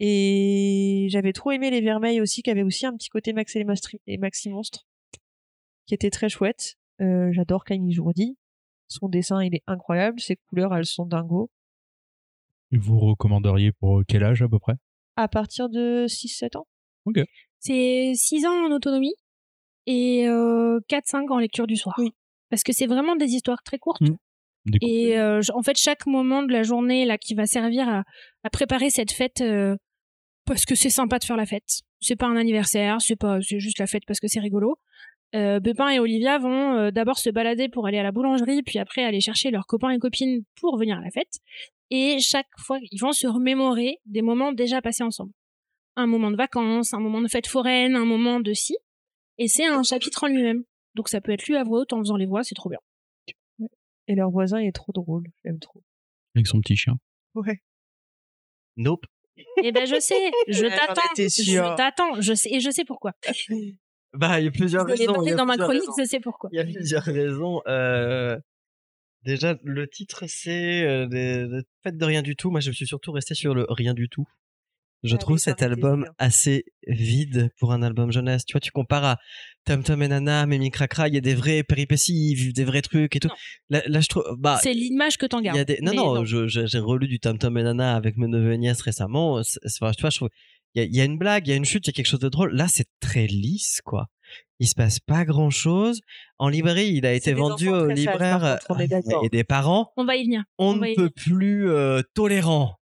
Et 0.00 1.06
j'avais 1.10 1.32
trop 1.32 1.52
aimé 1.52 1.70
les 1.70 1.80
Vermeils 1.80 2.20
aussi, 2.20 2.42
qui 2.42 2.50
avaient 2.50 2.62
aussi 2.64 2.86
un 2.86 2.94
petit 2.96 3.08
côté 3.08 3.32
Max 3.32 3.54
et 3.54 3.60
les 3.60 3.64
Mastri- 3.64 4.00
et 4.06 4.18
Maxi 4.18 4.48
Monstre, 4.50 4.86
qui 5.86 5.94
était 5.94 6.10
très 6.10 6.28
chouette. 6.28 6.76
Euh, 7.00 7.30
J'adore 7.32 7.64
Camille 7.64 7.92
Jourdi. 7.92 8.36
Son 8.88 9.08
dessin, 9.08 9.42
il 9.44 9.54
est 9.54 9.62
incroyable. 9.66 10.20
Ses 10.20 10.36
couleurs, 10.48 10.74
elles 10.74 10.86
sont 10.86 11.06
dingo. 11.06 11.50
Et 12.72 12.78
Vous 12.78 12.98
recommanderiez 12.98 13.72
pour 13.72 14.02
quel 14.08 14.24
âge 14.24 14.42
à 14.42 14.48
peu 14.48 14.58
près? 14.58 14.74
À 15.16 15.28
partir 15.28 15.68
de 15.68 16.06
6-7 16.08 16.56
ans. 16.56 16.66
C'est 17.62 18.12
6 18.14 18.46
ans 18.46 18.66
en 18.66 18.72
autonomie 18.72 19.14
et 19.86 20.26
euh, 20.28 20.80
4-5 20.90 21.30
en 21.30 21.38
lecture 21.38 21.66
du 21.66 21.76
soir. 21.76 21.94
Oui. 21.98 22.12
Parce 22.50 22.62
que 22.62 22.72
c'est 22.72 22.86
vraiment 22.86 23.16
des 23.16 23.30
histoires 23.30 23.62
très 23.62 23.78
courtes. 23.78 24.02
Mm. 24.02 24.08
Coups. 24.08 24.18
Et 24.80 25.18
euh, 25.18 25.40
en 25.54 25.62
fait, 25.62 25.76
chaque 25.76 26.06
moment 26.06 26.42
de 26.42 26.52
la 26.52 26.62
journée 26.62 27.04
là 27.04 27.18
qui 27.18 27.34
va 27.34 27.46
servir 27.46 27.88
à, 27.88 28.04
à 28.44 28.50
préparer 28.50 28.90
cette 28.90 29.12
fête, 29.12 29.40
euh, 29.40 29.76
parce 30.44 30.64
que 30.64 30.74
c'est 30.74 30.90
sympa 30.90 31.18
de 31.18 31.24
faire 31.24 31.36
la 31.36 31.46
fête. 31.46 31.80
C'est 32.00 32.16
pas 32.16 32.26
un 32.26 32.36
anniversaire, 32.36 33.00
c'est 33.00 33.16
pas, 33.16 33.40
c'est 33.40 33.60
juste 33.60 33.78
la 33.78 33.86
fête 33.86 34.02
parce 34.06 34.20
que 34.20 34.28
c'est 34.28 34.40
rigolo. 34.40 34.76
Euh, 35.34 35.60
Pépin 35.60 35.88
et 35.88 35.98
Olivia 35.98 36.38
vont 36.38 36.74
euh, 36.74 36.90
d'abord 36.90 37.18
se 37.18 37.30
balader 37.30 37.68
pour 37.68 37.86
aller 37.86 37.98
à 37.98 38.02
la 38.02 38.12
boulangerie, 38.12 38.62
puis 38.62 38.78
après 38.78 39.02
aller 39.02 39.20
chercher 39.20 39.50
leurs 39.50 39.66
copains 39.66 39.90
et 39.90 39.98
copines 39.98 40.42
pour 40.60 40.76
venir 40.78 40.98
à 40.98 41.00
la 41.00 41.10
fête. 41.10 41.38
Et 41.90 42.18
chaque 42.20 42.48
fois, 42.58 42.78
ils 42.90 42.98
vont 42.98 43.12
se 43.12 43.26
remémorer 43.26 43.98
des 44.04 44.22
moments 44.22 44.52
déjà 44.52 44.82
passés 44.82 45.02
ensemble. 45.02 45.32
Un 45.96 46.06
moment 46.06 46.30
de 46.30 46.36
vacances, 46.36 46.94
un 46.94 47.00
moment 47.00 47.20
de 47.20 47.28
fête 47.28 47.46
foraine, 47.46 47.96
un 47.96 48.04
moment 48.04 48.40
de 48.40 48.52
ci. 48.54 48.76
Et 49.38 49.48
c'est 49.48 49.66
un 49.66 49.82
chapitre 49.82 50.24
en 50.24 50.28
lui-même. 50.28 50.62
Donc 50.94 51.08
ça 51.08 51.20
peut 51.20 51.32
être 51.32 51.46
lu 51.46 51.56
à 51.56 51.64
voix 51.64 51.80
haute 51.80 51.92
en 51.92 51.98
faisant 51.98 52.16
les 52.16 52.26
voix, 52.26 52.42
c'est 52.44 52.54
trop 52.54 52.68
bien. 52.70 52.78
Et 54.08 54.14
leur 54.14 54.30
voisin, 54.30 54.60
il 54.60 54.68
est 54.68 54.72
trop 54.72 54.92
drôle. 54.92 55.24
J'aime 55.44 55.58
trop. 55.58 55.82
Avec 56.34 56.46
son 56.46 56.60
petit 56.60 56.76
chien. 56.76 56.94
Ouais. 57.34 57.62
Nope. 58.76 59.04
Eh 59.62 59.72
ben 59.72 59.86
je 59.86 59.98
sais, 60.00 60.30
je 60.48 60.66
t'attends, 60.66 61.02
je 61.16 61.76
t'attends, 61.76 62.20
je 62.20 62.34
sais 62.34 62.50
et 62.52 62.60
je 62.60 62.70
sais 62.70 62.84
pourquoi. 62.84 63.12
Bah, 64.14 64.38
il 64.40 64.44
y 64.44 64.48
a 64.48 64.50
plusieurs 64.50 64.86
Je 64.86 64.92
l'ai 64.92 65.06
raisons. 65.06 65.26
a 65.26 65.34
dans 65.34 65.46
ma 65.46 65.56
chronique, 65.56 65.80
raisons. 65.80 65.94
je 65.98 66.04
sais 66.04 66.20
pourquoi. 66.20 66.50
Il 66.52 66.56
y 66.56 66.60
a 66.60 66.64
plusieurs 66.64 67.02
raisons. 67.02 67.62
Euh, 67.66 68.38
déjà, 69.22 69.56
le 69.64 69.88
titre, 69.88 70.24
c'est 70.28 70.82
euh, 70.86 71.06
des- 71.06 71.46
des 71.48 71.62
Faites 71.82 71.96
de 71.96 72.04
rien 72.04 72.20
du 72.20 72.36
tout. 72.36 72.50
Moi, 72.50 72.60
je 72.60 72.70
suis 72.72 72.86
surtout 72.86 73.10
resté 73.12 73.32
sur 73.34 73.54
le 73.54 73.64
rien 73.70 73.94
du 73.94 74.10
tout. 74.10 74.26
Je 75.02 75.14
Ah 75.16 75.18
trouve 75.18 75.34
oui, 75.34 75.40
cet 75.40 75.62
album 75.62 76.06
assez 76.18 76.64
vide 76.86 77.50
pour 77.58 77.72
un 77.72 77.82
album 77.82 78.12
jeunesse. 78.12 78.44
Tu 78.44 78.52
vois, 78.52 78.60
tu 78.60 78.70
compares 78.70 79.04
à 79.04 79.16
Tom 79.64 79.82
Tom 79.82 80.00
et 80.02 80.08
Nana, 80.08 80.46
Mimi 80.46 80.70
Cracra, 80.70 81.08
il 81.08 81.14
y 81.14 81.18
a 81.18 81.20
des 81.20 81.34
vraies 81.34 81.64
péripéties, 81.64 82.52
des 82.52 82.64
vrais 82.64 82.82
trucs 82.82 83.16
et 83.16 83.20
tout. 83.20 83.28
Là, 83.68 83.82
là, 83.86 84.00
je 84.00 84.06
trouve. 84.08 84.24
Bah, 84.38 84.58
c'est 84.62 84.74
l'image 84.74 85.18
que 85.18 85.26
t'en 85.26 85.40
gardes. 85.40 85.56
y 85.56 85.60
a 85.60 85.64
des... 85.64 85.78
Non, 85.82 85.92
non, 85.94 86.24
j'ai 86.24 86.78
relu 86.78 87.08
du 87.08 87.18
Tom 87.18 87.38
Tom 87.38 87.58
et 87.58 87.62
Nana 87.62 87.96
avec 87.96 88.16
mes 88.16 88.28
neveux 88.28 88.52
et 88.52 88.58
nièces 88.58 88.82
récemment. 88.82 89.42
Tu 89.42 89.78
vois, 89.80 89.92
je 89.92 90.16
trouve. 90.16 90.28
Il 90.74 90.80
y, 90.80 90.84
a, 90.86 90.88
il 90.88 90.96
y 90.96 91.00
a 91.02 91.04
une 91.04 91.18
blague, 91.18 91.46
il 91.46 91.50
y 91.50 91.52
a 91.52 91.56
une 91.56 91.66
chute, 91.66 91.86
il 91.86 91.90
y 91.90 91.92
a 91.92 91.92
quelque 91.92 92.06
chose 92.06 92.20
de 92.20 92.30
drôle. 92.30 92.54
Là, 92.54 92.66
c'est 92.66 92.86
très 92.98 93.26
lisse, 93.26 93.80
quoi. 93.84 94.06
Il 94.58 94.66
se 94.66 94.74
passe 94.74 95.00
pas 95.00 95.26
grand 95.26 95.50
chose. 95.50 96.00
En 96.38 96.48
librairie, 96.48 96.92
il 96.94 97.04
a 97.04 97.12
été 97.12 97.34
vendu 97.34 97.68
enfants 97.68 97.78
au 97.80 97.86
très 97.88 97.96
sages, 97.96 98.04
par 98.06 98.14
libraire 98.14 98.58
contre, 98.66 98.66
on 98.70 98.78
est 98.78 98.88
d'accord. 98.88 99.24
et 99.24 99.28
des 99.28 99.44
parents. 99.44 99.92
On 99.98 100.06
va 100.06 100.16
y 100.16 100.24
venir. 100.24 100.44
On 100.56 100.68
On 100.68 100.76
ne 100.76 100.94
peut 100.94 101.10
plus 101.10 101.68
euh, 101.68 102.00
tolérant. 102.14 102.76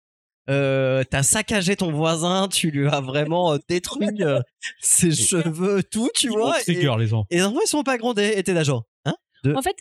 Euh, 0.49 1.05
t'as 1.11 1.23
saccagé 1.23 1.77
ton 1.77 1.93
voisin, 1.93 2.49
tu 2.49 2.71
lui 2.71 2.89
as 2.89 3.01
vraiment 3.01 3.53
euh, 3.53 3.59
détruit 3.69 4.09
euh, 4.23 4.41
ses 4.81 5.13
cheveux, 5.13 5.83
tout, 5.83 6.09
tu 6.15 6.29
Ils 6.29 6.33
vois. 6.33 6.59
Et, 6.61 6.63
trigger, 6.65 6.95
les 6.99 7.13
enfants. 7.13 7.27
et 7.31 7.37
les 7.37 7.43
enfants, 7.45 7.61
ils 7.65 7.69
sont 7.69 7.83
pas 7.83 7.99
grondés. 7.99 8.33
Et 8.37 8.43
t'es 8.43 8.55
là, 8.55 8.63
genre, 8.65 8.85
hein 9.05 9.15
En 9.55 9.63
fait, 9.63 9.77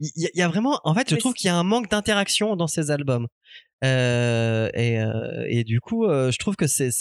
il 0.00 0.10
y, 0.16 0.26
a- 0.26 0.30
il 0.34 0.38
y 0.38 0.42
a 0.42 0.48
vraiment, 0.48 0.80
en 0.84 0.94
fait, 0.94 1.10
je 1.10 1.16
trouve 1.16 1.34
qu'il 1.34 1.48
y 1.48 1.50
a 1.50 1.56
un 1.56 1.64
manque 1.64 1.90
d'interaction 1.90 2.54
dans 2.56 2.68
ces 2.68 2.90
albums. 2.90 3.26
Euh, 3.82 4.68
et, 4.74 5.00
euh, 5.00 5.44
et 5.48 5.64
du 5.64 5.80
coup, 5.80 6.04
euh, 6.04 6.30
je 6.30 6.38
trouve 6.38 6.56
que 6.56 6.66
c'est 6.66 6.92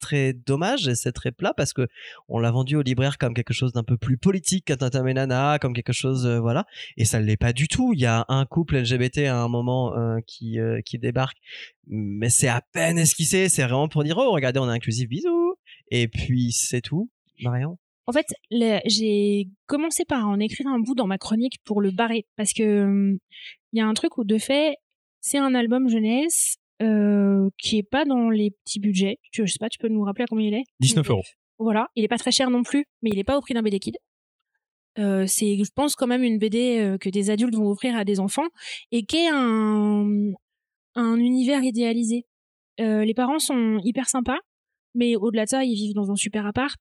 très 0.00 0.32
dommage 0.32 0.86
et 0.88 0.94
c'est 0.94 1.12
très 1.12 1.32
plat 1.32 1.54
parce 1.56 1.72
que 1.72 1.88
on 2.28 2.38
l'a 2.38 2.50
vendu 2.50 2.76
au 2.76 2.82
libraire 2.82 3.18
comme 3.18 3.34
quelque 3.34 3.54
chose 3.54 3.72
d'un 3.72 3.82
peu 3.82 3.96
plus 3.96 4.16
politique 4.16 4.66
qu'un 4.66 4.76
Tintin 4.76 5.06
et 5.06 5.14
Nana, 5.14 5.58
comme 5.60 5.74
quelque 5.74 5.92
chose, 5.92 6.26
euh, 6.26 6.40
voilà. 6.40 6.66
Et 6.96 7.04
ça 7.04 7.20
ne 7.20 7.24
l'est 7.24 7.36
pas 7.36 7.52
du 7.52 7.68
tout. 7.68 7.92
Il 7.94 8.00
y 8.00 8.06
a 8.06 8.24
un 8.28 8.44
couple 8.46 8.78
LGBT 8.78 9.26
à 9.26 9.40
un 9.40 9.48
moment 9.48 9.96
euh, 9.96 10.18
qui 10.26 10.60
euh, 10.60 10.80
qui 10.82 10.98
débarque, 10.98 11.38
mais 11.86 12.30
c'est 12.30 12.48
à 12.48 12.62
peine 12.72 12.98
esquissé. 12.98 13.48
C'est 13.48 13.62
vraiment 13.62 13.88
pour 13.88 14.04
dire 14.04 14.18
oh 14.18 14.30
regardez, 14.32 14.60
on 14.60 14.68
est 14.68 14.74
inclusif, 14.74 15.08
bisous. 15.08 15.56
Et 15.90 16.08
puis 16.08 16.52
c'est 16.52 16.80
tout. 16.82 17.10
Marion? 17.42 17.78
En 18.06 18.12
fait, 18.12 18.26
j'ai 18.50 19.48
commencé 19.66 20.04
par 20.04 20.26
en 20.26 20.40
écrire 20.40 20.66
un 20.66 20.80
bout 20.80 20.96
dans 20.96 21.06
ma 21.06 21.16
chronique 21.16 21.58
pour 21.64 21.80
le 21.80 21.92
barrer 21.92 22.26
parce 22.36 22.52
que 22.52 22.82
hum, 22.82 23.18
il 23.72 23.78
y 23.78 23.80
a 23.80 23.86
un 23.86 23.94
truc 23.94 24.18
où 24.18 24.24
de 24.24 24.38
fait, 24.38 24.76
c'est 25.20 25.38
un 25.38 25.54
album 25.54 25.88
jeunesse 25.88 26.56
euh, 26.82 27.48
qui 27.58 27.78
est 27.78 27.82
pas 27.82 28.04
dans 28.04 28.30
les 28.30 28.50
petits 28.50 28.80
budgets. 28.80 29.18
Tu, 29.32 29.46
je 29.46 29.52
sais 29.52 29.58
pas, 29.58 29.68
tu 29.68 29.78
peux 29.78 29.88
nous 29.88 30.02
rappeler 30.02 30.24
à 30.24 30.26
combien 30.26 30.48
il 30.48 30.54
est? 30.54 30.64
19 30.80 31.08
euros. 31.10 31.22
Voilà, 31.58 31.88
il 31.94 32.04
est 32.04 32.08
pas 32.08 32.18
très 32.18 32.32
cher 32.32 32.50
non 32.50 32.62
plus, 32.62 32.86
mais 33.02 33.10
il 33.12 33.18
est 33.18 33.24
pas 33.24 33.36
au 33.36 33.40
prix 33.40 33.54
d'un 33.54 33.62
BD 33.62 33.78
Kid. 33.78 33.98
Euh, 34.98 35.26
c'est, 35.26 35.56
je 35.62 35.70
pense, 35.74 35.94
quand 35.94 36.06
même 36.06 36.22
une 36.22 36.38
BD 36.38 36.78
euh, 36.78 36.98
que 36.98 37.08
des 37.10 37.30
adultes 37.30 37.54
vont 37.54 37.68
offrir 37.70 37.96
à 37.96 38.04
des 38.04 38.18
enfants 38.18 38.48
et 38.90 39.04
qui 39.04 39.18
est 39.18 39.28
un, 39.30 40.32
un 40.94 41.16
univers 41.16 41.62
idéalisé. 41.62 42.26
Euh, 42.80 43.04
les 43.04 43.14
parents 43.14 43.38
sont 43.38 43.78
hyper 43.84 44.08
sympas, 44.08 44.38
mais 44.94 45.16
au-delà 45.16 45.44
de 45.44 45.50
ça, 45.50 45.64
ils 45.64 45.74
vivent 45.74 45.94
dans 45.94 46.10
un 46.10 46.16
super 46.16 46.46
appart. 46.46 46.80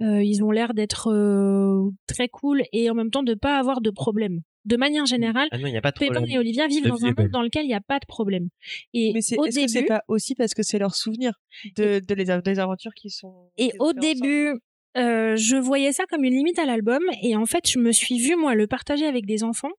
Euh, 0.00 0.22
ils 0.22 0.42
ont 0.42 0.50
l'air 0.50 0.74
d'être 0.74 1.10
euh, 1.12 1.90
très 2.06 2.28
cool 2.28 2.62
et 2.72 2.90
en 2.90 2.94
même 2.94 3.10
temps 3.10 3.22
de 3.22 3.34
pas 3.34 3.58
avoir 3.58 3.80
de 3.80 3.90
problème. 3.90 4.40
De 4.64 4.76
manière 4.76 5.04
générale, 5.06 5.48
Ah 5.50 5.58
non, 5.58 5.66
il 5.66 5.72
n'y 5.72 5.76
a 5.76 5.82
pas 5.82 5.90
de 5.90 5.98
Pépin 5.98 6.14
problème. 6.14 6.34
et 6.34 6.38
Olivia 6.38 6.66
vivent 6.66 6.84
La 6.84 6.90
dans 6.90 6.96
un 7.04 7.08
est 7.08 7.10
monde 7.10 7.16
belle. 7.16 7.30
dans 7.30 7.42
lequel 7.42 7.64
il 7.64 7.68
n'y 7.68 7.74
a 7.74 7.80
pas 7.82 7.98
de 7.98 8.06
problème. 8.06 8.48
Et 8.94 9.12
Mais 9.12 9.20
c'est, 9.20 9.36
au 9.38 9.44
est-ce 9.44 9.60
que 9.60 9.68
c'est 9.68 9.74
début, 9.80 9.88
pas 9.88 10.02
aussi 10.08 10.34
parce 10.34 10.54
que 10.54 10.62
c'est 10.62 10.78
leur 10.78 10.94
souvenir 10.94 11.32
de, 11.76 12.00
de 12.00 12.14
les, 12.14 12.24
des 12.42 12.58
aventures 12.58 12.94
qui 12.94 13.10
sont. 13.10 13.50
Et 13.58 13.72
au 13.78 13.92
début, 13.92 14.54
euh, 14.96 15.36
je 15.36 15.56
voyais 15.56 15.92
ça 15.92 16.04
comme 16.08 16.24
une 16.24 16.34
limite 16.34 16.58
à 16.58 16.64
l'album. 16.64 17.02
Et 17.22 17.36
en 17.36 17.44
fait, 17.46 17.68
je 17.68 17.78
me 17.78 17.92
suis 17.92 18.18
vue, 18.18 18.36
moi, 18.36 18.54
le 18.54 18.66
partager 18.66 19.04
avec 19.06 19.26
des 19.26 19.44
enfants. 19.44 19.72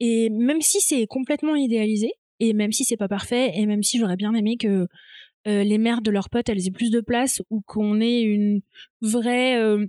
Et 0.00 0.28
même 0.30 0.60
si 0.60 0.80
c'est 0.80 1.06
complètement 1.06 1.56
idéalisé, 1.56 2.10
et 2.40 2.52
même 2.52 2.72
si 2.72 2.84
c'est 2.84 2.96
pas 2.96 3.08
parfait, 3.08 3.52
et 3.54 3.66
même 3.66 3.82
si 3.82 3.98
j'aurais 3.98 4.16
bien 4.16 4.34
aimé 4.34 4.56
que 4.56 4.86
euh, 5.46 5.62
les 5.64 5.78
mères 5.78 6.02
de 6.02 6.10
leurs 6.10 6.30
potes, 6.30 6.48
elles 6.48 6.66
aient 6.66 6.70
plus 6.72 6.90
de 6.90 7.00
place, 7.00 7.42
ou 7.50 7.62
qu'on 7.66 8.00
ait 8.00 8.22
une 8.22 8.60
vraie 9.00 9.56
euh, 9.60 9.86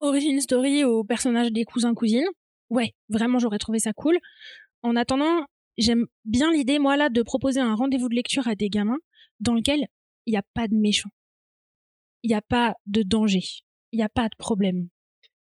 origin 0.00 0.40
story 0.40 0.84
au 0.84 1.04
personnage 1.04 1.50
des 1.52 1.64
cousins-cousines, 1.64 2.26
ouais, 2.70 2.94
vraiment, 3.08 3.38
j'aurais 3.38 3.58
trouvé 3.58 3.78
ça 3.78 3.92
cool. 3.92 4.18
En 4.82 4.96
attendant, 4.96 5.46
j'aime 5.78 6.06
bien 6.24 6.52
l'idée, 6.52 6.78
moi, 6.78 6.96
là, 6.96 7.08
de 7.08 7.22
proposer 7.22 7.60
un 7.60 7.74
rendez-vous 7.74 8.08
de 8.08 8.14
lecture 8.14 8.48
à 8.48 8.54
des 8.54 8.68
gamins 8.68 8.98
dans 9.40 9.54
lequel 9.54 9.86
il 10.26 10.32
n'y 10.32 10.38
a 10.38 10.44
pas 10.54 10.68
de 10.68 10.74
méchants 10.74 11.10
il 12.24 12.28
n'y 12.28 12.34
a 12.34 12.42
pas 12.42 12.74
de 12.86 13.02
danger, 13.02 13.42
il 13.92 13.98
n'y 13.98 14.02
a 14.02 14.08
pas 14.08 14.28
de 14.28 14.36
problème. 14.36 14.88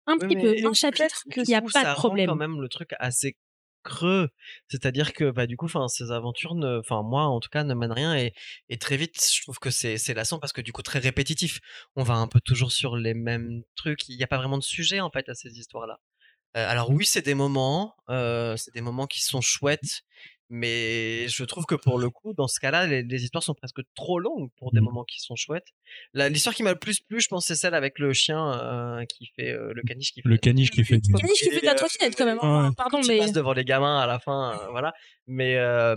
Un 0.05 0.17
Oui, 0.19 0.27
petit 0.27 0.35
peu, 0.35 0.67
un 0.67 0.73
chapitre, 0.73 1.23
il 1.37 1.43
n'y 1.43 1.55
a 1.55 1.61
pas 1.61 1.69
ça 1.69 1.91
de 1.91 1.95
problème. 1.95 2.27
quand 2.27 2.35
même 2.35 2.59
le 2.61 2.67
truc 2.67 2.91
assez 2.99 3.37
creux. 3.83 4.29
C'est-à-dire 4.67 5.13
que, 5.13 5.31
bah, 5.31 5.47
du 5.47 5.55
coup, 5.55 5.65
enfin, 5.65 5.87
ces 5.87 6.11
aventures, 6.11 6.53
enfin, 6.79 7.01
moi, 7.03 7.23
en 7.23 7.39
tout 7.39 7.47
cas, 7.49 7.63
ne 7.63 7.73
mènent 7.73 7.93
rien 7.93 8.15
et, 8.17 8.33
et 8.67 8.77
très 8.77 8.97
vite, 8.97 9.15
je 9.33 9.41
trouve 9.43 9.59
que 9.59 9.69
c'est, 9.69 9.97
c'est 9.97 10.13
lassant 10.13 10.39
parce 10.39 10.51
que, 10.51 10.59
du 10.61 10.73
coup, 10.73 10.81
très 10.81 10.99
répétitif. 10.99 11.59
On 11.95 12.03
va 12.03 12.15
un 12.15 12.27
peu 12.27 12.41
toujours 12.41 12.73
sur 12.73 12.97
les 12.97 13.13
mêmes 13.13 13.63
trucs. 13.75 14.09
Il 14.09 14.17
n'y 14.17 14.23
a 14.23 14.27
pas 14.27 14.37
vraiment 14.37 14.57
de 14.57 14.63
sujet, 14.63 14.99
en 14.99 15.09
fait, 15.09 15.29
à 15.29 15.35
ces 15.35 15.57
histoires-là. 15.57 15.99
Euh, 16.55 16.69
alors 16.69 16.89
oui, 16.91 17.05
c'est 17.05 17.25
des 17.25 17.33
moments, 17.35 17.95
euh, 18.09 18.55
c'est 18.57 18.73
des 18.73 18.81
moments 18.81 19.07
qui 19.07 19.21
sont 19.23 19.41
chouettes, 19.41 20.03
mais 20.49 21.27
je 21.29 21.43
trouve 21.45 21.65
que 21.65 21.73
pour 21.75 21.97
le 21.97 22.09
coup, 22.11 22.33
dans 22.33 22.47
ce 22.47 22.59
cas-là, 22.59 22.85
les, 22.85 23.01
les 23.01 23.23
histoires 23.23 23.43
sont 23.43 23.55
presque 23.55 23.79
trop 23.95 24.19
longues 24.19 24.49
pour 24.57 24.71
des 24.71 24.81
Mm. 24.81 24.83
moments 24.83 25.03
qui 25.03 25.19
sont 25.19 25.35
chouettes. 25.35 25.65
L'histoire 26.13 26.53
qui 26.53 26.61
m'a 26.63 26.73
le 26.73 26.77
plus 26.79 26.99
plu, 26.99 27.19
je 27.21 27.27
pense, 27.27 27.45
c'est 27.47 27.55
celle 27.55 27.73
avec 27.73 27.97
le 27.97 28.13
chien 28.13 28.53
euh, 28.61 29.03
qui 29.05 29.25
fait 29.35 29.49
euh, 29.51 29.73
le 29.73 29.81
caniche 29.81 30.11
qui 30.13 30.21
fait 30.21 30.29
Le 30.29 30.37
caniche 30.37 30.69
qui 30.69 30.83
fait 30.83 30.99
du... 30.99 31.11
Caniche 31.11 31.41
qui 31.41 31.49
fait 31.49 31.61
de 31.61 31.65
la 31.65 31.73
trottinette 31.75 32.15
quand 32.15 32.25
même. 32.25 32.37
hein. 32.41 32.69
Ouais. 32.69 32.75
Pardon, 32.77 33.01
qui 33.01 33.07
mais 33.09 33.17
passe 33.19 33.31
devant 33.31 33.53
les 33.53 33.65
gamins 33.65 33.99
à 33.99 34.05
la 34.05 34.19
fin, 34.19 34.51
euh, 34.59 34.67
voilà. 34.69 34.93
Mais 35.25 35.55
euh, 35.57 35.95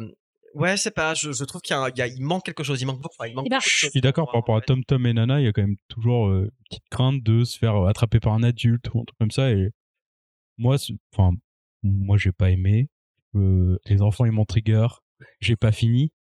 ouais, 0.55 0.79
c'est 0.79 0.91
pas. 0.95 1.13
Je, 1.13 1.33
je 1.33 1.45
trouve 1.45 1.61
qu'il 1.61 1.75
y 1.75 1.79
a, 1.79 1.83
un- 1.83 1.91
il 1.91 1.99
y 1.99 2.03
a- 2.03 2.07
il 2.07 2.23
manque 2.23 2.45
quelque 2.47 2.63
chose. 2.63 2.81
Il 2.81 2.87
manque 2.87 3.01
beaucoup. 3.03 3.17
enfin, 3.19 3.29
il 3.29 3.35
manque 3.35 3.47
Eh 3.49 3.51
ben, 3.51 3.61
Je 3.61 3.89
suis 3.91 4.01
d'accord 4.01 4.27
par 4.27 4.37
rapport 4.41 4.57
à 4.57 4.63
Tom 4.63 4.83
Tom 4.85 5.05
et 5.07 5.13
Nana, 5.13 5.39
il 5.41 5.45
y 5.45 5.49
a 5.49 5.53
quand 5.53 5.63
même 5.63 5.77
toujours 5.89 6.29
euh, 6.29 6.45
une 6.45 6.51
petite 6.71 6.89
crainte 6.91 7.23
de 7.23 7.45
se 7.45 7.59
faire 7.59 7.75
attraper 7.85 8.21
par 8.21 8.33
un 8.33 8.43
adulte 8.43 8.87
ou 8.95 9.01
un 9.01 9.05
truc 9.05 9.19
comme 9.19 9.31
ça. 9.31 9.51
Et 9.51 9.69
moi, 10.59 10.77
enfin, 11.13 11.37
moi, 11.83 12.17
j'ai 12.17 12.33
pas 12.33 12.51
aimé. 12.51 12.89
Euh, 13.35 13.79
les 13.87 14.03
enfants, 14.03 14.25
ils 14.25 14.33
m'ont 14.33 14.45
trigger. 14.45 14.87
J'ai 15.41 15.57
pas 15.57 15.73
fini. 15.73 16.13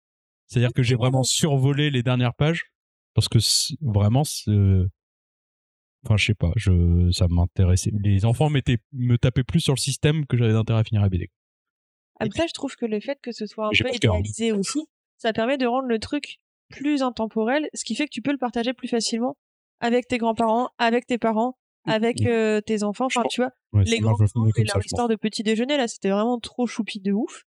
C'est-à-dire 0.47 0.73
que 0.73 0.83
j'ai 0.83 0.95
vraiment 0.95 1.23
survolé 1.23 1.89
les 1.89 2.03
dernières 2.03 2.35
pages 2.35 2.71
parce 3.13 3.27
que 3.27 3.39
vraiment, 3.81 4.21
enfin, 4.21 6.17
je 6.17 6.25
sais 6.25 6.35
pas, 6.35 6.51
je, 6.55 7.09
ça 7.11 7.27
m'intéressait. 7.27 7.91
Les 8.03 8.25
enfants 8.25 8.49
me 8.49 9.17
tapaient 9.17 9.43
plus 9.43 9.61
sur 9.61 9.73
le 9.73 9.79
système 9.79 10.25
que 10.27 10.37
j'avais 10.37 10.53
d'intérêt 10.53 10.81
à 10.81 10.83
finir 10.83 11.01
la 11.01 11.09
BD. 11.09 11.31
Après, 12.19 12.47
je 12.47 12.53
trouve 12.53 12.75
que 12.75 12.85
le 12.85 12.99
fait 12.99 13.19
que 13.21 13.31
ce 13.31 13.45
soit 13.45 13.67
un 13.67 13.71
peu 13.71 13.87
hein. 13.87 13.91
idéalisé 13.93 14.51
aussi, 14.51 14.85
ça 15.17 15.33
permet 15.33 15.57
de 15.57 15.65
rendre 15.65 15.87
le 15.87 15.99
truc 15.99 16.37
plus 16.69 17.01
intemporel, 17.01 17.69
ce 17.73 17.83
qui 17.83 17.95
fait 17.95 18.05
que 18.05 18.11
tu 18.11 18.21
peux 18.21 18.31
le 18.31 18.37
partager 18.37 18.73
plus 18.73 18.87
facilement 18.87 19.37
avec 19.79 20.07
tes 20.07 20.17
grands-parents, 20.17 20.69
avec 20.77 21.05
tes 21.05 21.17
parents, 21.17 21.57
avec 21.85 22.21
Mhm. 22.21 22.27
euh, 22.27 22.61
tes 22.61 22.83
enfants. 22.83 23.05
Enfin, 23.05 23.23
tu 23.29 23.41
vois, 23.41 23.51
Ouais, 23.73 23.83
les 23.85 23.99
mieux 24.01 24.07
et 24.57 24.65
ça, 24.65 24.73
leur 24.75 24.85
histoire 24.85 25.07
de 25.07 25.15
petit 25.15 25.43
déjeuner, 25.43 25.77
là, 25.77 25.87
c'était 25.87 26.09
vraiment 26.09 26.39
trop 26.39 26.65
choupi 26.67 26.99
de 26.99 27.11
ouf. 27.11 27.43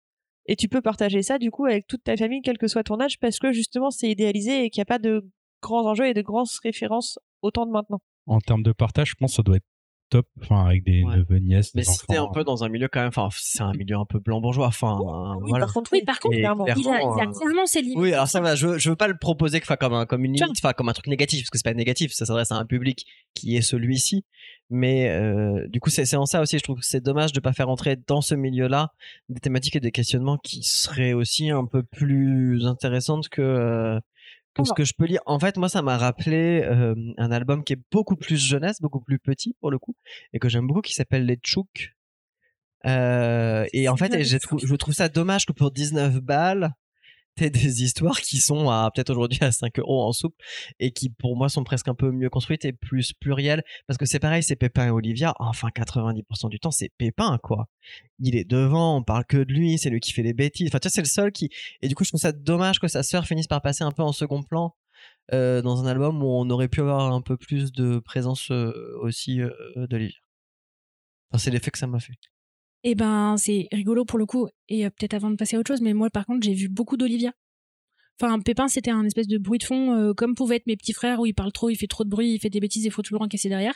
Et 0.45 0.55
tu 0.55 0.67
peux 0.69 0.81
partager 0.81 1.21
ça, 1.23 1.37
du 1.39 1.51
coup, 1.51 1.65
avec 1.65 1.87
toute 1.87 2.03
ta 2.03 2.15
famille, 2.15 2.41
quel 2.41 2.57
que 2.57 2.67
soit 2.67 2.83
ton 2.83 2.99
âge, 3.01 3.19
parce 3.19 3.37
que 3.39 3.51
justement, 3.51 3.91
c'est 3.91 4.09
idéalisé 4.09 4.63
et 4.63 4.69
qu'il 4.69 4.79
n'y 4.79 4.83
a 4.83 4.85
pas 4.85 4.99
de 4.99 5.29
grands 5.61 5.85
enjeux 5.85 6.07
et 6.07 6.13
de 6.13 6.21
grandes 6.21 6.47
références 6.63 7.19
au 7.41 7.51
temps 7.51 7.65
de 7.65 7.71
maintenant. 7.71 7.99
En 8.27 8.39
termes 8.39 8.63
de 8.63 8.71
partage, 8.71 9.09
je 9.09 9.15
pense 9.15 9.31
que 9.31 9.35
ça 9.37 9.43
doit 9.43 9.57
être 9.57 9.65
top, 10.09 10.25
enfin 10.41 10.65
avec 10.65 10.83
des 10.83 11.03
Ouais. 11.03 11.17
neveux, 11.17 11.39
nièces, 11.39 11.73
Mais 11.75 11.83
t'es 12.07 12.17
un 12.17 12.27
peu 12.33 12.43
dans 12.43 12.63
un 12.63 12.69
milieu 12.69 12.87
quand 12.87 12.99
même, 12.99 13.09
enfin, 13.09 13.29
c'est 13.31 13.61
un 13.61 13.73
milieu 13.73 13.97
un 13.97 14.05
peu 14.05 14.19
blanc 14.19 14.39
bourgeois, 14.41 14.67
enfin, 14.67 14.97
euh, 15.01 15.35
Oui, 15.41 15.49
voilà. 15.49 15.65
par 15.65 15.73
contre, 15.73 15.91
Oui, 15.93 16.01
par 16.05 16.19
contre, 16.19 16.35
clairement. 16.37 16.65
il 16.65 16.71
a, 16.71 16.75
il 16.75 16.79
a 16.87 16.91
clairement, 16.97 17.17
euh, 17.19 17.31
clairement 17.39 17.65
ses 17.65 17.81
limites. 17.81 17.97
Oui, 17.97 18.13
alors 18.13 18.27
ça 18.27 18.39
va, 18.41 18.55
je, 18.55 18.77
je 18.77 18.89
veux 18.89 18.95
pas 18.95 19.07
le 19.07 19.17
proposer 19.17 19.59
enfin, 19.61 19.75
comme, 19.75 19.93
un, 19.93 20.05
comme 20.05 20.23
une 20.25 20.33
limite, 20.33 20.57
enfin, 20.57 20.73
comme 20.73 20.89
un 20.89 20.93
truc 20.93 21.07
négatif, 21.07 21.41
parce 21.41 21.49
que 21.49 21.57
c'est 21.57 21.63
pas 21.63 21.73
négatif, 21.73 22.13
ça 22.13 22.25
s'adresse 22.25 22.51
à 22.51 22.55
un 22.55 22.65
public 22.65 23.05
qui 23.33 23.55
est 23.57 23.61
celui-ci. 23.61 24.23
Mais 24.69 25.09
euh, 25.09 25.65
du 25.69 25.79
coup, 25.79 25.89
c'est 25.89 26.05
c'est 26.05 26.17
en 26.17 26.25
ça 26.25 26.41
aussi, 26.41 26.57
je 26.57 26.63
trouve 26.63 26.79
que 26.79 26.85
c'est 26.85 26.99
dommage 27.03 27.31
de 27.33 27.39
pas 27.39 27.53
faire 27.53 27.69
entrer 27.69 27.97
dans 28.07 28.21
ce 28.21 28.35
milieu-là 28.35 28.91
des 29.29 29.39
thématiques 29.39 29.75
et 29.77 29.79
des 29.79 29.91
questionnements 29.91 30.37
qui 30.37 30.61
seraient 30.63 31.13
aussi 31.13 31.49
un 31.51 31.65
peu 31.65 31.83
plus 31.83 32.65
intéressantes 32.65 33.29
que, 33.29 33.41
euh, 33.41 33.99
ce 34.65 34.73
que 34.73 34.83
je 34.83 34.93
peux 34.97 35.05
lire. 35.05 35.21
En 35.25 35.39
fait, 35.39 35.57
moi, 35.57 35.69
ça 35.69 35.81
m'a 35.81 35.97
rappelé 35.97 36.61
euh, 36.63 36.95
un 37.17 37.31
album 37.31 37.63
qui 37.63 37.73
est 37.73 37.79
beaucoup 37.91 38.15
plus 38.15 38.37
jeunesse, 38.37 38.81
beaucoup 38.81 39.01
plus 39.01 39.19
petit 39.19 39.55
pour 39.59 39.71
le 39.71 39.79
coup, 39.79 39.95
et 40.33 40.39
que 40.39 40.49
j'aime 40.49 40.67
beaucoup, 40.67 40.81
qui 40.81 40.93
s'appelle 40.93 41.25
Les 41.25 41.37
Tchouk. 41.37 41.93
Euh, 42.85 43.65
et 43.73 43.89
en 43.89 43.97
fait, 43.97 44.13
et 44.13 44.39
trou- 44.39 44.59
je 44.63 44.75
trouve 44.75 44.93
ça 44.93 45.09
dommage 45.09 45.45
que 45.45 45.53
pour 45.53 45.71
19 45.71 46.21
balles, 46.21 46.71
des 47.41 47.83
histoires 47.83 48.21
qui 48.21 48.37
sont 48.37 48.69
à 48.69 48.91
peut-être 48.93 49.09
aujourd'hui 49.11 49.39
à 49.41 49.51
5 49.51 49.79
euros 49.79 50.03
en 50.03 50.11
soupe 50.11 50.35
et 50.79 50.91
qui 50.91 51.09
pour 51.09 51.37
moi 51.37 51.49
sont 51.49 51.63
presque 51.63 51.87
un 51.87 51.95
peu 51.95 52.11
mieux 52.11 52.29
construites 52.29 52.65
et 52.65 52.73
plus 52.73 53.13
plurielles 53.13 53.63
parce 53.87 53.97
que 53.97 54.05
c'est 54.05 54.19
pareil, 54.19 54.43
c'est 54.43 54.55
Pépin 54.55 54.87
et 54.87 54.89
Olivia. 54.89 55.33
Enfin, 55.39 55.69
90% 55.69 56.49
du 56.49 56.59
temps, 56.59 56.71
c'est 56.71 56.89
Pépin 56.97 57.37
quoi. 57.41 57.67
Il 58.19 58.35
est 58.35 58.45
devant, 58.45 58.97
on 58.97 59.03
parle 59.03 59.25
que 59.25 59.37
de 59.37 59.53
lui, 59.53 59.77
c'est 59.77 59.89
lui 59.89 59.99
qui 59.99 60.13
fait 60.13 60.23
les 60.23 60.33
bêtises. 60.33 60.67
Enfin, 60.67 60.79
tu 60.79 60.87
vois, 60.87 60.91
c'est 60.93 61.01
le 61.01 61.07
seul 61.07 61.31
qui. 61.31 61.49
Et 61.81 61.87
du 61.87 61.95
coup, 61.95 62.03
je 62.03 62.09
trouve 62.09 62.21
ça 62.21 62.31
dommage 62.31 62.79
que 62.79 62.87
sa 62.87 63.03
sœur 63.03 63.25
finisse 63.25 63.47
par 63.47 63.61
passer 63.61 63.83
un 63.83 63.91
peu 63.91 64.03
en 64.03 64.11
second 64.11 64.43
plan. 64.43 64.75
euh, 65.33 65.61
dans 65.61 65.83
un 65.83 65.87
album 65.87 66.23
où 66.23 66.27
on 66.27 66.49
aurait 66.49 66.69
pu 66.69 66.81
avoir 66.81 67.13
un 67.13 67.21
peu 67.21 67.37
plus 67.37 67.71
de 67.71 67.99
présence 67.99 68.49
euh, 68.51 68.71
aussi 69.01 69.41
euh, 69.41 69.51
d'Olivia. 69.87 70.15
C'est 71.37 71.51
l'effet 71.51 71.71
que 71.71 71.77
ça 71.77 71.87
m'a 71.87 71.99
fait. 71.99 72.13
Et 72.87 72.95
ben, 72.95 73.35
c'est 73.35 73.67
rigolo 73.73 74.05
pour 74.05 74.17
le 74.17 74.25
coup. 74.25 74.47
Et 74.69 74.85
euh, 74.85 74.89
peut-être 74.89 75.13
avant 75.13 75.29
de 75.29 75.35
passer 75.35 75.57
à 75.57 75.59
autre 75.59 75.67
chose, 75.67 75.81
mais 75.81 75.93
moi, 75.93 76.09
par 76.09 76.25
contre, 76.25 76.45
j'ai 76.45 76.53
vu 76.53 76.69
beaucoup 76.69 76.95
d'Olivia. 76.95 77.33
Enfin, 78.17 78.39
Pépin, 78.39 78.69
c'était 78.69 78.91
un 78.91 79.03
espèce 79.03 79.27
de 79.27 79.37
bruit 79.37 79.59
de 79.59 79.65
fond, 79.65 79.93
euh, 79.93 80.13
comme 80.13 80.35
pouvaient 80.35 80.55
être 80.55 80.67
mes 80.67 80.77
petits 80.77 80.93
frères, 80.93 81.19
où 81.19 81.25
il 81.25 81.33
parle 81.33 81.51
trop, 81.51 81.69
il 81.69 81.75
fait 81.75 81.87
trop 81.87 82.05
de 82.05 82.09
bruit, 82.09 82.35
il 82.35 82.39
fait 82.39 82.49
des 82.49 82.61
bêtises, 82.61 82.85
il 82.85 82.91
faut 82.91 83.01
toujours 83.01 83.23
encaisser 83.23 83.49
derrière. 83.49 83.75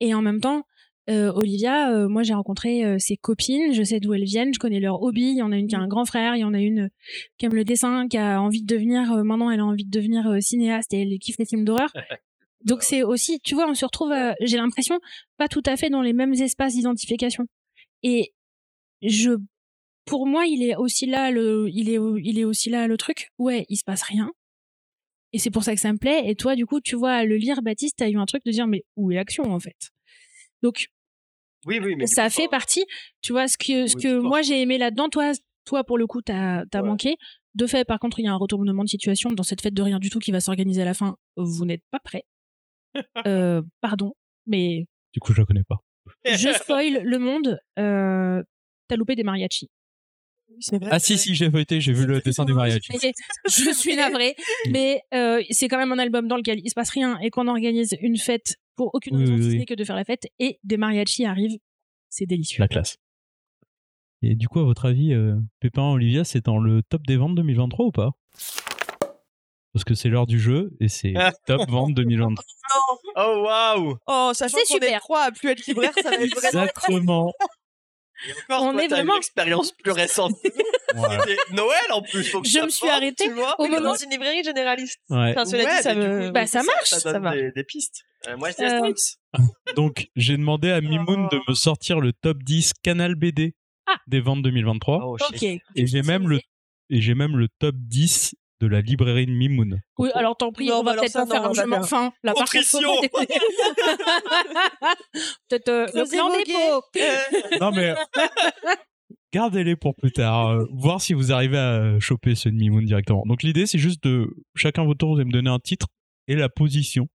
Et 0.00 0.14
en 0.14 0.22
même 0.22 0.40
temps, 0.40 0.62
euh, 1.10 1.30
Olivia, 1.34 2.08
moi, 2.08 2.22
j'ai 2.22 2.32
rencontré 2.32 2.98
ses 2.98 3.18
copines, 3.18 3.74
je 3.74 3.82
sais 3.82 4.00
d'où 4.00 4.14
elles 4.14 4.24
viennent, 4.24 4.54
je 4.54 4.58
connais 4.58 4.80
leurs 4.80 5.02
hobbies. 5.02 5.32
Il 5.32 5.36
y 5.36 5.42
en 5.42 5.52
a 5.52 5.58
une 5.58 5.66
qui 5.66 5.76
a 5.76 5.80
un 5.80 5.88
grand 5.88 6.06
frère, 6.06 6.34
il 6.34 6.40
y 6.40 6.44
en 6.44 6.54
a 6.54 6.60
une 6.60 6.88
qui 7.36 7.44
aime 7.44 7.54
le 7.54 7.64
dessin, 7.64 8.08
qui 8.08 8.16
a 8.16 8.40
envie 8.40 8.62
de 8.62 8.74
devenir, 8.74 9.22
maintenant, 9.22 9.50
elle 9.50 9.60
a 9.60 9.66
envie 9.66 9.84
de 9.84 9.90
devenir 9.90 10.38
cinéaste 10.40 10.94
et 10.94 11.02
elle 11.02 11.18
kiffe 11.18 11.36
les 11.38 11.44
films 11.44 11.66
d'horreur. 11.66 11.92
Donc 12.64 12.82
c'est 12.82 13.02
aussi, 13.02 13.38
tu 13.40 13.54
vois, 13.54 13.68
on 13.68 13.74
se 13.74 13.84
retrouve, 13.84 14.14
j'ai 14.40 14.56
l'impression, 14.56 14.98
pas 15.36 15.48
tout 15.48 15.62
à 15.66 15.76
fait 15.76 15.90
dans 15.90 16.00
les 16.00 16.14
mêmes 16.14 16.32
espaces 16.32 16.72
d'identification. 16.72 17.46
Et 18.02 18.32
je, 19.02 19.30
pour 20.04 20.26
moi, 20.26 20.46
il 20.46 20.62
est 20.62 20.76
aussi 20.76 21.06
là 21.06 21.30
le, 21.30 21.68
il 21.72 21.88
est, 21.90 21.98
il 22.22 22.38
est 22.38 22.44
aussi 22.44 22.70
là 22.70 22.86
le 22.86 22.96
truc. 22.96 23.30
Ouais, 23.38 23.66
il 23.68 23.76
se 23.76 23.84
passe 23.84 24.02
rien. 24.02 24.30
Et 25.32 25.38
c'est 25.38 25.50
pour 25.50 25.62
ça 25.62 25.74
que 25.74 25.80
ça 25.80 25.92
me 25.92 25.98
plaît. 25.98 26.28
Et 26.28 26.34
toi, 26.34 26.56
du 26.56 26.66
coup, 26.66 26.80
tu 26.80 26.96
vois, 26.96 27.12
à 27.12 27.24
le 27.24 27.36
lire, 27.36 27.62
Baptiste, 27.62 27.96
t'as 27.98 28.08
eu 28.08 28.16
un 28.18 28.26
truc 28.26 28.44
de 28.44 28.50
dire, 28.50 28.66
mais 28.66 28.84
où 28.96 29.12
est 29.12 29.14
l'action, 29.14 29.44
en 29.44 29.60
fait? 29.60 29.90
Donc, 30.62 30.86
Oui, 31.66 31.78
oui, 31.82 31.94
mais 31.96 32.06
ça 32.06 32.28
fait 32.30 32.48
partie, 32.48 32.84
tu 33.22 33.32
vois, 33.32 33.46
ce 33.46 33.56
que, 33.56 33.86
ce 33.86 33.94
Oui, 33.96 34.02
que 34.02 34.18
moi 34.18 34.42
j'ai 34.42 34.60
aimé 34.60 34.76
là-dedans, 34.78 35.08
toi, 35.08 35.32
toi, 35.64 35.84
pour 35.84 35.98
le 35.98 36.06
coup, 36.06 36.20
t'as, 36.22 36.64
t'as 36.66 36.82
Ouais. 36.82 36.88
manqué. 36.88 37.16
De 37.54 37.66
fait, 37.66 37.84
par 37.84 37.98
contre, 37.98 38.18
il 38.20 38.24
y 38.24 38.28
a 38.28 38.32
un 38.32 38.36
retournement 38.36 38.82
de 38.84 38.88
situation 38.88 39.30
dans 39.30 39.42
cette 39.42 39.60
fête 39.60 39.74
de 39.74 39.82
rien 39.82 39.98
du 39.98 40.08
tout 40.10 40.18
qui 40.20 40.30
va 40.32 40.40
s'organiser 40.40 40.82
à 40.82 40.84
la 40.84 40.94
fin. 40.94 41.16
Vous 41.36 41.64
n'êtes 41.64 41.82
pas 41.90 41.98
prêts. 42.00 42.24
euh, 43.26 43.62
pardon, 43.80 44.14
mais 44.46 44.86
Du 45.12 45.20
coup, 45.20 45.32
je 45.32 45.40
la 45.40 45.44
connais 45.46 45.64
pas. 45.64 45.76
Je 46.24 46.52
spoil 46.62 47.02
le 47.02 47.18
monde. 47.18 47.58
Euh, 47.78 48.42
t'as 48.88 48.96
loupé 48.96 49.14
des 49.14 49.22
mariachis. 49.22 49.68
Ah 50.90 50.98
si, 50.98 51.16
si, 51.16 51.34
j'ai 51.34 51.50
feuilleté, 51.50 51.80
j'ai 51.80 51.92
vu 51.92 52.06
le 52.06 52.20
dessin 52.20 52.44
des 52.44 52.52
mariachis. 52.52 52.90
Et 53.02 53.12
je 53.48 53.72
suis 53.72 53.94
navrée, 53.94 54.34
mais 54.68 55.00
euh, 55.14 55.42
c'est 55.50 55.68
quand 55.68 55.78
même 55.78 55.92
un 55.92 55.98
album 55.98 56.26
dans 56.26 56.36
lequel 56.36 56.60
il 56.62 56.68
se 56.68 56.74
passe 56.74 56.90
rien 56.90 57.18
et 57.20 57.30
qu'on 57.30 57.46
organise 57.46 57.96
une 58.00 58.16
fête 58.16 58.56
pour 58.74 58.94
aucune 58.94 59.16
Oui, 59.16 59.22
raison 59.22 59.34
oui, 59.34 59.58
oui. 59.58 59.64
que 59.66 59.74
de 59.74 59.84
faire 59.84 59.96
la 59.96 60.04
fête 60.04 60.26
et 60.38 60.58
des 60.64 60.76
mariachis 60.76 61.24
arrivent. 61.24 61.58
C'est 62.08 62.26
délicieux. 62.26 62.60
La 62.60 62.68
classe. 62.68 62.96
Et 64.22 64.34
du 64.34 64.48
coup, 64.48 64.58
à 64.58 64.64
votre 64.64 64.86
avis, 64.86 65.14
euh, 65.14 65.36
Pépin 65.60 65.82
Olivia, 65.82 66.24
c'est 66.24 66.44
dans 66.44 66.58
le 66.58 66.82
top 66.82 67.06
des 67.06 67.16
ventes 67.16 67.36
2023 67.36 67.86
ou 67.86 67.90
pas? 67.90 68.10
Parce 69.72 69.84
que 69.84 69.94
c'est 69.94 70.08
l'heure 70.08 70.26
du 70.26 70.40
jeu 70.40 70.72
et 70.80 70.88
c'est 70.88 71.14
top 71.46 71.68
vente 71.68 71.94
2023. 71.94 72.44
Oh 73.16 73.42
waouh 73.44 73.96
Oh, 74.06 74.30
sachant 74.34 74.56
qu'on 74.56 74.62
est 74.62 74.66
super. 74.66 75.00
trois 75.00 75.22
à 75.22 75.30
plus 75.32 75.48
être 75.50 75.64
libraire, 75.66 75.92
ça 76.02 76.10
va 76.10 76.16
être 76.16 76.34
vraiment 76.34 77.28
Exactement. 77.28 77.32
Et 78.28 78.32
encore, 78.32 78.64
On 78.64 78.72
toi, 78.72 78.84
est 78.84 78.88
vraiment- 78.88 79.12
une 79.14 79.18
expérience 79.18 79.72
plus 79.72 79.92
récente. 79.92 80.34
C'est 80.44 81.54
Noël 81.54 81.78
en 81.92 82.02
plus. 82.02 82.24
faut 82.28 82.42
que 82.42 82.48
Je 82.48 82.52
ça 82.58 82.64
me 82.64 82.68
suis 82.68 82.80
porte, 82.80 82.92
arrêtée 82.94 83.30
au 83.58 83.66
moment 83.68 83.80
dans 83.80 83.94
une 83.94 84.10
librairie 84.10 84.42
généraliste. 84.44 84.98
Ouais. 85.08 85.30
Enfin, 85.30 85.44
cela 85.46 85.64
Ouais, 85.64 85.76
dit, 85.76 85.82
ça 85.82 85.94
me. 85.94 86.26
coup, 86.26 86.32
Bah, 86.32 86.46
ça 86.46 86.62
marche, 86.64 86.88
Ça, 86.90 86.98
ça 87.00 87.12
donne 87.12 87.22
va. 87.22 87.34
Des, 87.34 87.52
des 87.52 87.64
pistes. 87.64 88.02
Euh, 88.28 88.36
moi, 88.36 88.50
je 88.50 88.62
Euh. 88.62 88.92
Donc, 89.76 90.08
j'ai 90.16 90.36
demandé 90.36 90.70
à 90.70 90.80
Mimoun 90.82 91.28
de 91.30 91.40
me 91.48 91.54
sortir 91.54 92.00
le 92.00 92.12
top 92.12 92.42
10 92.42 92.72
Canal 92.82 93.14
BD 93.14 93.54
Ah. 93.86 93.94
des 94.08 94.20
ventes 94.20 94.42
2023. 94.42 95.00
Oh, 95.06 95.16
shit. 95.16 95.36
Ok. 95.58 95.62
Et 95.76 95.86
j'ai 95.86 96.02
même 96.02 96.28
le 96.28 96.40
et 96.92 97.00
j'ai 97.00 97.14
même 97.14 97.36
le 97.36 97.46
top 97.60 97.76
10 97.78 98.34
de 98.60 98.66
la 98.66 98.80
librairie 98.82 99.26
de 99.26 99.32
Mimoun. 99.32 99.80
Oui, 99.98 100.10
alors 100.14 100.36
tant 100.36 100.52
pis, 100.52 100.66
Non, 100.68 100.76
on 100.80 100.82
bah 100.82 100.92
va 100.94 101.00
alors 101.00 101.04
peut-être 101.04 101.14
pas 101.14 101.26
faire 101.26 101.42
non, 101.42 101.50
un 101.50 101.52
jeu 101.54 101.62
va 101.68 101.78
bien. 101.78 101.82
fin. 101.86 102.04
Là, 102.22 102.34
par 102.34 102.34
contre, 102.34 102.52
Contrition. 102.52 102.80
Peut-être 105.48 105.68
euh, 105.68 105.86
le 105.94 106.44
des 106.44 106.52
pots. 106.52 107.58
Non 107.60 107.70
mais 107.72 107.94
gardez-les 109.32 109.76
pour 109.76 109.94
plus 109.96 110.12
tard, 110.12 110.48
euh, 110.48 110.66
voir 110.72 111.00
si 111.00 111.14
vous 111.14 111.32
arrivez 111.32 111.58
à 111.58 111.98
choper 112.00 112.34
ceux 112.34 112.50
de 112.50 112.56
Mimoun 112.56 112.84
directement. 112.84 113.22
Donc 113.26 113.42
l'idée 113.42 113.66
c'est 113.66 113.78
juste 113.78 114.02
de 114.04 114.28
chacun 114.54 114.84
votre 114.84 114.98
tour 114.98 115.10
vous 115.14 115.16
allez 115.16 115.24
me 115.26 115.32
donner 115.32 115.50
un 115.50 115.58
titre 115.58 115.86
et 116.28 116.34
la 116.36 116.48
position. 116.48 117.08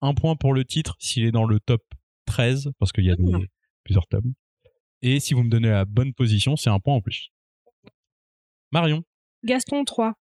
Un 0.00 0.14
point 0.14 0.36
pour 0.36 0.54
le 0.54 0.64
titre 0.64 0.94
s'il 0.98 1.24
est 1.24 1.32
dans 1.32 1.44
le 1.44 1.58
top 1.60 1.82
13 2.26 2.70
parce 2.78 2.92
qu'il 2.92 3.04
y 3.04 3.10
a 3.10 3.16
des- 3.16 3.48
plusieurs 3.84 4.06
tomes. 4.06 4.32
Et 5.02 5.20
si 5.20 5.34
vous 5.34 5.42
me 5.42 5.48
donnez 5.50 5.70
la 5.70 5.84
bonne 5.84 6.12
position, 6.14 6.56
c'est 6.56 6.70
un 6.70 6.78
point 6.80 6.94
en 6.94 7.00
plus. 7.00 7.28
Marion, 8.72 9.02
Gaston 9.44 9.84
3. 9.84 10.14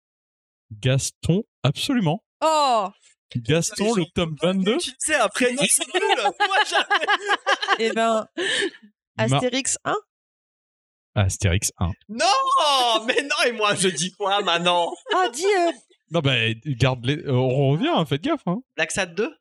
Gaston, 0.72 1.44
absolument. 1.64 2.24
Oh 2.42 2.88
Gaston, 3.36 3.94
le 3.96 4.06
tome 4.14 4.36
22. 4.42 4.78
Tu 4.78 4.92
sais, 5.00 5.16
un 5.16 5.28
prénom, 5.28 5.62
c'est 5.68 5.86
nul. 5.94 6.18
Moi, 6.24 6.58
jamais. 6.70 7.06
Eh 7.80 7.92
ben, 7.92 8.26
Astérix 9.18 9.78
1 9.84 9.96
Astérix 11.16 11.72
1. 11.80 11.92
Non, 12.10 12.26
mais 13.06 13.22
non, 13.24 13.36
et 13.48 13.52
moi, 13.52 13.74
je 13.76 13.88
dis 13.90 14.12
quoi 14.14 14.42
maintenant 14.44 14.94
Ah, 15.16 15.28
dis 15.34 15.44
euh, 15.46 15.72
Non, 16.12 16.20
bah, 16.20 16.36
garde 16.66 17.06
les. 17.06 17.18
euh, 17.18 17.32
on 17.34 17.72
revient, 17.72 17.90
hein, 17.94 18.06
faites 18.06 18.22
gaffe. 18.22 18.44
Hein. 18.46 18.58
Black 18.76 18.92
Sad 18.92 19.16
2 19.16 19.34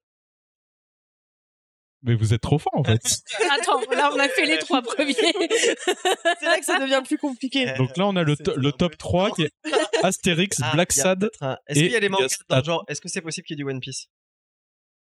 Mais 2.03 2.15
vous 2.15 2.35
êtes 2.35 2.41
trop 2.43 2.59
fort 2.59 2.73
en 2.75 2.85
fait. 2.85 3.01
Attends, 3.51 3.81
là 3.91 4.11
on 4.15 4.19
a 4.19 4.29
fait 4.29 4.47
les 4.47 4.59
trois 4.59 4.83
premiers. 4.83 5.15
c'est 5.15 6.45
là 6.45 6.59
que 6.59 6.65
ça 6.65 6.79
devient 6.79 7.03
plus 7.05 7.19
compliqué. 7.19 7.73
Donc 7.79 7.97
là, 7.97 8.07
on 8.07 8.15
a 8.17 8.23
le, 8.23 8.37
to- 8.37 8.55
le 8.57 8.71
top 8.73 8.97
3 8.97 9.31
qui 9.33 9.43
est 9.45 9.51
Astérix, 10.05 10.59
Ah, 10.63 10.73
Black 10.75 10.93
Sad. 10.93 11.31
un- 11.41 11.57
Est-ce 11.67 11.79
et 11.81 11.83
qu'il 11.85 11.93
y 11.93 11.97
a 11.97 12.01
des 12.01 12.09
mangas 12.09 12.27
Gas- 12.29 12.45
dans 12.49 12.59
le 12.59 12.65
genre 12.65 12.85
Est-ce 12.89 13.01
que 13.01 13.09
c'est 13.09 13.23
possible 13.23 13.47
qu'il 13.47 13.57
y 13.57 13.61
ait 13.61 13.65
du 13.65 13.69
One 13.71 13.81
Piece? 13.81 14.07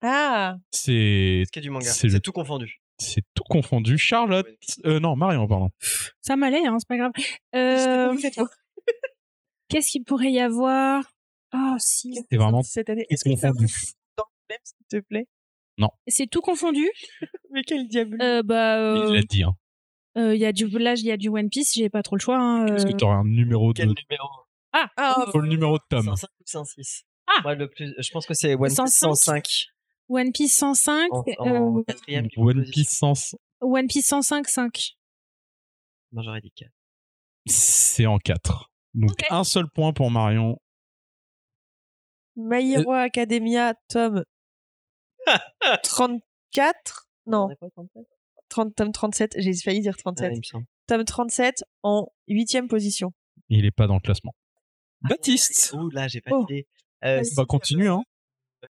Ah 0.01 0.56
C'est 0.71 0.93
Est-ce 0.93 1.51
qu'il 1.51 1.62
y 1.62 1.63
a 1.63 1.67
du 1.67 1.69
manga? 1.71 1.91
C'est 1.91 2.08
le- 2.08 2.19
tout 2.19 2.32
confondu. 2.32 2.79
c'est 2.99 3.23
tout 3.34 3.43
confondu. 3.49 3.97
Charlotte. 3.97 4.47
Euh, 4.86 4.99
non, 4.99 5.15
Marion, 5.15 5.47
pardon. 5.47 5.69
Ça 6.21 6.36
m'allait, 6.36 6.65
hein, 6.65 6.77
c'est 6.79 6.88
pas 6.88 6.97
grave. 6.97 7.12
Euh, 7.56 8.15
Qu'est-ce 9.69 9.89
qu'il 9.89 10.03
pourrait 10.03 10.32
y 10.32 10.39
avoir? 10.39 11.03
Oh, 11.56 11.75
si. 11.79 12.15
C'est 12.29 12.38
vraiment 12.38 12.62
cette 12.63 12.89
année. 12.89 13.06
Est-ce 13.10 13.23
que 13.23 13.36
ça 13.36 13.49
le 13.49 13.53
même, 13.60 13.67
s'il 14.63 14.86
te 14.89 14.99
plaît? 14.99 15.25
C'est 16.07 16.27
tout 16.29 16.41
confondu. 16.41 16.89
Mais 17.51 17.63
quel 17.63 17.88
diable 17.88 18.21
Euh, 18.21 18.43
bah, 18.43 18.77
Il 18.95 19.01
euh, 19.01 19.13
l'a 19.13 19.21
dit. 19.23 19.43
Hein. 19.43 19.53
euh, 20.17 20.36
il 20.36 20.41
y 20.41 20.45
a 20.45 20.51
du, 20.51 20.67
là, 20.67 20.93
il 20.95 21.05
y 21.05 21.12
a 21.12 21.17
du 21.17 21.29
One 21.29 21.49
Piece, 21.49 21.73
j'ai 21.73 21.89
pas 21.89 22.03
trop 22.03 22.15
le 22.15 22.21
choix. 22.21 22.38
Hein, 22.38 22.67
Est-ce 22.67 22.86
que 22.86 22.91
euh. 22.93 22.97
tu 22.97 23.03
aurais 23.05 23.15
un 23.15 23.23
numéro 23.23 23.73
Quel 23.73 23.88
de. 23.89 23.95
numéro? 24.09 24.27
Ah, 24.73 25.25
Faut 25.31 25.39
le 25.39 25.47
numéro 25.49 25.77
de 25.77 25.83
tome. 25.89 26.05
105 26.05 26.27
ou 26.39 26.43
106 26.45 27.03
Ah. 27.27 27.41
Moi, 27.43 27.55
le 27.55 27.69
plus, 27.69 27.93
je 27.97 28.12
pense 28.12 28.25
que 28.25 28.33
c'est 28.33 28.53
One 28.55 28.67
Piece 28.67 28.75
105. 28.75 29.15
105. 29.15 29.65
One 30.09 30.31
Piece 30.31 30.57
105, 30.57 31.09
En, 31.12 31.23
euh, 31.47 31.57
en 31.59 31.83
quatrième. 31.83 32.27
du 32.27 32.36
coup, 32.36 32.49
One. 32.49 32.65
Piece. 32.69 33.01
One 33.62 33.88
Piece 33.88 34.07
105, 34.07 34.47
5. 34.49 34.95
Moi, 36.12 36.23
j'aurais 36.23 36.41
dit 36.41 36.51
4. 36.55 36.69
C'est 37.45 38.05
en 38.05 38.17
4. 38.19 38.71
Donc 38.93 39.12
Ok. 39.12 39.25
un 39.29 39.43
seul 39.43 39.67
point 39.69 39.93
pour 39.93 40.12
Marion. 40.12 40.59
My 42.36 42.73
Hero 42.73 42.91
Academia, 42.91 43.75
tome 43.89 44.23
34 45.83 47.07
Non, 47.27 47.49
30, 48.49 48.75
tome 48.75 48.91
37, 48.91 49.36
j'ai 49.38 49.53
failli 49.55 49.81
dire 49.81 49.97
37. 49.97 50.31
il 50.33 50.38
me 50.38 50.43
semble. 50.43 50.65
Tome 50.88 51.05
37 51.05 51.63
en 51.83 52.07
huitième 52.27 52.67
position. 52.67 53.12
Il 53.49 53.65
est 53.65 53.71
pas 53.71 53.88
dans 53.88 53.95
le 53.95 53.99
classement. 54.01 54.36
Baptiste. 55.01 55.73
Ouh, 55.73 55.89
là, 55.89 56.07
j'ai 56.07 56.21
pas 56.21 56.31
Oh. 56.33 56.45
d'idée. 56.45 56.67
Euh, 57.03 57.21
Bah 57.36 57.45
continue 57.45 57.89
hein. 57.89 58.03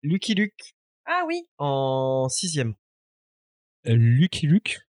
Lucky 0.02 0.34
Luke 0.34 0.74
Ah 1.04 1.24
oui 1.26 1.42
en 1.58 2.28
sixième. 2.30 2.74
Lucky 3.84 4.46
Luke? 4.46 4.80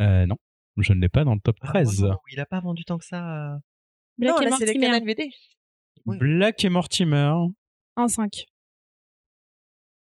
Euh, 0.00 0.26
Non, 0.26 0.36
je 0.76 0.92
ne 0.92 1.00
l'ai 1.00 1.08
pas 1.08 1.24
dans 1.24 1.34
le 1.34 1.40
top 1.40 1.56
Ah, 1.62 1.68
13. 1.68 2.02
non, 2.02 2.08
non, 2.10 2.18
il 2.30 2.38
a 2.38 2.46
pas 2.46 2.60
vendu 2.60 2.84
tant 2.84 2.98
que 2.98 3.04
ça. 3.04 3.54
euh. 3.54 3.58
Black 4.18 4.34
non, 4.34 4.40
et 4.40 4.44
là, 4.50 4.56
les 4.60 4.90
Mortimer. 4.90 5.14
Oui. 6.06 6.18
Black 6.18 6.64
et 6.64 6.68
Mortimer 6.68 7.32
en 7.96 8.08
5. 8.08 8.46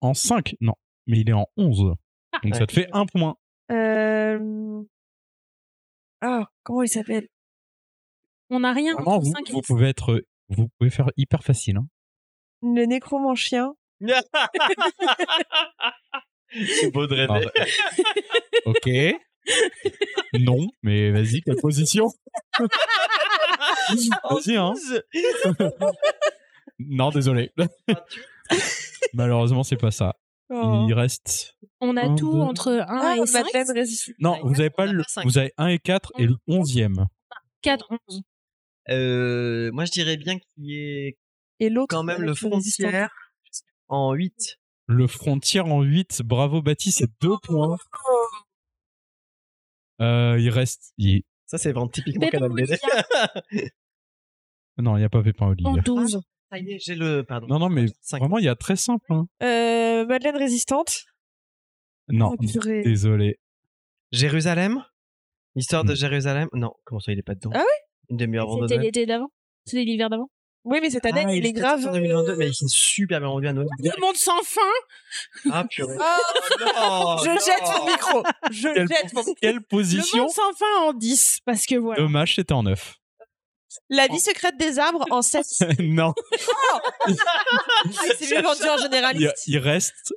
En 0.03 0.13
5. 0.13 0.55
Non, 0.61 0.75
mais 1.07 1.19
il 1.19 1.29
est 1.29 1.33
en 1.33 1.47
11. 1.57 1.93
Donc 2.43 2.55
ça 2.55 2.61
Ouais. 2.61 2.65
te 2.67 2.73
fait 2.73 2.87
un 2.93 3.05
point. 3.05 3.35
Euh... 3.71 4.81
Ah, 6.21 6.49
comment 6.63 6.83
il 6.83 6.87
s'appelle? 6.89 7.27
On 8.49 8.59
n'a 8.61 8.73
rien 8.73 8.93
Vraiment, 8.95 9.19
vous, 9.19 9.31
5 9.31 9.49
et 9.49 9.53
vous 9.53 9.61
10. 9.61 9.67
pouvez 9.67 9.89
être, 9.89 10.23
vous 10.49 10.67
pouvez 10.77 10.89
faire 10.89 11.09
hyper 11.17 11.43
facile. 11.43 11.77
hein. 11.77 11.87
Le 12.61 12.85
nécromancien. 12.85 13.73
C'est 16.51 16.91
beau 16.91 17.07
de 17.07 17.15
rêver. 17.15 17.47
Ok. 18.65 18.87
Non, 20.39 20.67
mais 20.83 21.11
vas-y, 21.11 21.41
quelle 21.41 21.57
position 21.57 22.07
Vas-y, 24.29 24.55
hein. 24.55 24.73
Non, 26.79 27.09
désolé. 27.09 27.51
Malheureusement, 29.13 29.63
c'est 29.63 29.77
pas 29.77 29.91
ça. 29.91 30.15
Oh. 30.49 30.85
Il 30.87 30.93
reste. 30.93 31.55
On 31.79 31.95
a 31.97 32.05
Un, 32.05 32.15
tout 32.15 32.33
deux. 32.33 32.39
entre 32.39 32.71
1 32.71 32.85
Ah, 32.87 33.15
et 33.17 33.25
5. 33.25 33.43
Madeleine 33.45 33.71
résiste. 33.75 34.11
Non, 34.19 34.33
Ouais, 34.33 34.39
vous 34.43 34.59
avez 34.59 34.69
pas 34.69 34.85
le. 34.85 35.01
pas 35.03 35.07
cinq. 35.07 35.23
Vous 35.25 35.37
avez 35.37 35.53
1 35.57 35.67
et 35.67 35.79
4 35.79 36.11
et 36.19 36.25
le 36.25 36.35
11e. 36.47 37.05
4, 37.61 37.87
11. 38.09 38.21
Euh, 38.89 39.71
moi, 39.71 39.85
je 39.85 39.91
dirais 39.91 40.17
bien 40.17 40.37
qu'il 40.39 40.71
est 40.73 41.17
Et 41.59 41.69
l'autre. 41.69 41.87
quand 41.95 42.03
même 42.03 42.21
le 42.21 42.33
frontière 42.35 43.09
en 43.87 44.13
8. 44.13 44.57
Le 44.87 45.07
frontière 45.07 45.65
en 45.67 45.81
8. 45.81 46.21
Bravo, 46.23 46.61
Baptiste, 46.61 46.99
c'est 46.99 47.11
2 47.21 47.35
points. 47.41 47.77
Euh, 50.01 50.37
il 50.39 50.49
reste. 50.49 50.93
il- 50.97 51.23
Ça, 51.45 51.57
c'est 51.57 51.71
vraiment 51.71 51.87
typiquement 51.87 52.27
Canal 52.29 52.51
BD. 52.51 52.75
Non, 54.77 54.97
il 54.97 55.01
n'y 55.01 55.05
a 55.05 55.09
pas 55.09 55.21
Pépin 55.21 55.45
En 55.45 55.49
Olivier. 55.51 55.81
12. 55.85 56.19
Ça 56.53 56.59
y 56.59 56.71
est, 56.73 56.77
j'ai 56.79 56.93
le. 56.95 57.23
Pardon. 57.23 57.47
Non, 57.47 57.57
non, 57.57 57.69
mais 57.69 57.85
Cinq. 58.01 58.19
vraiment, 58.19 58.37
il 58.37 58.45
y 58.45 58.49
a 58.49 58.55
très 58.55 58.75
simple. 58.75 59.05
hein. 59.11 59.25
Euh, 59.41 60.05
Madeleine 60.05 60.37
résistante. 60.37 61.05
Non, 62.09 62.33
Ah, 62.39 62.45
purée. 62.51 62.83
désolé. 62.83 63.39
Jérusalem? 64.11 64.83
L'histoire 65.55 65.83
de 65.83 65.89
Non. 65.89 65.95
Jérusalem? 65.95 66.47
Non, 66.53 66.73
comment 66.83 66.99
ça, 66.99 67.11
il 67.11 67.17
est 67.17 67.23
pas 67.23 67.33
dedans? 67.33 67.49
Ah 67.55 67.59
oui 67.61 68.09
Une 68.09 68.17
demi-heure 68.17 68.51
avant 68.51 68.67
C'était 68.67 68.77
l'été 68.81 69.05
d'avant? 69.07 69.29
C'était 69.65 69.83
l'hiver 69.83 70.09
d'avant? 70.11 70.29
Oui, 70.65 70.77
mais 70.81 70.89
cette 70.91 71.05
année, 71.07 71.23
Ah, 71.25 71.33
il 71.33 71.45
est 71.45 71.51
grave. 71.53 71.85
en 71.87 71.91
2022, 71.91 72.35
mais 72.35 72.47
il 72.47 72.53
s'est 72.53 72.65
super 72.69 73.19
bien 73.19 73.29
vendu 73.29 73.47
à 73.47 73.53
Noël. 73.53 73.67
Le 73.79 73.99
monde 74.01 74.15
sans 74.15 74.41
fin 74.43 74.61
Ah, 75.51 75.65
purée. 75.69 75.95
Ah, 75.99 76.17
non, 76.59 77.17
je 77.17 77.29
non. 77.29 77.35
jette 77.35 77.79
mon 77.79 77.85
micro. 77.91 78.23
Je 78.51 78.67
Quelle, 78.73 78.87
jette 78.87 79.13
mon 79.13 79.23
quelle 79.41 79.55
Le 79.55 79.61
position? 79.61 80.23
monde 80.23 80.29
sans 80.31 80.53
fin 80.53 80.81
en 80.87 80.93
10. 80.93 81.39
Parce 81.45 81.65
que 81.65 81.75
voilà. 81.75 82.01
Dommage, 82.01 82.35
c'était 82.35 82.53
en 82.53 82.63
9. 82.63 82.95
La 83.89 84.07
vie 84.07 84.19
secrète 84.19 84.57
des 84.57 84.79
arbres 84.79 85.05
en 85.11 85.21
7. 85.21 85.45
non. 85.79 86.13
C'est 88.17 88.35
mieux 88.35 88.41
vendu 88.41 88.63
en 88.69 88.77
Il, 88.77 88.81
généraliste. 88.81 89.43
il 89.47 89.57
reste. 89.57 90.13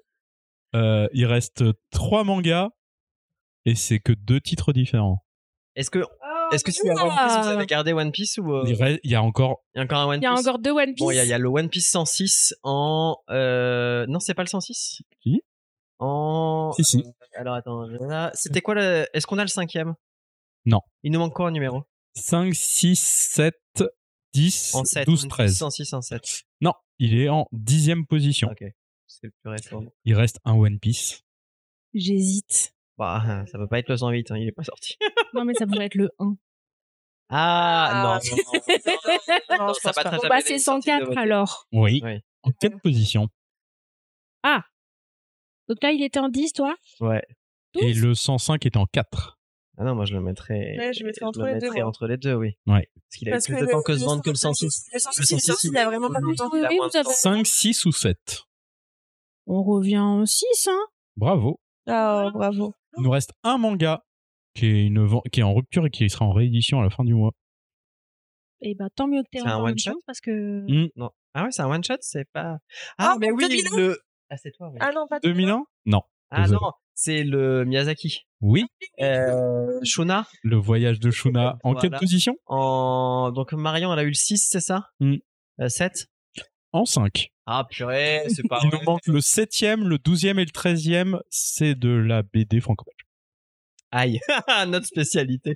euh, 0.75 1.09
il 1.13 1.27
reste 1.27 1.65
3 1.91 2.25
mangas 2.25 2.69
et 3.65 3.75
c'est 3.75 3.99
que 3.99 4.13
deux 4.13 4.41
titres 4.41 4.73
différents. 4.73 5.25
Est-ce 5.75 5.91
que, 5.91 5.99
est-ce 6.53 6.65
que 6.65 6.73
si 6.73 6.89
à 6.89 6.93
One 6.95 7.11
Piece, 7.11 7.37
vous 7.43 7.49
avez 7.49 7.67
gardé 7.67 7.93
One 7.93 8.11
Piece 8.13 8.39
ou. 8.39 8.51
euh, 8.55 8.65
Il, 8.67 8.75
reste- 8.83 9.01
il 9.03 9.11
y 9.11 9.15
a 9.15 9.23
encore. 9.23 9.63
Il 9.75 9.79
y 9.79 9.81
a 9.81 9.85
encore 9.85 9.99
un 9.99 10.07
One 10.07 10.21
Il 10.21 10.25
y 10.25 10.27
a 10.27 10.31
Piece 10.35 10.47
encore 10.47 10.59
deux 10.59 10.71
One 10.71 10.95
Piece. 10.95 10.99
Bon, 11.05 11.11
il 11.11 11.17
y, 11.17 11.19
a- 11.21 11.25
il 11.25 11.29
y 11.29 11.33
a 11.33 11.39
le 11.39 11.49
One 11.49 11.69
Piece 11.69 11.91
106 11.91 12.55
en. 12.63 13.17
Euh... 13.31 14.07
Non, 14.09 14.21
c'est 14.21 14.35
pas 14.35 14.43
le 14.43 14.49
106 14.49 15.03
Si. 15.23 15.43
En. 15.99 16.73
Si, 16.77 16.85
si. 16.85 16.99
euh, 16.99 17.11
Alors 17.41 17.55
attends, 17.55 17.83
là, 17.87 18.31
c'était 18.35 18.61
quoi 18.63 18.75
le. 18.75 19.07
Est-ce 19.13 19.27
qu'on 19.27 19.39
a 19.39 19.43
le 19.43 19.49
cinquième? 19.49 19.95
Non. 20.65 20.81
Il 21.03 21.13
nous 21.13 21.19
manque 21.19 21.35
quoi 21.35 21.47
en 21.47 21.51
numéro? 21.51 21.83
5, 22.17 22.55
6, 22.55 22.97
7, 22.99 23.55
10, 24.33 24.75
En 24.75 24.85
7. 24.85 25.07
12, 25.07 25.23
One 25.25 25.29
Piece 25.29 25.37
13. 25.37 25.57
106 25.59 25.93
en 25.93 26.03
7. 26.03 26.43
Non, 26.61 26.73
il 26.99 27.19
est 27.19 27.29
en 27.29 27.47
dixième 27.53 28.07
position. 28.07 28.49
Ok. 28.51 28.65
C'est 29.07 29.27
le 29.29 29.33
plus 29.43 29.51
récent. 29.51 29.85
Il 30.05 30.15
reste 30.15 30.39
un 30.45 30.55
One 30.55 30.79
Piece. 30.79 31.23
J'hésite. 31.95 32.75
Bah, 32.99 33.23
ça 33.53 33.59
peut 33.59 33.69
pas 33.69 33.79
être 33.79 33.89
le 33.89 33.97
108, 33.97 34.31
hein, 34.31 34.37
il 34.39 34.49
est 34.49 34.53
pas 34.53 34.65
sorti. 34.65 34.97
Non, 35.35 35.45
mais 35.45 35.53
ça 35.55 35.67
pourrait 35.67 35.87
être 35.87 35.97
le 35.97 36.09
1. 36.19 36.35
Ah, 37.29 37.89
Ah. 37.91 38.21
non, 38.25 38.37
non, 38.37 38.37
non, 38.37 38.53
non, 38.57 39.59
non, 39.59 39.67
Non, 39.69 39.75
ça 39.75 39.93
pas. 39.93 40.03
très 40.05 40.17
Bon, 40.17 40.23
jamais 40.23 40.29
bah, 40.29 40.35
aller 40.37 40.45
c'est 40.47 40.59
sortir 40.59 40.95
de 41.01 41.05
104 41.05 41.07
votre- 41.09 41.19
alors. 41.19 41.67
Oui. 41.73 42.01
Oui. 42.03 42.21
En 42.43 42.53
quelle 42.53 42.79
position? 42.81 43.29
Donc 45.69 45.83
là, 45.83 45.91
il 45.91 46.01
était 46.05 46.21
en 46.21 46.29
10, 46.29 46.53
toi? 46.53 46.77
Ouais. 47.01 47.23
Et 47.75 47.93
12 47.93 48.03
le 48.03 48.15
105 48.15 48.65
est 48.67 48.77
en 48.77 48.87
4. 48.87 49.36
Ah 49.79 49.85
non, 49.85 49.95
moi 49.95 50.05
je 50.07 50.15
le 50.15 50.21
mettrais. 50.21 50.77
Ouais, 50.79 50.93
je 50.95 51.01
le 51.01 51.07
mettrais 51.07 51.27
entre 51.27 51.41
le 51.41 51.47
les 51.47 51.59
deux, 51.59 51.67
mettrais 51.67 51.83
entre 51.83 52.07
les 52.07 52.17
deux, 52.17 52.35
oui. 52.35 52.57
Ouais. 52.67 52.89
Parce 52.95 53.17
qu'il 53.19 53.29
a 53.29 53.31
eu 53.31 53.35
Parce 53.35 53.45
plus 53.47 53.55
que 53.55 53.61
de 53.61 53.65
le- 53.67 53.71
temps 53.71 53.83
que 53.83 53.97
se 53.97 54.05
vendre 54.05 54.23
que 54.23 54.31
le 54.31 54.37
106, 54.37 54.71
106. 54.71 55.21
Le 55.21 55.25
106, 55.27 55.65
Le 55.69 55.73
il 55.73 55.77
a 55.79 55.85
vraiment 55.87 56.11
pas 56.11 56.21
longtemps. 56.21 56.49
Oui, 56.53 56.63
oui, 56.71 56.79
temps. 56.93 57.03
5, 57.11 57.47
6 57.47 57.85
ou 57.85 57.93
7 57.93 58.45
On 59.47 59.63
revient 59.63 59.99
en 59.99 60.25
6, 60.25 60.69
hein 60.71 60.81
Bravo. 61.17 61.61
Ah, 61.87 62.31
bravo. 62.33 62.75
Il 62.97 63.03
nous 63.05 63.11
reste 63.11 63.33
un 63.43 63.59
manga 63.59 64.03
qui 64.55 64.67
est, 64.67 64.87
une, 64.87 65.07
qui 65.31 65.41
est 65.41 65.43
en 65.43 65.53
rupture 65.55 65.85
et 65.87 65.91
qui 65.91 66.09
sera 66.09 66.25
en 66.25 66.33
réédition 66.33 66.81
à 66.81 66.83
la 66.83 66.91
fin 66.91 67.05
du 67.05 67.13
mois. 67.15 67.33
Et 68.63 68.75
bah, 68.75 68.87
tant 68.95 69.07
mieux 69.07 69.23
que 69.23 69.29
t'aies 69.31 69.41
C'est 69.41 69.49
un 69.49 69.63
one-shot? 69.63 69.91
chance 69.93 70.03
parce 70.07 70.21
que. 70.23 70.31
Hmm. 70.67 70.89
Non. 70.97 71.11
Ah 71.35 71.45
ouais, 71.45 71.51
c'est 71.53 71.61
un 71.61 71.69
one 71.71 71.85
shot, 71.85 71.97
c'est 72.01 72.25
pas. 72.33 72.57
Ah, 72.97 73.13
Ah, 73.13 73.17
mais 73.21 73.31
oui, 73.31 73.45
2001? 73.47 73.77
le. 73.77 74.01
Ah, 74.31 74.37
c'est 74.39 74.51
toi, 74.53 74.71
oui. 74.73 74.79
Ah 74.81 74.91
non, 74.95 75.07
pas 75.07 75.21
2001 75.21 75.65
Non. 75.85 76.01
Ah 76.31 76.49
non, 76.49 76.73
c'est 76.95 77.23
le 77.23 77.65
Miyazaki. 77.65 78.27
Oui, 78.41 78.67
Euh, 79.01 79.79
Shuna, 79.83 80.27
le 80.43 80.57
voyage 80.57 81.01
de 81.01 81.11
Shuna. 81.11 81.57
En 81.65 81.75
quelle 81.75 81.91
Voilà. 81.91 82.01
position? 82.01 82.37
En... 82.47 83.31
donc 83.33 83.53
Marion, 83.53 83.93
elle 83.93 83.99
a 83.99 84.03
eu 84.03 84.09
le 84.09 84.15
6, 84.15 84.47
c'est 84.51 84.61
ça? 84.61 84.91
Mm. 85.01 85.17
Euh, 85.61 85.69
7 85.69 86.07
En 86.73 86.85
5. 86.85 87.29
Ah 87.47 87.65
purée, 87.71 88.25
c'est 88.29 88.47
pas 88.47 88.59
Il 88.65 88.71
nous 88.71 88.83
manque 88.85 89.07
le 89.07 89.21
7e, 89.21 89.85
le 89.85 89.97
12e 89.99 90.39
et 90.39 90.45
le 90.45 90.51
13e. 90.51 91.19
C'est 91.31 91.75
de 91.75 91.89
la 91.91 92.23
BD 92.23 92.61
franco-belge. 92.61 93.07
Aïe, 93.93 94.21
notre 94.69 94.87
spécialité. 94.87 95.55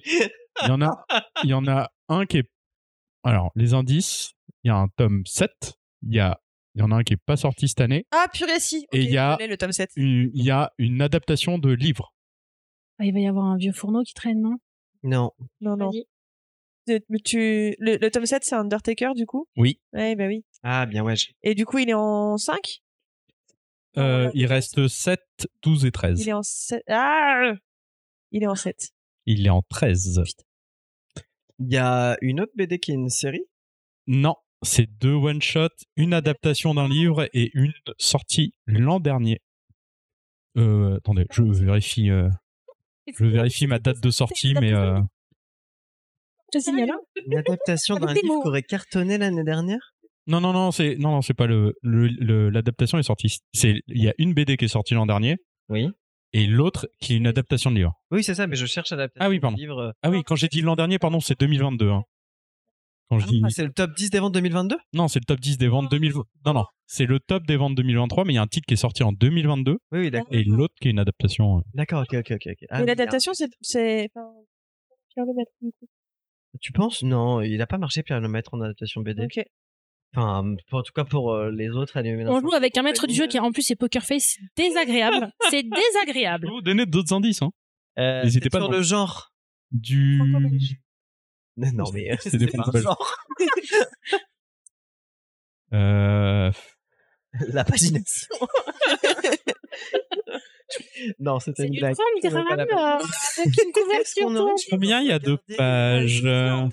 Il 0.62 0.68
y 0.68 0.70
en 0.70 0.80
a, 0.80 1.04
il 1.44 1.50
y 1.50 1.54
en 1.54 1.66
a 1.66 1.90
un 2.09 2.26
qui 2.26 2.38
est. 2.38 2.50
Alors, 3.24 3.50
les 3.56 3.74
indices, 3.74 4.33
il 4.64 4.68
y 4.68 4.70
a 4.70 4.76
un 4.76 4.88
tome 4.88 5.22
7. 5.26 5.74
Il 6.02 6.14
y, 6.14 6.20
a, 6.20 6.40
il 6.80 6.82
y 6.82 6.86
en 6.86 6.92
a 6.92 6.96
un 6.96 7.02
qui 7.02 7.12
est 7.12 7.18
pas 7.24 7.36
sorti 7.36 7.68
cette 7.68 7.82
année. 7.82 8.06
Ah, 8.10 8.26
purée, 8.32 8.58
si. 8.58 8.86
Et 8.92 9.00
il 9.02 9.10
y 9.10 9.18
a- 9.18 9.36
le 9.38 9.56
tome 9.58 9.72
7. 9.72 9.90
Une- 9.96 10.30
Il 10.32 10.42
y 10.44 10.50
a 10.50 10.72
une 10.78 11.02
adaptation 11.02 11.58
de 11.58 11.70
livre. 11.70 12.14
Ah, 12.98 13.04
il 13.04 13.12
va 13.12 13.20
y 13.20 13.26
avoir 13.28 13.44
un 13.44 13.56
vieux 13.58 13.72
fourneau 13.72 14.02
qui 14.02 14.14
traîne, 14.14 14.40
non? 14.40 14.56
Non. 15.02 15.30
Non, 15.60 15.76
non. 15.76 15.90
Tu- 17.24 17.76
le, 17.78 17.98
le 18.00 18.10
tome 18.10 18.24
7, 18.24 18.44
c'est 18.44 18.54
Undertaker, 18.54 19.12
du 19.14 19.26
coup? 19.26 19.46
Oui. 19.56 19.78
Ouais, 19.92 20.16
bah 20.16 20.26
oui. 20.26 20.44
Ah 20.62 20.86
bien 20.86 21.04
ouais. 21.04 21.14
Et 21.42 21.54
du 21.54 21.66
coup, 21.66 21.78
il 21.78 21.90
est 21.90 21.94
en 21.94 22.36
5 22.38 22.80
Euh, 23.98 24.24
voilà, 24.24 24.30
il 24.34 24.46
reste 24.46 24.88
7, 24.88 25.20
12 25.62 25.84
et 25.84 25.92
13. 25.92 26.20
Il 26.20 26.28
est 26.28 26.32
en 26.32 26.42
7. 26.42 26.82
Ah 26.88 27.52
Il 28.32 28.42
est 28.42 28.46
en 28.46 28.54
7. 28.54 28.90
Il 29.26 29.46
est 29.46 29.50
en 29.50 29.62
13. 29.68 30.22
Il 31.58 31.70
y 31.72 31.76
a 31.76 32.16
une 32.22 32.40
autre 32.40 32.52
BD 32.54 32.78
qui 32.78 32.92
est 32.92 32.94
une 32.94 33.10
série? 33.10 33.44
Non, 34.06 34.34
c'est 34.62 34.86
deux 35.00 35.14
one-shots, 35.14 35.68
une 35.96 36.12
adaptation 36.14 36.74
d'un 36.74 36.88
livre 36.88 37.28
et 37.32 37.50
une 37.54 37.72
sortie 37.98 38.54
l'an 38.66 39.00
dernier. 39.00 39.40
Euh, 40.56 40.96
attendez, 40.96 41.26
je 41.30 41.42
vérifie, 41.42 42.10
euh, 42.10 42.28
je 43.18 43.24
vérifie 43.24 43.66
ma 43.66 43.78
date 43.78 44.00
de 44.02 44.10
sortie, 44.10 44.54
mais 44.54 44.72
euh, 44.72 45.00
Je 46.52 46.58
signale. 46.58 46.90
hein. 46.90 46.98
Une 47.26 47.38
adaptation 47.38 47.96
d'un 47.96 48.12
livre 48.12 48.42
qui 48.42 48.48
aurait 48.48 48.62
cartonné 48.62 49.16
l'année 49.18 49.44
dernière? 49.44 49.92
non, 50.26 50.40
non, 50.40 50.52
non, 50.52 50.70
c'est 50.70 50.96
non, 50.96 51.10
non, 51.12 51.22
c'est 51.22 51.34
pas 51.34 51.46
le 51.46 51.74
l'adaptation 51.82 52.98
est 52.98 53.02
sortie. 53.02 53.38
C'est 53.52 53.80
il 53.88 54.02
y 54.02 54.08
a 54.08 54.14
une 54.18 54.34
BD 54.34 54.56
qui 54.56 54.66
est 54.66 54.68
sortie 54.68 54.94
l'an 54.94 55.06
dernier 55.06 55.36
Oui. 55.68 55.88
et 56.32 56.46
l'autre 56.46 56.88
qui 57.00 57.14
est 57.14 57.16
une 57.16 57.26
adaptation 57.26 57.70
de 57.70 57.76
livre. 57.76 57.94
Oui, 58.10 58.22
c'est 58.22 58.34
ça, 58.34 58.46
mais 58.46 58.56
je 58.56 58.66
cherche 58.66 58.90
l'adaptation 58.90 59.24
Ah 59.24 59.28
oui, 59.30 59.40
pardon. 59.40 59.56
livre. 59.56 59.94
Ah 60.02 60.10
oui, 60.10 60.22
quand 60.24 60.36
j'ai 60.36 60.48
dit 60.48 60.60
l'an 60.62 60.76
dernier, 60.76 60.98
pardon, 60.98 61.20
c'est 61.20 61.38
2022. 61.40 61.88
hein. 61.90 62.02
Quand 63.10 63.18
je 63.18 63.26
dis 63.26 63.42
Ah, 63.44 63.50
c'est 63.50 63.64
le 63.64 63.72
top 63.72 63.94
10 63.96 64.10
des 64.10 64.20
ventes 64.20 64.32
2022 64.34 64.76
non, 64.94 65.08
c'est 65.08 65.18
le 65.18 65.24
top 65.24 65.40
10 65.40 65.58
des 65.58 65.68
ventes 65.68 65.90
2020. 65.90 66.22
Non, 66.46 66.54
non, 66.54 66.64
c'est 66.86 67.06
le 67.06 67.18
top 67.20 67.44
des 67.46 67.56
ventes 67.56 67.74
2023, 67.74 68.24
mais 68.24 68.32
il 68.32 68.36
y 68.36 68.38
a 68.38 68.42
un 68.42 68.46
titre 68.46 68.66
qui 68.66 68.74
est 68.74 68.76
sorti 68.78 69.02
en 69.02 69.12
2022 69.12 69.72
Oui, 69.72 69.98
oui, 69.98 70.10
d'accord. 70.10 70.28
et 70.32 70.44
l'autre 70.44 70.74
qui 70.80 70.88
est 70.88 70.90
une 70.92 70.98
adaptation. 71.00 71.58
euh. 71.58 71.60
D'accord, 71.74 72.02
ok, 72.10 72.14
ok, 72.20 72.32
ok. 72.36 72.66
Ah 72.70 72.82
l'adaptation, 72.84 73.32
c'est. 73.60 74.08
enfin, 74.14 74.30
Pierre 75.12 75.26
Lemaitre, 75.26 75.50
du 75.60 75.70
coup. 75.72 75.86
Tu 76.60 76.72
penses? 76.72 77.02
Non, 77.02 77.40
il 77.42 77.60
a 77.62 77.66
pas 77.66 77.78
marché 77.78 78.02
Pierre 78.02 78.20
Lemaitre 78.20 78.54
en 78.54 78.60
adaptation 78.60 79.00
BD. 79.02 79.24
Ok. 79.24 79.44
Enfin, 80.16 80.56
en 80.72 80.82
tout 80.82 80.92
cas 80.92 81.04
pour 81.04 81.32
euh, 81.32 81.50
les 81.52 81.68
autres. 81.70 81.96
elle 81.96 82.28
On 82.28 82.40
joue 82.40 82.52
avec 82.52 82.76
un 82.76 82.82
maître 82.82 83.06
du 83.06 83.14
jeu 83.14 83.28
qui, 83.28 83.38
en 83.38 83.52
plus, 83.52 83.70
est 83.70 83.76
Poker 83.76 84.02
Face. 84.04 84.36
C'est 84.56 84.64
désagréable. 84.64 85.32
C'est 85.50 85.62
Je 85.64 85.70
désagréable. 86.02 86.46
vais 86.46 86.52
vous 86.52 86.62
donner 86.62 86.86
d'autres 86.86 87.12
indices. 87.12 87.42
Hein. 87.42 87.50
Euh, 87.98 88.24
N'hésitez 88.24 88.50
pas 88.50 88.58
sur 88.58 88.70
le 88.70 88.82
genre. 88.82 89.32
Du. 89.70 90.20
Non, 91.74 91.84
mais 91.92 92.16
C'est 92.20 92.36
des 92.36 92.46
pas 92.46 92.58
un 92.58 92.62
franco-belges. 92.62 92.84
genre. 92.84 93.16
Euh, 95.72 96.50
La 97.52 97.64
pagination. 97.64 98.28
Non, 101.18 101.40
c'était 101.40 101.62
C'est 101.62 101.66
une 101.66 101.72
du 101.74 101.80
blague. 101.80 101.96
30 101.96 102.06
Ça 102.22 102.28
vaut 102.28 102.44
pas 102.48 102.54
la 102.56 102.64
grammes 102.64 102.68
peine. 102.68 102.78
euh, 102.78 103.42
avec 103.42 103.64
une 103.64 103.72
couverture. 103.72 104.54
Combien 104.70 105.00
il 105.00 105.08
y 105.08 105.12
a 105.12 105.18
de 105.18 105.36
pages 105.56 106.22
euh, 106.24 106.66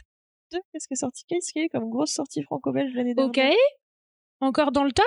Deux, 0.51 0.59
Qu'est-ce 0.71 0.87
qui 0.87 0.93
est 0.93 0.97
sorti? 0.97 1.23
Qu'est-ce 1.27 1.51
qu'il 1.51 1.63
y 1.63 1.65
a 1.65 1.69
comme 1.69 1.89
grosse 1.89 2.11
sortie 2.11 2.43
franco-belge 2.43 2.91
l'année 2.93 3.15
Ok. 3.17 3.33
dernière? 3.33 3.55
Encore 4.39 4.71
dans 4.71 4.83
le 4.83 4.91
top? 4.91 5.05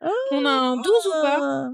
Ah, 0.00 0.08
On 0.30 0.46
a 0.46 0.50
un 0.50 0.76
12 0.76 0.86
ou 0.86 1.10
pas? 1.22 1.68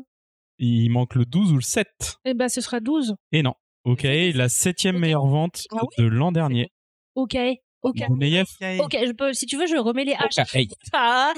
Il 0.58 0.90
manque 0.90 1.14
le 1.14 1.24
12 1.24 1.52
ou 1.52 1.56
le 1.56 1.60
7. 1.62 1.86
Eh 2.24 2.34
ben, 2.34 2.48
ce 2.48 2.60
sera 2.60 2.80
12. 2.80 3.14
Et 3.30 3.42
non. 3.44 3.54
Ok, 3.84 4.02
la 4.02 4.48
septième 4.48 4.96
Ok. 4.96 5.00
meilleure 5.02 5.26
vente 5.26 5.62
Ah 5.70 5.76
oui 5.82 5.88
de 6.04 6.08
l'an 6.08 6.32
dernier. 6.32 6.72
Ok. 7.18 7.36
Ok. 7.82 7.96
Ok, 8.80 8.96
je 9.06 9.12
peux, 9.12 9.32
si 9.32 9.46
tu 9.46 9.56
veux, 9.56 9.66
je 9.66 9.76
remets 9.76 10.04
les 10.04 10.12
H. 10.14 10.40
Ok, 10.40 10.54
hey. 10.54 10.68
Ah, 10.92 11.32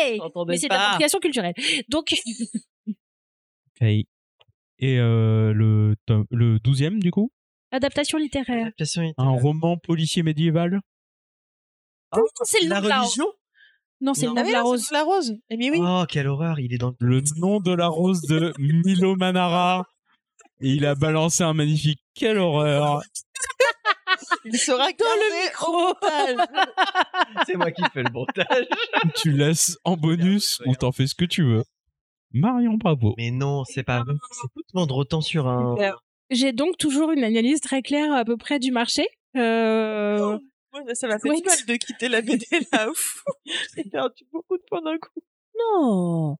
hey 0.00 0.20
Mais 0.46 0.56
c'est 0.56 0.66
de 0.66 0.68
pas. 0.68 0.78
l'appropriation 0.78 1.18
culturelle. 1.18 1.54
Donc, 1.88 2.14
Ok. 2.86 3.82
Et 4.80 4.98
euh, 4.98 5.52
le, 5.52 5.96
le 6.30 6.58
12e, 6.58 6.98
du 7.00 7.10
coup? 7.10 7.30
Adaptation 7.72 8.16
littéraire. 8.18 8.66
Adaptation 8.66 9.02
Un 9.02 9.06
littéraire. 9.08 9.42
roman 9.42 9.76
policier 9.76 10.22
médiéval? 10.22 10.80
Oh, 12.16 12.20
C'est 12.44 12.62
le 12.62 12.68
la 12.70 12.76
nom 12.76 12.82
de 12.84 12.88
la 12.88 13.00
religion? 13.02 13.26
Non, 14.00 14.14
c'est 14.14 14.26
le 14.26 14.32
nom 14.32 14.36
Ah 14.38 14.44
de 14.44 14.52
la 14.52 14.58
non, 14.60 14.64
rose. 14.64 14.90
la 14.92 15.02
rose. 15.02 15.34
Eh 15.50 15.56
bien 15.56 15.70
oui. 15.72 15.78
Oh, 15.82 16.04
quelle 16.08 16.28
horreur, 16.28 16.58
il 16.60 16.72
est 16.72 16.78
dans 16.78 16.94
le... 17.00 17.18
Le 17.18 17.22
nom 17.38 17.60
de 17.60 17.72
la 17.74 17.88
rose 17.88 18.22
de 18.22 18.52
Milo 18.58 19.16
Manara. 19.16 19.84
Et 20.60 20.70
il 20.70 20.86
a 20.86 20.94
balancé 20.94 21.42
un 21.44 21.52
magnifique. 21.54 22.00
Quelle 22.14 22.38
horreur 22.38 23.02
Il 24.44 24.56
sera 24.58 24.90
gardé 24.92 25.56
au 25.66 25.72
montage. 25.72 26.46
C'est 27.46 27.56
moi 27.56 27.70
qui 27.70 27.82
fais 27.92 28.02
le 28.02 28.12
montage. 28.12 28.66
Tu 29.14 29.32
laisses 29.32 29.78
en 29.84 29.96
bonus 29.96 30.60
ou 30.66 30.74
t'en 30.74 30.92
fais 30.92 31.06
ce 31.06 31.14
que 31.14 31.24
tu 31.24 31.42
veux. 31.44 31.64
Marion, 32.32 32.74
bravo. 32.74 33.14
Mais 33.16 33.30
non, 33.30 33.64
c'est 33.64 33.82
pas 33.82 34.02
vrai. 34.02 34.14
C'est 34.32 34.48
tout 34.54 34.62
vendre 34.74 34.96
autant 34.96 35.22
sur 35.22 35.48
un... 35.48 35.76
J'ai 36.30 36.52
donc 36.52 36.76
toujours 36.76 37.10
une 37.10 37.24
analyse 37.24 37.60
très 37.60 37.80
claire 37.80 38.12
à 38.12 38.24
peu 38.24 38.36
près 38.36 38.58
du 38.58 38.70
marché. 38.70 39.06
Euh, 39.36 40.38
Ouais, 40.74 40.94
ça 40.94 41.08
m'a 41.08 41.18
fait 41.18 41.34
du 41.34 41.42
mal 41.42 41.58
de 41.66 41.74
quitter 41.76 42.08
la 42.08 42.20
BD 42.20 42.44
là. 42.72 42.88
J'ai 43.76 43.84
perdu 43.84 44.24
beaucoup 44.32 44.56
de 44.58 44.62
points 44.68 44.82
d'un 44.82 44.98
coup. 44.98 45.20
Non. 45.58 46.36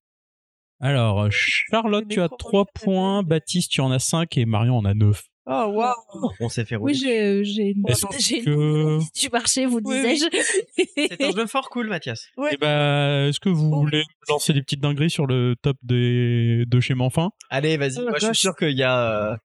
Alors, 0.81 1.27
Charlotte, 1.31 2.07
tu 2.09 2.21
as 2.21 2.25
micros 2.25 2.37
3 2.37 2.61
manquent, 2.61 2.73
points. 2.75 3.23
Baptiste, 3.23 3.73
tu 3.73 3.81
en 3.81 3.91
as 3.91 3.99
5 3.99 4.37
et 4.37 4.45
Marion 4.45 4.77
en 4.77 4.85
a 4.85 4.95
9. 4.95 5.23
Oh 5.51 5.65
waouh. 5.73 5.95
On 6.41 6.49
s'est 6.51 6.65
fait 6.67 6.77
rouler. 6.77 6.93
Oui, 6.93 6.99
j'ai 6.99 7.43
j'ai 7.43 7.63
une, 7.71 7.83
j'ai 8.19 8.39
une 8.39 8.45
que- 8.45 9.21
du 9.21 9.29
marché, 9.31 9.65
vous 9.65 9.81
Oui, 9.83 9.97
disais-je. 9.97 10.27
C'est 11.09 11.23
un 11.23 11.31
jeu 11.33 11.47
fort 11.47 11.71
cool, 11.71 11.89
Mathias. 11.89 12.27
Ouais. 12.37 12.51
Eh 12.53 12.57
ben, 12.59 13.29
est-ce 13.29 13.41
que 13.41 13.49
vous 13.49 13.71
Oh. 13.73 13.81
voulez 13.81 14.05
lancer 14.29 14.53
des 14.53 14.61
petites 14.63 14.81
dingueries 14.81 15.09
sur 15.11 15.27
le 15.27 15.57
top 15.63 15.77
des... 15.83 16.65
de 16.67 16.81
chez 16.81 16.93
Manfin? 16.95 17.31
Allez, 17.49 17.77
vas-y. 17.79 17.99
Oh, 17.99 18.09
Moi, 18.11 18.19
je 18.21 18.27
suis 18.27 18.37
sûr 18.37 18.55
qu'il 18.57 18.77
y 18.77 18.83
a... 18.83 19.31
euh, 19.33 19.37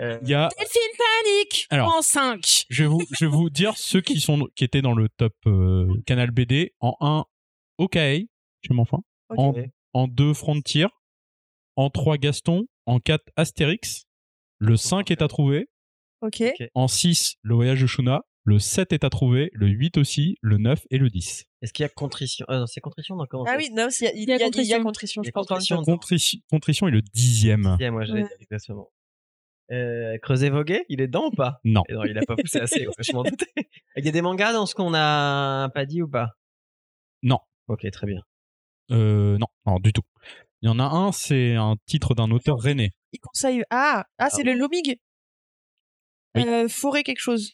euh, 0.00 0.18
Il 0.22 0.28
y 0.28 0.34
a 0.34 0.48
Delphine 0.56 0.80
Panique 0.96 1.66
Alors. 1.70 1.96
en 1.96 2.02
5. 2.02 2.66
Je 2.70 2.82
vais 2.84 2.88
vous, 2.88 3.02
je 3.18 3.24
vais 3.24 3.30
vous 3.30 3.50
dire 3.50 3.72
ceux 3.76 4.00
qui 4.00 4.20
sont 4.20 4.46
qui 4.54 4.62
étaient 4.64 4.82
dans 4.82 4.94
le 4.94 5.08
top 5.08 5.34
euh, 5.46 5.86
Canal 6.06 6.30
BD. 6.30 6.74
En 6.80 6.94
1, 7.00 7.24
OKA, 7.78 8.18
chez. 8.62 9.02
Ok. 9.30 9.38
En, 9.38 9.54
en 9.94 10.06
2, 10.06 10.32
Frontier. 10.32 10.86
En 11.74 11.90
3, 11.90 12.18
Gaston. 12.18 12.66
En 12.86 13.00
4, 13.00 13.22
Astérix. 13.36 14.04
Le 14.60 14.76
5 14.76 15.10
est 15.10 15.22
à 15.22 15.28
trouver. 15.28 15.68
Ok. 16.20 16.42
En 16.74 16.86
6, 16.86 17.36
Le 17.42 17.54
Voyage 17.54 17.80
de 17.80 17.86
Shuna. 17.86 18.22
Le 18.44 18.58
7 18.58 18.92
est 18.92 19.04
à 19.04 19.10
trouver. 19.10 19.50
Le 19.54 19.66
8 19.68 19.96
aussi. 19.98 20.36
Le 20.42 20.58
9 20.58 20.86
et 20.90 20.98
le 20.98 21.08
10. 21.10 21.44
Est-ce 21.62 21.72
qu'il 21.72 21.82
y 21.82 21.86
a 21.86 21.88
contrition? 21.88 22.46
Euh, 22.50 22.60
non, 22.60 22.66
C'est 22.66 22.80
contrition 22.80 23.16
dans 23.16 23.26
comment 23.26 23.44
Ah 23.48 23.56
oui, 23.58 23.70
non, 23.74 23.88
il 24.00 24.04
y 24.04 24.06
a, 24.06 24.12
il 24.14 24.22
Il 24.22 24.28
y 24.28 24.32
a 24.32 24.36
y 24.38 24.42
a, 24.42 24.48
il 24.54 24.64
y 24.66 24.74
a 24.74 24.80
contrition. 24.82 25.22
Il 25.22 25.26
je 25.26 25.30
pense. 25.32 25.46
contrition. 25.46 25.82
Contrition, 25.82 26.38
Contrition 26.50 26.88
est 26.88 26.92
le 26.92 27.02
dixième. 27.02 27.76
L'ai 27.80 27.90
Ouais. 27.90 28.04
dit 28.22 28.28
exactement. 28.40 28.90
Euh, 29.72 30.18
Creuset 30.18 30.50
Voguet, 30.50 30.84
il 30.88 31.00
est 31.00 31.06
dedans 31.06 31.26
ou 31.26 31.30
pas? 31.30 31.60
Non. 31.64 31.84
Eh 31.88 31.94
Non, 31.94 32.04
il 32.04 32.18
a 32.18 32.22
pas 32.26 32.34
poussé 32.36 32.58
assez, 32.58 32.86
ouais, 32.86 32.92
je 32.98 33.12
m'en 33.12 33.22
doutais. 33.22 33.46
Il 33.96 34.04
y 34.04 34.08
a 34.08 34.12
des 34.12 34.20
mangas 34.22 34.52
dans 34.52 34.66
ce 34.66 34.74
qu'on 34.74 34.94
a 34.94 35.68
pas 35.72 35.84
dit 35.86 36.02
ou 36.02 36.08
pas? 36.08 36.30
Non. 37.22 37.38
Ok, 37.68 37.88
très 37.90 38.06
bien. 38.06 38.22
Euh, 38.90 39.38
non, 39.38 39.46
non, 39.66 39.78
du 39.78 39.92
tout. 39.92 40.02
Il 40.62 40.66
y 40.66 40.68
en 40.72 40.78
a 40.80 40.84
un, 40.84 41.12
c'est 41.12 41.54
un 41.54 41.76
titre 41.86 42.14
d'un 42.16 42.30
auteur 42.32 42.58
rennais. 42.58 42.90
Il 43.12 43.20
conseille. 43.20 43.62
Ah, 43.70 44.06
ah 44.18 44.30
c'est 44.30 44.42
Ah 44.42 44.44
le 44.44 44.54
Lomig. 44.54 44.98
Oui. 46.36 46.42
Euh, 46.46 46.68
forêt 46.68 47.02
quelque 47.02 47.20
chose. 47.20 47.52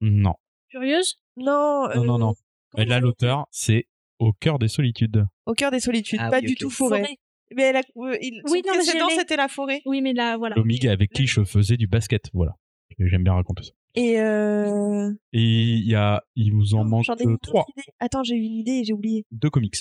Non. 0.00 0.34
Curieuse? 0.70 1.20
Non. 1.36 1.88
Non, 1.94 2.04
non, 2.04 2.14
euh, 2.14 2.18
non. 2.18 2.18
comment 2.18 2.34
Mais 2.76 2.84
là, 2.84 3.00
l'auteur, 3.00 3.46
c'est 3.50 3.86
Au 4.18 4.32
cœur 4.32 4.58
des 4.58 4.68
solitudes. 4.68 5.24
Au 5.46 5.54
cœur 5.54 5.70
des 5.70 5.80
solitudes. 5.80 6.18
Ah 6.20 6.30
pas 6.30 6.40
oui, 6.40 6.46
du 6.46 6.54
tout 6.56 6.70
forêt. 6.70 7.06
Mais 7.54 7.62
elle 7.62 7.76
a, 7.76 7.82
euh, 7.96 8.18
il, 8.20 8.42
Oui, 8.44 8.62
son 8.62 8.68
non, 8.68 8.74
précédent, 8.74 9.08
c'était 9.10 9.36
la 9.36 9.48
forêt. 9.48 9.80
Oui, 9.86 10.02
mais 10.02 10.12
là, 10.12 10.36
voilà. 10.36 10.56
L'Omig 10.56 10.86
avec 10.86 11.12
qui 11.12 11.26
je 11.26 11.44
faisais 11.44 11.76
du 11.76 11.86
basket. 11.86 12.28
Voilà. 12.34 12.56
J'aime 12.98 13.22
bien 13.22 13.34
raconter 13.34 13.62
ça. 13.62 13.72
Et 13.94 14.20
euh... 14.20 15.12
Et 15.32 15.40
il 15.40 15.88
y 15.88 15.94
a, 15.94 16.22
il 16.34 16.52
vous 16.52 16.74
en 16.74 16.84
manque 16.84 17.08
ai 17.08 17.22
une 17.22 17.32
autre 17.34 17.48
trois. 17.48 17.66
Attends, 18.00 18.22
j'ai 18.22 18.34
eu 18.34 18.42
une 18.42 18.56
idée 18.56 18.80
et 18.80 18.84
j'ai 18.84 18.92
oublié. 18.92 19.24
Deux 19.30 19.50
comics. 19.50 19.76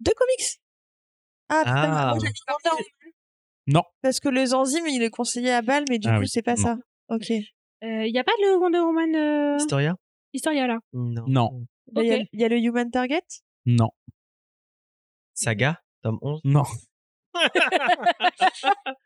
Deux 0.00 0.12
comics? 0.16 0.58
Ah, 1.50 1.62
putain, 1.64 1.72
Ah. 1.74 2.14
moi, 2.14 2.18
j'ai 2.24 2.32
dit 2.32 2.40
Gundam. 2.46 2.78
Non. 3.68 3.82
Parce 4.02 4.18
que 4.18 4.28
le 4.28 4.52
enzyme, 4.54 4.86
il 4.88 5.02
est 5.02 5.10
conseillé 5.10 5.52
à 5.52 5.62
balle, 5.62 5.84
mais 5.88 5.98
du 5.98 6.08
Ah 6.08 6.14
coup, 6.16 6.20
oui, 6.22 6.28
c'est 6.28 6.42
pas 6.42 6.56
non. 6.56 6.62
ça. 6.62 6.76
Ok. 7.08 7.28
Il 7.30 8.10
n'y 8.12 8.18
a 8.18 8.24
pas 8.24 8.32
de 8.42 8.56
Wonder 8.58 8.80
Woman 8.80 9.14
euh, 9.14 9.56
Historia? 9.58 9.94
Historia 10.32 10.66
là. 10.66 10.78
Non. 10.92 11.64
Il 11.96 12.02
y 12.04 12.12
a- 12.12 12.16
Ok. 12.18 12.26
il 12.32 12.40
y, 12.40 12.44
a 12.44 12.48
le 12.48 12.58
Human 12.58 12.90
Target? 12.90 13.22
Non. 13.66 13.90
Saga, 15.34 15.80
tome 16.02 16.18
11. 16.22 16.40
Non. 16.44 16.64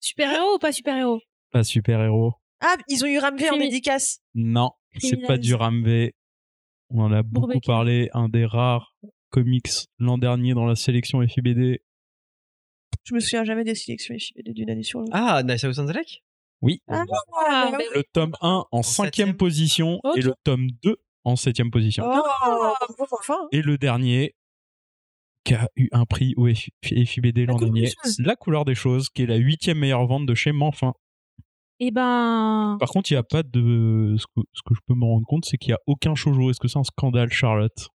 Super-héros 0.00 0.54
ou 0.56 0.58
pas 0.58 0.72
super-héros? 0.72 1.20
Pas 1.50 1.64
super-héros. 1.64 2.32
Ah, 2.60 2.76
ils 2.88 3.04
ont 3.04 3.06
eu 3.08 3.18
Ramvé 3.18 3.50
en 3.50 3.56
dédicace. 3.56 4.20
Non. 4.34 4.70
C'est 4.98 5.16
pas 5.26 5.38
du 5.38 5.54
Ramvé. 5.54 6.14
On 6.90 7.02
en 7.02 7.12
a 7.12 7.22
beaucoup 7.22 7.60
parlé. 7.60 8.08
Un 8.12 8.28
des 8.28 8.44
rares 8.46 8.94
comics 9.30 9.68
l'an 9.98 10.18
dernier 10.18 10.54
dans 10.54 10.64
la 10.66 10.74
sélection 10.74 11.20
FIBD. 11.26 11.80
Je 13.04 13.14
me 13.14 13.20
souviens 13.20 13.44
jamais 13.44 13.64
des 13.64 13.74
sélections 13.74 14.14
FIBD 14.18 14.52
d'une 14.52 14.70
année 14.70 14.82
sur 14.82 15.00
l'autre. 15.00 15.12
Ah, 15.14 15.42
Nice 15.42 15.64
House 15.64 15.78
on 15.78 15.86
the 15.86 15.94
Lake? 15.94 16.22
Oui. 16.60 16.82
Ah, 16.88 17.04
Ah, 17.46 17.68
bah 17.70 17.78
oui. 17.78 17.84
Le 17.94 18.02
tome 18.12 18.32
1 18.40 18.64
en 18.70 18.82
cinquième 18.82 19.36
position 19.36 20.00
et 20.16 20.22
le 20.22 20.34
tome 20.44 20.68
2 20.82 20.96
en 21.24 21.36
septième 21.36 21.70
position. 21.70 22.04
Oh, 22.06 22.74
enfin. 23.12 23.38
Et 23.52 23.62
le 23.62 23.78
dernier, 23.78 24.34
qui 25.44 25.54
a 25.54 25.68
eu 25.76 25.88
un 25.92 26.04
prix 26.04 26.34
au 26.36 26.46
FIBD 26.82 27.46
l'an 27.46 27.54
La 27.54 27.58
couleur 27.58 27.58
des 27.58 27.80
dernier, 27.80 27.92
choses. 28.04 28.18
La 28.20 28.36
couleur 28.36 28.64
des 28.64 28.74
choses, 28.74 29.08
qui 29.08 29.22
est 29.22 29.26
la 29.26 29.36
huitième 29.36 29.78
meilleure 29.78 30.06
vente 30.06 30.26
de 30.26 30.34
chez 30.34 30.52
Manfin. 30.52 30.92
Eh 31.80 31.90
ben, 31.92 32.76
Par 32.80 32.88
contre, 32.88 33.10
il 33.12 33.14
n'y 33.14 33.18
a 33.18 33.22
pas 33.22 33.44
de. 33.44 34.16
Ce 34.18 34.26
que, 34.26 34.40
ce 34.52 34.62
que 34.66 34.74
je 34.74 34.80
peux 34.86 34.94
me 34.94 35.04
rendre 35.04 35.24
compte, 35.26 35.44
c'est 35.44 35.58
qu'il 35.58 35.70
n'y 35.70 35.74
a 35.74 35.80
aucun 35.86 36.14
shoujo. 36.16 36.50
Est-ce 36.50 36.58
que 36.58 36.66
c'est 36.66 36.78
un 36.78 36.84
scandale, 36.84 37.30
Charlotte? 37.30 37.88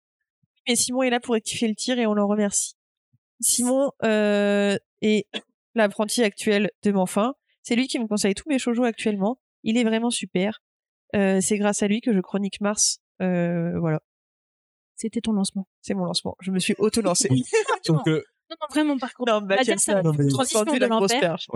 Mais 0.67 0.75
Simon 0.75 1.01
est 1.01 1.09
là 1.09 1.19
pour 1.19 1.33
rectifier 1.33 1.67
le 1.67 1.73
tir 1.73 1.97
et 1.97 2.05
on 2.05 2.13
l'en 2.13 2.27
remercie. 2.27 2.73
Simon 3.41 3.91
euh, 4.03 4.77
est 5.01 5.25
l'apprenti 5.75 6.23
actuel 6.23 6.71
de 6.83 6.91
Manfin. 6.91 7.33
C'est 7.63 7.75
lui 7.75 7.87
qui 7.87 7.99
me 7.99 8.07
conseille 8.07 8.33
tous 8.33 8.47
mes 8.49 8.59
shoujo 8.59 8.83
actuellement. 8.83 9.39
Il 9.63 9.77
est 9.77 9.83
vraiment 9.83 10.09
super. 10.09 10.61
Euh, 11.15 11.39
c'est 11.41 11.57
grâce 11.57 11.83
à 11.83 11.87
lui 11.87 12.01
que 12.01 12.13
je 12.13 12.19
chronique 12.19 12.61
Mars. 12.61 12.99
Euh, 13.21 13.77
voilà, 13.79 13.99
c'était 14.95 15.21
ton 15.21 15.33
lancement. 15.33 15.67
c'est 15.81 15.93
mon 15.93 16.05
lancement. 16.05 16.35
Je 16.41 16.51
me 16.51 16.59
suis 16.59 16.75
auto-lancé. 16.77 17.27
Oui. 17.29 17.43
Donc, 17.87 18.07
euh, 18.07 18.23
Non, 18.49 18.55
non, 18.61 18.67
vraiment, 18.69 18.97
par 18.97 19.13
contre. 19.13 19.31
non, 19.31 19.41
Mathias, 19.41 19.65
dire 19.67 19.79
ça 19.79 19.95
va 19.95 20.03
non, 20.03 20.13
mais 20.13 20.25
de 20.25 20.79
la 20.79 20.87
grosse 20.87 21.11
perche. 21.19 21.47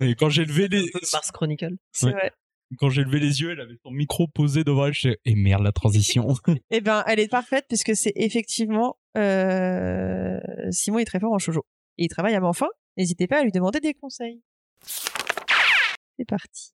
et 0.00 0.14
quand 0.14 0.28
j'ai 0.28 0.44
levé 0.44 0.68
les, 0.68 0.90
Mars 1.12 1.30
Chronicle. 1.32 1.76
C'est 1.92 2.06
Ouais. 2.06 2.12
vrai. 2.12 2.32
Quand 2.76 2.90
j'ai 2.90 3.02
levé 3.02 3.18
les 3.18 3.40
yeux, 3.40 3.52
elle 3.52 3.60
avait 3.60 3.78
son 3.82 3.90
micro 3.90 4.26
posé 4.28 4.64
devant 4.64 4.86
elle. 4.86 4.92
Je 4.92 5.10
et 5.24 5.34
merde, 5.34 5.62
la 5.62 5.72
transition. 5.72 6.26
Eh 6.70 6.80
ben, 6.80 7.02
elle 7.06 7.20
est 7.20 7.28
parfaite 7.28 7.64
puisque 7.68 7.96
c'est 7.96 8.12
effectivement 8.14 8.98
euh, 9.16 10.38
Simon 10.70 10.98
est 10.98 11.04
très 11.04 11.20
fort 11.20 11.32
en 11.32 11.38
shoujo 11.38 11.64
et 11.96 12.04
il 12.04 12.08
travaille 12.08 12.34
à 12.34 12.40
Manfin. 12.40 12.68
N'hésitez 12.96 13.26
pas 13.26 13.40
à 13.40 13.42
lui 13.42 13.52
demander 13.52 13.80
des 13.80 13.94
conseils. 13.94 14.42
C'est 14.82 16.26
parti. 16.26 16.72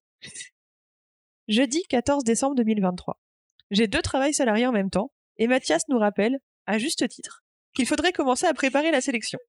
Jeudi 1.47 1.83
14 1.89 2.23
décembre 2.23 2.55
2023. 2.55 3.19
J'ai 3.71 3.87
deux 3.87 4.01
travails 4.01 4.33
salariés 4.33 4.67
en 4.67 4.71
même 4.71 4.89
temps 4.89 5.11
et 5.37 5.47
Mathias 5.47 5.83
nous 5.89 5.97
rappelle, 5.97 6.39
à 6.65 6.77
juste 6.77 7.07
titre, 7.07 7.43
qu'il 7.75 7.85
faudrait 7.85 8.11
commencer 8.11 8.45
à 8.47 8.53
préparer 8.53 8.91
la 8.91 9.01
sélection. 9.01 9.39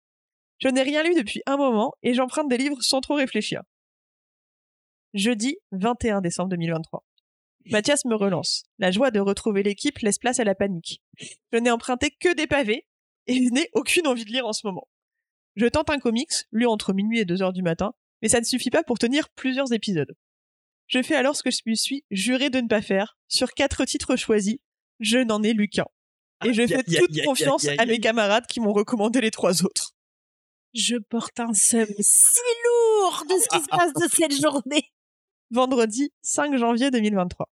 Je 0.59 0.68
n'ai 0.68 0.82
rien 0.82 1.03
lu 1.03 1.14
depuis 1.14 1.42
un 1.47 1.57
moment 1.57 1.92
et 2.03 2.14
j'emprunte 2.14 2.49
des 2.49 2.59
livres 2.59 2.80
sans 2.80 3.01
trop 3.01 3.14
réfléchir. 3.14 3.62
Jeudi 5.16 5.56
21 5.72 6.20
décembre 6.20 6.50
2023. 6.50 7.02
Mathias 7.70 8.04
me 8.04 8.14
relance. 8.14 8.64
La 8.78 8.90
joie 8.90 9.10
de 9.10 9.18
retrouver 9.18 9.62
l'équipe 9.62 9.98
laisse 10.00 10.18
place 10.18 10.40
à 10.40 10.44
la 10.44 10.54
panique. 10.54 11.00
Je 11.52 11.58
n'ai 11.58 11.70
emprunté 11.70 12.10
que 12.20 12.34
des 12.34 12.46
pavés 12.46 12.86
et 13.26 13.42
je 13.42 13.50
n'ai 13.50 13.70
aucune 13.72 14.06
envie 14.06 14.26
de 14.26 14.30
lire 14.30 14.46
en 14.46 14.52
ce 14.52 14.66
moment. 14.66 14.86
Je 15.54 15.64
tente 15.64 15.88
un 15.88 15.98
comics, 15.98 16.44
lu 16.52 16.66
entre 16.66 16.92
minuit 16.92 17.18
et 17.18 17.24
2 17.24 17.40
heures 17.40 17.54
du 17.54 17.62
matin, 17.62 17.94
mais 18.20 18.28
ça 18.28 18.40
ne 18.40 18.44
suffit 18.44 18.68
pas 18.68 18.82
pour 18.82 18.98
tenir 18.98 19.30
plusieurs 19.30 19.72
épisodes. 19.72 20.14
Je 20.86 21.02
fais 21.02 21.16
alors 21.16 21.34
ce 21.34 21.42
que 21.42 21.50
je 21.50 21.62
me 21.64 21.74
suis 21.74 22.04
juré 22.10 22.50
de 22.50 22.60
ne 22.60 22.68
pas 22.68 22.82
faire. 22.82 23.16
Sur 23.26 23.54
quatre 23.54 23.86
titres 23.86 24.16
choisis, 24.16 24.58
je 25.00 25.16
n'en 25.16 25.42
ai 25.42 25.54
lu 25.54 25.68
qu'un. 25.68 25.86
Et 26.44 26.52
je 26.52 26.60
Aïe, 26.60 26.68
fais 26.68 26.82
toute 26.82 27.24
confiance 27.24 27.66
à 27.78 27.86
mes 27.86 28.00
camarades 28.00 28.46
qui 28.46 28.60
m'ont 28.60 28.74
recommandé 28.74 29.22
les 29.22 29.30
trois 29.30 29.64
autres. 29.64 29.94
Je 30.74 30.96
porte 30.96 31.40
un 31.40 31.54
seum 31.54 31.88
si 32.00 32.40
lourd 32.66 33.24
de 33.30 33.40
ce 33.40 33.48
qui 33.48 33.64
se 33.64 33.68
passe 33.70 33.94
de 33.94 34.08
cette 34.14 34.38
journée. 34.38 34.92
Vendredi 35.51 36.12
5 36.22 36.57
janvier 36.57 36.90
2023. 36.90 37.49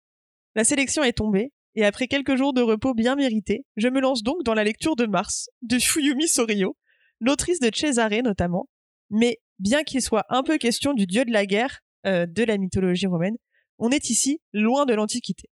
La 0.55 0.65
sélection 0.65 1.03
est 1.03 1.13
tombée, 1.13 1.53
et 1.75 1.85
après 1.85 2.09
quelques 2.09 2.37
jours 2.37 2.53
de 2.53 2.63
repos 2.63 2.95
bien 2.95 3.17
mérités, 3.17 3.65
je 3.77 3.89
me 3.89 4.01
lance 4.01 4.23
donc 4.23 4.43
dans 4.45 4.55
la 4.55 4.65
lecture 4.65 4.97
de 4.97 5.07
Mars, 5.07 5.49
de 5.63 5.79
Fuyumi 5.79 6.29
Sorio, 6.29 6.77
l'autrice 7.21 7.61
de 7.61 7.71
Cesare 7.73 8.23
notamment, 8.23 8.69
mais 9.11 9.39
bien 9.59 9.83
qu'il 9.83 10.03
soit 10.03 10.25
un 10.29 10.43
peu 10.43 10.59
question 10.59 10.95
du 10.95 11.07
dieu 11.07 11.25
de 11.25 11.33
la 11.33 11.47
guerre, 11.47 11.81
euh, 12.07 12.27
de 12.27 12.43
la 12.45 12.59
mythologie 12.59 13.07
romaine, 13.07 13.37
on 13.79 13.91
est 13.91 14.11
ici 14.11 14.41
loin 14.53 14.87
de 14.87 14.95
l'Antiquité. 14.95 15.49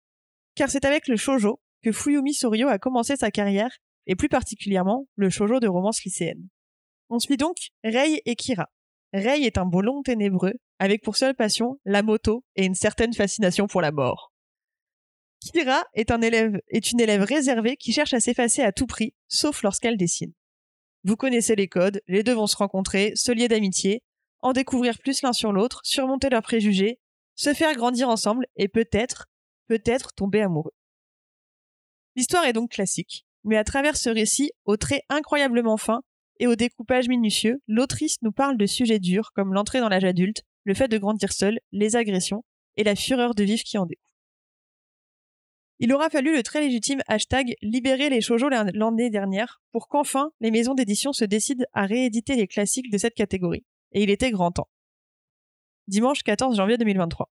Car 0.54 0.70
c'est 0.70 0.84
avec 0.84 1.08
le 1.08 1.16
shoujo 1.16 1.60
que 1.82 1.92
Fuyumi 1.92 2.34
Sorio 2.34 2.68
a 2.68 2.78
commencé 2.78 3.16
sa 3.16 3.30
carrière, 3.30 3.70
et 4.06 4.16
plus 4.16 4.28
particulièrement 4.28 5.06
le 5.16 5.30
shoujo 5.30 5.60
de 5.60 5.68
romance 5.68 6.02
lycéenne. 6.04 6.48
On 7.08 7.18
suit 7.18 7.36
donc 7.36 7.56
Rei 7.84 8.20
et 8.24 8.36
Kira. 8.36 8.68
Rei 9.12 9.42
est 9.42 9.58
un 9.58 9.66
beau 9.66 9.82
long 9.82 10.02
ténébreux, 10.02 10.54
avec 10.82 11.04
pour 11.04 11.16
seule 11.16 11.36
passion 11.36 11.78
la 11.84 12.02
moto 12.02 12.44
et 12.56 12.64
une 12.64 12.74
certaine 12.74 13.14
fascination 13.14 13.68
pour 13.68 13.80
la 13.80 13.92
mort. 13.92 14.32
Kira 15.38 15.84
est, 15.94 16.10
une 16.10 17.00
élève 17.00 17.22
réservée 17.22 17.76
qui 17.76 17.92
cherche 17.92 18.14
à 18.14 18.18
s'effacer 18.18 18.62
à 18.62 18.72
tout 18.72 18.88
prix, 18.88 19.14
sauf 19.28 19.62
lorsqu'elle 19.62 19.96
dessine. 19.96 20.32
Vous 21.04 21.14
connaissez 21.14 21.54
les 21.54 21.68
codes, 21.68 22.00
les 22.08 22.24
deux 22.24 22.34
vont 22.34 22.48
se 22.48 22.56
rencontrer, 22.56 23.12
se 23.14 23.30
lier 23.30 23.46
d'amitié, 23.46 24.02
en 24.40 24.52
découvrir 24.52 24.98
plus 24.98 25.22
l'un 25.22 25.32
sur 25.32 25.52
l'autre, 25.52 25.82
surmonter 25.84 26.30
leurs 26.30 26.42
préjugés, 26.42 26.98
se 27.36 27.54
faire 27.54 27.76
grandir 27.76 28.08
ensemble 28.08 28.48
et 28.56 28.66
peut-être, 28.66 29.26
peut-être 29.68 30.12
tomber 30.14 30.42
amoureux. 30.42 30.74
L'histoire 32.16 32.44
est 32.44 32.54
donc 32.54 32.72
classique, 32.72 33.24
mais 33.44 33.56
à 33.56 33.62
travers 33.62 33.96
ce 33.96 34.10
récit, 34.10 34.50
au 34.64 34.76
trait 34.76 35.02
incroyablement 35.08 35.76
fin 35.76 36.02
et 36.40 36.48
au 36.48 36.56
découpage 36.56 37.06
minutieux, 37.06 37.62
l'autrice 37.68 38.16
nous 38.22 38.32
parle 38.32 38.56
de 38.56 38.66
sujets 38.66 38.98
durs 38.98 39.30
comme 39.32 39.54
l'entrée 39.54 39.78
dans 39.78 39.88
l'âge 39.88 40.02
adulte, 40.02 40.42
le 40.64 40.74
fait 40.74 40.88
de 40.88 40.98
grandir 40.98 41.32
seul, 41.32 41.60
les 41.72 41.96
agressions 41.96 42.44
et 42.76 42.84
la 42.84 42.94
fureur 42.94 43.34
de 43.34 43.44
vivre 43.44 43.62
qui 43.62 43.78
en 43.78 43.86
découle. 43.86 44.12
Il 45.78 45.92
aura 45.92 46.10
fallu 46.10 46.32
le 46.32 46.44
très 46.44 46.60
légitime 46.60 47.02
hashtag 47.08 47.56
libérer 47.60 48.08
les 48.08 48.20
shoujo 48.20 48.48
l'année 48.48 49.10
dernière 49.10 49.60
pour 49.72 49.88
qu'enfin 49.88 50.30
les 50.40 50.52
maisons 50.52 50.74
d'édition 50.74 51.12
se 51.12 51.24
décident 51.24 51.64
à 51.72 51.86
rééditer 51.86 52.36
les 52.36 52.46
classiques 52.46 52.90
de 52.90 52.98
cette 52.98 53.14
catégorie. 53.14 53.64
Et 53.90 54.04
il 54.04 54.10
était 54.10 54.30
grand 54.30 54.52
temps. 54.52 54.68
Dimanche 55.88 56.22
14 56.22 56.56
janvier 56.56 56.78
2023. 56.78 57.28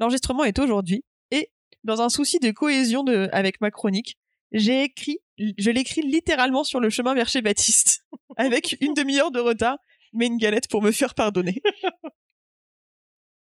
L'enregistrement 0.00 0.44
est 0.44 0.58
aujourd'hui 0.58 1.02
et, 1.30 1.50
dans 1.82 2.02
un 2.02 2.10
souci 2.10 2.38
de 2.38 2.50
cohésion 2.50 3.06
avec 3.32 3.60
ma 3.62 3.70
chronique, 3.70 4.18
j'ai 4.52 4.82
écrit, 4.84 5.20
je 5.38 5.70
l'écris 5.70 6.02
littéralement 6.02 6.64
sur 6.64 6.80
le 6.80 6.90
chemin 6.90 7.14
vers 7.14 7.28
chez 7.28 7.40
Baptiste, 7.40 8.04
avec 8.36 8.76
une 8.80 8.94
demi-heure 8.94 9.30
de 9.30 9.40
retard, 9.40 9.78
mais 10.12 10.26
une 10.26 10.36
galette 10.36 10.68
pour 10.68 10.82
me 10.82 10.92
faire 10.92 11.14
pardonner. 11.14 11.62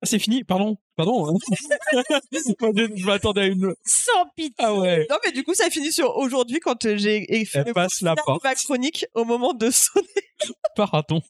Ah, 0.02 0.06
c'est 0.06 0.18
fini, 0.18 0.44
pardon, 0.44 0.76
pardon. 0.96 1.26
je 2.32 3.04
m'attendais 3.04 3.42
à 3.42 3.46
une. 3.46 3.74
Sans 3.84 4.26
pitié. 4.34 4.54
Ah 4.58 4.74
ouais. 4.74 5.06
Non, 5.10 5.16
mais 5.24 5.32
du 5.32 5.44
coup, 5.44 5.52
ça 5.54 5.68
finit 5.68 5.92
sur 5.92 6.16
aujourd'hui 6.16 6.58
quand 6.58 6.86
euh, 6.86 6.96
j'ai 6.96 7.26
fait 7.44 7.58
Elle 7.58 7.66
le 7.66 7.72
passe 7.74 8.00
la 8.00 8.14
porte. 8.16 8.42
ma 8.42 8.54
chronique 8.54 9.04
au 9.14 9.24
moment 9.24 9.52
de 9.52 9.70
sonner. 9.70 10.06
Pardon. 10.76 11.20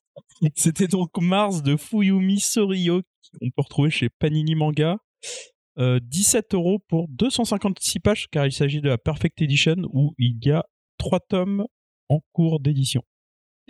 C'était 0.55 0.87
donc 0.87 1.11
Mars 1.19 1.63
de 1.63 1.77
Fuyumi 1.77 2.39
Sorio 2.39 3.03
qu'on 3.41 3.47
peut 3.51 3.63
retrouver 3.63 3.91
chez 3.91 4.09
Panini 4.09 4.55
Manga. 4.55 4.99
Euh, 5.79 5.99
17 6.03 6.55
euros 6.55 6.79
pour 6.89 7.09
256 7.09 8.01
pages 8.01 8.29
car 8.31 8.47
il 8.47 8.53
s'agit 8.53 8.81
de 8.81 8.89
la 8.89 8.99
Perfect 8.99 9.41
Edition 9.43 9.77
où 9.93 10.15
il 10.19 10.39
y 10.45 10.51
a 10.51 10.65
trois 10.99 11.21
tomes 11.21 11.67
en 12.09 12.21
cours 12.33 12.61
d'édition. 12.61 13.03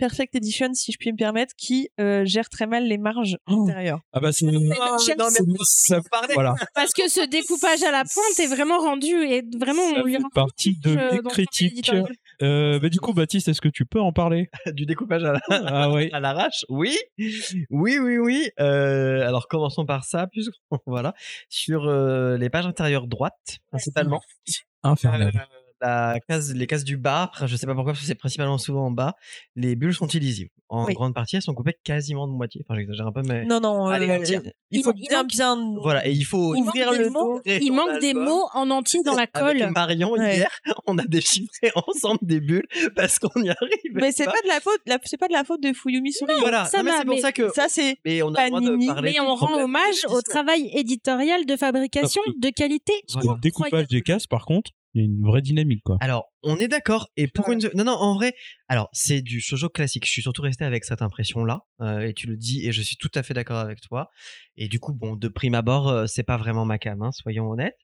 Perfect 0.01 0.33
Edition, 0.33 0.73
si 0.73 0.91
je 0.91 0.97
puis 0.97 1.11
me 1.11 1.17
permettre, 1.17 1.53
qui 1.55 1.89
euh, 1.99 2.25
gère 2.25 2.49
très 2.49 2.65
mal 2.65 2.87
les 2.87 2.97
marges 2.97 3.37
Oh. 3.47 3.63
intérieures. 3.67 3.99
Ah 4.13 4.19
bah 4.19 4.31
c'est 4.31 4.47
non, 4.47 4.59
c'est- 4.97 5.13
ça- 5.63 6.01
voilà. 6.33 6.55
Parce 6.73 6.91
que 6.91 7.07
ce 7.07 7.23
découpage 7.27 7.83
à 7.83 7.91
la 7.91 8.03
pointe 8.03 8.39
est 8.39 8.47
vraiment 8.47 8.79
rendu 8.79 9.13
et 9.13 9.43
vraiment 9.59 9.83
Ça 9.89 9.99
on 9.99 10.03
lui 10.03 10.13
fait 10.15 10.23
rend 10.23 10.29
partie 10.33 10.75
de 10.83 10.97
euh, 10.97 11.11
mes 11.11 11.29
critiques. 11.29 11.91
Euh, 12.41 12.79
bah, 12.79 12.89
du 12.89 12.99
coup, 12.99 13.13
Baptiste, 13.13 13.47
est-ce 13.47 13.61
que 13.61 13.69
tu 13.69 13.85
peux 13.85 14.01
en 14.01 14.11
parler? 14.11 14.49
Du 14.73 14.87
découpage 14.87 15.23
à 15.23 15.33
la, 15.33 15.39
Ah 15.49 15.91
ouais. 15.91 16.09
à 16.13 16.19
l'arrache 16.19 16.65
Oui, 16.67 16.97
oui, 17.69 17.99
oui, 17.99 18.17
oui. 18.17 18.49
Euh, 18.59 19.27
alors 19.27 19.47
commençons 19.47 19.85
par 19.85 20.03
ça, 20.03 20.25
puisque 20.31 20.53
voilà, 20.87 21.13
sur 21.49 21.87
euh, 21.87 22.37
les 22.37 22.49
pages 22.49 22.65
intérieures 22.65 23.05
droites, 23.05 23.59
principalement. 23.69 24.19
Infernal. 24.83 25.31
La 25.81 26.19
case, 26.27 26.53
les 26.53 26.67
cases 26.67 26.83
du 26.83 26.97
bas, 26.97 27.31
je 27.45 27.55
sais 27.55 27.65
pas 27.65 27.73
pourquoi, 27.73 27.93
parce 27.93 28.01
que 28.01 28.07
c'est 28.07 28.15
principalement 28.15 28.57
souvent 28.57 28.85
en 28.85 28.91
bas. 28.91 29.15
Les 29.55 29.75
bulles 29.75 29.93
sont 29.95 30.07
illisibles. 30.07 30.51
En 30.69 30.85
Oui. 30.85 30.93
grande 30.93 31.13
partie, 31.13 31.35
elles 31.35 31.41
sont 31.41 31.53
coupées 31.53 31.75
quasiment 31.83 32.27
de 32.27 32.31
moitié. 32.33 32.61
Enfin, 32.63 32.79
j'exagère 32.79 33.07
un 33.07 33.11
peu, 33.11 33.23
mais 33.25 33.43
Non, 33.45 33.59
non, 33.59 33.87
Allez, 33.87 34.09
euh, 34.09 34.23
il 34.23 34.53
Il 34.79 34.83
faut 34.83 34.93
il 34.95 35.07
bien, 35.09 35.17
manque- 35.23 35.27
bien. 35.27 35.75
voilà. 35.81 36.07
Et 36.07 36.11
il 36.13 36.23
faut 36.23 36.55
Il 36.55 36.61
Ouvrir 36.61 36.93
le 36.93 37.09
dos. 37.09 37.41
il 37.45 37.71
manque 37.73 37.99
des 37.99 38.13
mots 38.13 38.47
en 38.53 38.69
entier 38.69 39.01
dans 39.03 39.15
la 39.15 39.25
Avec 39.33 39.59
colle. 39.59 39.71
Marion 39.71 40.11
Ouais. 40.13 40.37
hier, 40.37 40.49
on 40.87 40.97
a 40.97 41.03
déchiffré 41.03 41.71
ensemble 41.87 42.19
des 42.21 42.39
bulles 42.39 42.67
parce 42.95 43.19
qu'on 43.19 43.41
y 43.41 43.49
arrive. 43.49 43.91
Mais 43.95 44.11
c'est 44.13 44.23
pas 44.25 44.31
de 44.43 44.47
la 44.47 44.61
faute, 44.61 44.79
la- 44.85 44.97
c'est 45.03 45.17
pas 45.17 45.27
de 45.27 45.33
la 45.33 45.43
faute 45.43 45.61
de 45.61 45.73
Fuyumi 45.73 46.13
Suri. 46.13 46.31
Voilà. 46.39 46.63
ça 46.65 46.77
Non, 46.77 46.83
mais 46.85 46.91
va, 46.91 46.97
c'est 46.99 47.05
pour 47.05 47.15
mais 47.15 47.21
ça 47.21 47.31
que. 47.33 47.49
Ça, 47.53 47.65
c'est 47.67 47.97
Mais 48.05 48.21
on 48.21 48.33
a 48.33 48.43
le 48.45 48.49
droit 48.49 48.61
de 48.61 49.01
Mais 49.01 49.19
on 49.19 49.35
rend 49.35 49.61
hommage 49.61 50.05
au 50.07 50.21
travail 50.21 50.69
éditorial 50.73 51.45
de 51.45 51.55
fabrication 51.57 52.21
de 52.37 52.49
qualité. 52.49 52.93
Le 53.15 53.39
découpage 53.41 53.87
des 53.87 54.01
cases, 54.01 54.25
par 54.27 54.45
contre, 54.45 54.71
il 54.93 55.01
y 55.01 55.03
a 55.03 55.05
une 55.05 55.23
vraie 55.23 55.41
dynamique, 55.41 55.83
quoi. 55.83 55.97
Alors, 56.01 56.25
on 56.43 56.57
est 56.57 56.67
d'accord. 56.67 57.09
Et 57.15 57.27
pour 57.27 57.49
une. 57.49 57.59
Non, 57.75 57.85
non, 57.85 57.93
en 57.93 58.15
vrai. 58.15 58.33
Alors, 58.67 58.89
c'est 58.91 59.21
du 59.21 59.39
shoujo 59.39 59.69
classique. 59.69 60.05
Je 60.05 60.11
suis 60.11 60.21
surtout 60.21 60.41
resté 60.41 60.65
avec 60.65 60.83
cette 60.83 61.01
impression-là. 61.01 61.61
euh, 61.81 62.01
et 62.01 62.13
tu 62.13 62.27
le 62.27 62.35
dis, 62.35 62.67
et 62.67 62.71
je 62.71 62.81
suis 62.81 62.97
tout 62.97 63.11
à 63.15 63.23
fait 63.23 63.33
d'accord 63.33 63.59
avec 63.59 63.79
toi. 63.81 64.09
Et 64.57 64.67
du 64.67 64.79
coup, 64.79 64.93
bon, 64.93 65.15
de 65.15 65.27
prime 65.27 65.55
abord, 65.55 65.87
euh, 65.87 66.05
c'est 66.07 66.23
pas 66.23 66.37
vraiment 66.37 66.65
ma 66.65 66.77
cam, 66.77 67.01
hein, 67.01 67.11
soyons 67.11 67.49
honnêtes. 67.49 67.77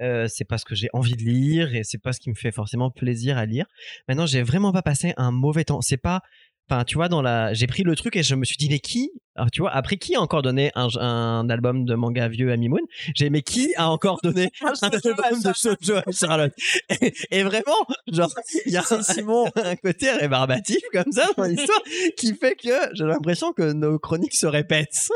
Euh, 0.00 0.26
c'est 0.28 0.44
pas 0.44 0.58
ce 0.58 0.64
que 0.64 0.74
j'ai 0.74 0.88
envie 0.92 1.14
de 1.14 1.22
lire 1.22 1.74
et 1.74 1.84
c'est 1.84 2.02
pas 2.02 2.12
ce 2.12 2.18
qui 2.18 2.28
me 2.28 2.34
fait 2.34 2.50
forcément 2.50 2.90
plaisir 2.90 3.38
à 3.38 3.46
lire. 3.46 3.66
Maintenant, 4.08 4.26
j'ai 4.26 4.42
vraiment 4.42 4.72
pas 4.72 4.82
passé 4.82 5.14
un 5.16 5.30
mauvais 5.30 5.64
temps. 5.64 5.80
C'est 5.82 5.96
pas. 5.98 6.20
Enfin, 6.68 6.84
tu 6.84 6.94
vois, 6.96 7.08
dans 7.08 7.20
la, 7.20 7.52
j'ai 7.52 7.66
pris 7.66 7.82
le 7.82 7.94
truc 7.94 8.16
et 8.16 8.22
je 8.22 8.34
me 8.34 8.44
suis 8.44 8.56
dit, 8.56 8.68
mais 8.70 8.80
qui, 8.80 9.10
alors, 9.36 9.50
tu 9.50 9.62
vois, 9.62 9.72
après 9.72 9.96
qui 9.96 10.14
a 10.14 10.20
encore 10.20 10.42
donné 10.42 10.70
un, 10.74 10.88
un 10.98 11.48
album 11.50 11.84
de 11.84 11.94
manga 11.94 12.28
vieux 12.28 12.52
à 12.52 12.56
Mimoun? 12.56 12.82
J'ai, 13.14 13.30
mais 13.30 13.42
qui 13.42 13.74
a 13.76 13.90
encore 13.90 14.20
donné 14.22 14.50
un 14.62 14.88
album 14.88 15.42
de 15.42 15.52
shoujo 15.52 15.96
à 15.96 16.12
Charlotte? 16.12 16.52
Et, 17.00 17.12
et 17.30 17.42
vraiment, 17.42 17.86
genre, 18.12 18.32
il 18.66 18.72
y 18.72 18.76
a 18.76 18.84
un, 18.88 19.02
Simon, 19.02 19.46
un 19.56 19.76
côté 19.76 20.12
rébarbatif 20.12 20.82
comme 20.92 21.10
ça 21.10 21.28
dans 21.36 21.44
l'histoire 21.44 21.82
qui 22.16 22.34
fait 22.34 22.54
que 22.54 22.68
j'ai 22.92 23.04
l'impression 23.04 23.52
que 23.52 23.72
nos 23.72 23.98
chroniques 23.98 24.36
se 24.36 24.46
répètent 24.46 25.08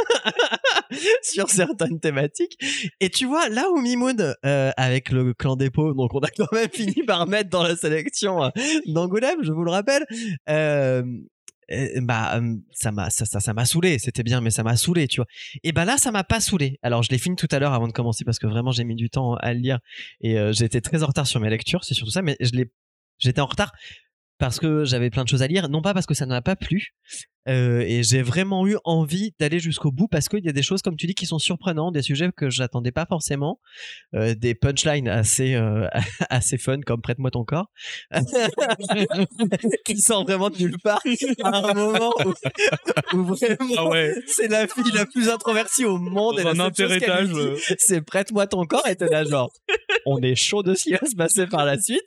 sur 1.23 1.49
certaines 1.51 2.01
thématiques. 2.01 2.59
Et 3.01 3.11
tu 3.11 3.27
vois, 3.27 3.49
là 3.49 3.71
où 3.71 3.81
Mimoun, 3.81 4.35
euh, 4.45 4.71
avec 4.77 5.11
le 5.11 5.33
clan 5.33 5.55
dépôt, 5.55 5.95
donc 5.95 6.13
on 6.15 6.21
a 6.21 6.31
quand 6.31 6.53
même 6.53 6.71
fini 6.71 7.05
par 7.05 7.27
mettre 7.29 7.51
dans 7.51 7.63
la 7.63 7.77
sélection 7.77 8.43
euh, 8.43 8.49
d'Angoulême, 8.87 9.39
je 9.43 9.53
vous 9.53 9.65
le 9.65 9.71
rappelle, 9.71 10.05
euh, 10.49 11.03
bah 12.01 12.37
euh, 12.37 12.57
ça 12.73 12.93
m'a 12.93 13.11
ça 13.11 13.53
m'a 13.53 13.65
saoulé 13.65 13.99
c'était 13.99 14.23
bien 14.23 14.41
mais 14.41 14.51
ça 14.51 14.63
m'a 14.63 14.77
saoulé 14.77 15.07
tu 15.09 15.17
vois. 15.17 15.27
Et 15.63 15.73
bah 15.73 15.85
là 15.85 15.99
ça 15.99 16.11
m'a 16.11 16.25
pas 16.25 16.41
saoulé. 16.41 16.79
Alors 16.83 17.03
je 17.03 17.11
l'ai 17.11 17.19
fini 17.19 17.37
tout 17.37 17.49
à 17.51 17.59
l'heure 17.59 17.75
avant 17.75 17.89
de 17.89 17.93
commencer 17.93 18.25
parce 18.25 18.39
que 18.39 18.47
vraiment 18.47 18.71
j'ai 18.71 18.85
mis 18.85 18.97
du 18.97 19.11
temps 19.11 19.35
à 19.35 19.53
le 19.53 19.61
lire 19.61 19.79
et 20.21 20.37
j'étais 20.53 20.81
très 20.81 21.03
en 21.03 21.07
retard 21.07 21.27
sur 21.27 21.41
mes 21.41 21.51
lectures 21.51 21.85
c'est 21.85 21.95
surtout 21.95 22.13
ça 22.13 22.23
mais 22.23 22.37
je 22.41 22.51
j'étais 23.19 23.41
en 23.41 23.47
retard 23.47 23.73
parce 24.39 24.61
que 24.61 24.85
j'avais 24.85 25.11
plein 25.11 25.25
de 25.25 25.29
choses 25.29 25.43
à 25.43 25.47
lire 25.47 25.69
non 25.69 25.83
pas 25.83 25.95
parce 25.95 26.07
que 26.07 26.15
ça 26.15 26.25
ne 26.25 26.31
m'a 26.31 26.43
pas 26.43 26.57
plu 26.57 26.95
euh, 27.49 27.81
et 27.81 28.03
j'ai 28.03 28.23
vraiment 28.23 28.67
eu 28.67 28.77
envie 28.85 29.33
d'aller 29.39 29.59
jusqu'au 29.59 29.91
bout 29.91 30.09
parce 30.09 30.29
qu'il 30.29 30.45
y 30.45 30.49
a 30.49 30.53
des 30.53 30.63
choses 30.63 30.83
comme 30.83 30.97
tu 30.97 31.07
dis 31.07 31.15
qui 31.15 31.27
sont 31.27 31.39
surprenantes 31.39 31.95
des 31.95 32.03
sujets 32.03 32.29
que 32.37 32.51
j'attendais 32.51 32.93
pas 32.93 33.07
forcément 33.07 33.59
euh, 34.15 34.35
des 34.35 34.55
punchlines 34.55 35.09
assez 35.09 35.55
euh, 35.55 35.87
assez 36.31 36.59
fun 36.59 36.81
comme 36.81 37.01
prête-moi 37.01 37.31
ton 37.31 37.45
corps 37.45 37.71
qui 39.85 39.99
sortent 39.99 40.29
vraiment 40.29 40.51
de 40.51 40.59
nulle 40.59 40.79
part. 40.79 41.01
À 41.43 41.71
un 41.71 41.75
moment 41.75 42.13
où, 42.25 43.17
où 43.17 43.25
vraiment 43.25 43.75
Ah 43.77 43.89
ouais. 43.89 44.15
c'est 44.27 44.49
la 44.49 44.67
fille 44.67 44.93
la 44.95 45.07
plus 45.07 45.29
introvertie 45.29 45.85
au 45.85 45.99
monde 45.99 46.39
et 46.39 46.43
Dans 46.43 46.53
la 46.53 46.65
un 46.65 46.75
seule 46.75 46.91
chose 46.91 46.99
qu'elle 46.99 47.13
interétage, 47.13 47.77
c'est 47.79 48.03
prête-moi 48.03 48.47
ton 48.47 48.65
corps 48.67 48.87
et 48.87 48.97
t'es 48.97 49.09
là 49.09 49.25
genre 49.25 49.51
on 50.07 50.21
est 50.21 50.35
chaud 50.35 50.63
de 50.63 50.75
ce 50.75 50.85
qui 50.85 50.93
va 50.93 51.07
se 51.07 51.17
passer 51.17 51.47
par 51.47 51.65
la 51.65 51.79
suite. 51.79 52.03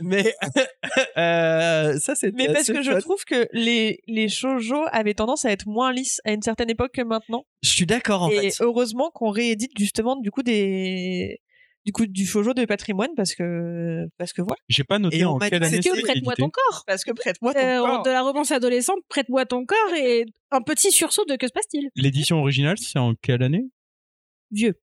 Mais 0.00 0.34
euh, 1.16 1.98
ça 1.98 2.14
c'est 2.14 2.32
Mais 2.34 2.52
parce 2.52 2.66
que 2.66 2.82
je 2.82 2.92
trouve 3.00 3.24
que 3.24 3.48
les, 3.52 4.00
les 4.06 4.28
shoujo 4.34 4.84
avaient 4.92 5.14
tendance 5.14 5.44
à 5.44 5.50
être 5.50 5.66
moins 5.66 5.92
lisses 5.92 6.20
à 6.24 6.32
une 6.32 6.42
certaine 6.42 6.68
époque 6.70 6.92
que 6.92 7.02
maintenant. 7.02 7.44
je 7.62 7.70
suis 7.70 7.86
d'accord 7.86 8.22
en 8.22 8.30
et 8.30 8.50
fait 8.50 8.62
heureusement 8.62 9.10
qu'on 9.14 9.30
réédite 9.30 9.72
justement 9.78 10.16
du 10.16 10.30
coup 10.30 10.42
des 10.42 11.40
du 11.86 11.92
coup 11.92 12.06
du 12.06 12.26
shoujo 12.26 12.54
de 12.54 12.64
patrimoine 12.64 13.10
parce 13.16 13.34
que 13.34 14.06
parce 14.18 14.32
que 14.32 14.40
voilà 14.42 14.56
J'ai 14.68 14.84
pas 14.84 14.98
noté 14.98 15.18
Et 15.18 15.24
on 15.26 15.32
en 15.32 15.38
quelle 15.38 15.62
année 15.62 15.78
que 15.78 15.82
c'est 15.94 16.00
prête-moi 16.02 16.34
ton 16.34 16.48
corps. 16.50 16.82
parce 16.86 17.04
que 17.04 17.12
prête-moi 17.12 17.52
ton 17.54 17.60
Euh, 17.60 17.78
corps. 17.80 18.02
de 18.04 18.10
la 18.10 18.22
romance 18.22 18.50
adolescente, 18.52 18.98
prête-moi 19.08 19.44
ton 19.46 19.64
corps 19.66 19.94
et 19.96 20.24
un 20.50 20.62
petit 20.62 20.90
sursaut 20.92 21.24
de 21.26 21.36
que 21.36 21.46
se 21.46 21.52
passe-t-il? 21.52 21.88
L'édition 21.96 22.38
originale, 22.40 22.78
c'est 22.78 22.98
en 22.98 23.14
quelle 23.20 23.42
année? 23.42 23.64
Vieux. 24.50 24.74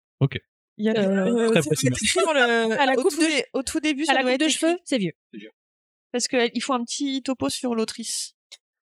Il 0.82 0.86
y 0.86 0.88
a 0.88 0.92
Euh, 0.92 1.50
Très 1.50 1.60
le- 1.60 2.80
À 2.80 2.86
la 2.86 2.92
au, 2.92 3.02
coupe 3.02 3.10
tout 3.10 3.20
de- 3.20 3.44
au 3.58 3.62
tout 3.62 3.80
début 3.80 4.02
À 4.04 4.06
ça 4.06 4.14
la 4.14 4.22
doit 4.22 4.32
coupe 4.32 4.40
être 4.42 4.46
de 4.48 4.52
cheveux, 4.52 4.76
c'est 4.84 4.96
vieux. 4.98 5.12
parce 6.12 6.26
qu'il 6.28 6.62
faut 6.62 6.72
un 6.72 6.82
petit 6.84 7.22
topo 7.22 7.48
sur 7.50 7.74
l'autrice 7.74 8.34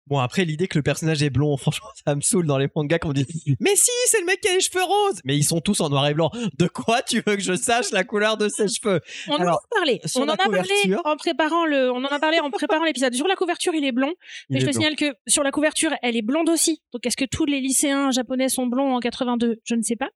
Bon, 0.08 0.20
après, 0.20 0.46
l'idée 0.46 0.68
que 0.68 0.78
le 0.78 0.84
personnage 0.84 1.24
est 1.24 1.32
blond, 1.32 1.58
franchement, 1.58 1.88
ça 2.06 2.14
me 2.16 2.22
saoule 2.22 2.46
dans 2.46 2.58
les 2.58 2.68
mangas 2.76 3.00
quand 3.00 3.10
on 3.10 3.14
dit 3.14 3.26
Mais 3.60 3.76
si, 3.76 3.90
c'est 4.08 4.20
le 4.20 4.26
mec 4.26 4.40
qui 4.40 4.48
a 4.48 4.54
les 4.54 4.60
cheveux 4.60 4.84
roses 4.84 5.20
Mais 5.24 5.36
ils 5.36 5.44
sont 5.44 5.62
tous 5.62 5.82
en 5.82 5.90
noir 5.90 6.08
et 6.08 6.14
blanc. 6.14 6.30
De 6.58 6.68
quoi 6.68 7.02
tu 7.02 7.24
veux 7.26 7.36
que 7.36 7.42
je 7.42 7.56
sache 7.56 7.92
la 7.92 8.04
couleur 8.04 8.38
de 8.38 8.48
ses 8.48 8.68
cheveux? 8.68 9.02
On 9.28 9.34
en 9.36 9.48
a 9.48 9.58
parlé. 9.72 10.00
On 10.16 10.22
en 10.22 10.28
a 10.30 10.38
parlé 10.38 10.96
en 11.04 11.16
préparant 11.16 11.66
le. 11.66 11.92
On 11.92 12.04
en 12.04 12.06
a 12.08 12.20
parlé 12.20 12.40
en 12.40 12.52
préparant 12.52 12.84
l'épisode. 12.86 13.14
Sur 13.16 13.28
la 13.28 13.36
couverture, 13.36 13.74
il 13.74 13.84
est 13.84 13.92
blond. 13.92 14.14
Il 14.50 14.56
Mais 14.56 14.60
je 14.60 14.66
te 14.66 14.72
blond. 14.72 14.82
signale 14.82 14.96
que 14.96 15.16
sur 15.28 15.44
la 15.44 15.52
couverture, 15.52 15.92
elle 16.04 16.16
est 16.16 16.22
blonde 16.22 16.50
aussi. 16.50 16.82
Donc 16.94 17.06
est-ce 17.06 17.18
que 17.18 17.26
tous 17.26 17.46
les 17.46 17.60
lycéens 17.60 18.12
japonais 18.12 18.50
sont 18.50 18.68
blonds 18.68 18.96
en 18.96 19.00
82 19.00 19.56
Je 19.64 19.76
ne 19.76 19.82
sais 19.82 19.96
pas. 19.96 20.10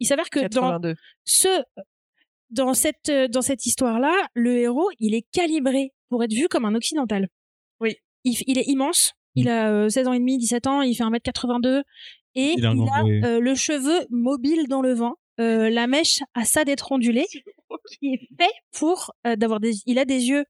Il 0.00 0.06
s'avère 0.06 0.30
que 0.30 0.40
dans 0.40 0.80
82. 0.80 0.94
ce 1.24 1.48
dans 2.50 2.72
cette 2.74 3.10
dans 3.10 3.42
cette 3.42 3.66
histoire-là, 3.66 4.14
le 4.34 4.56
héros, 4.58 4.88
il 4.98 5.14
est 5.14 5.26
calibré 5.32 5.92
pour 6.08 6.24
être 6.24 6.32
vu 6.32 6.48
comme 6.48 6.64
un 6.64 6.74
occidental. 6.74 7.28
Oui. 7.80 7.96
Il, 8.24 8.36
il 8.46 8.58
est 8.58 8.66
immense. 8.66 9.12
Il 9.36 9.48
a 9.48 9.70
euh, 9.70 9.88
16 9.88 10.08
ans 10.08 10.12
et 10.12 10.18
demi, 10.18 10.38
17 10.38 10.66
ans, 10.66 10.82
il 10.82 10.94
fait 10.94 11.04
1m82 11.04 11.82
et 12.34 12.52
Il 12.52 12.58
il 12.58 12.66
a 12.66 12.70
a, 12.70 12.72
un 12.72 12.78
anglais. 12.78 13.20
euh, 13.24 13.40
le 13.40 13.54
cheveu 13.54 14.06
mobile 14.10 14.66
dans 14.68 14.82
le 14.82 14.92
vent, 14.94 15.14
euh, 15.40 15.70
la 15.70 15.86
mèche 15.86 16.20
à 16.34 16.44
ça 16.44 16.64
d'être 16.64 16.90
ondulée 16.92 17.26
qui 18.00 18.14
est 18.14 18.28
fait 18.38 18.50
pour 18.72 19.12
euh, 19.26 19.36
d'avoir 19.36 19.60
des 19.60 19.74
il 19.86 19.98
a 19.98 20.04
des 20.04 20.26
yeux 20.26 20.44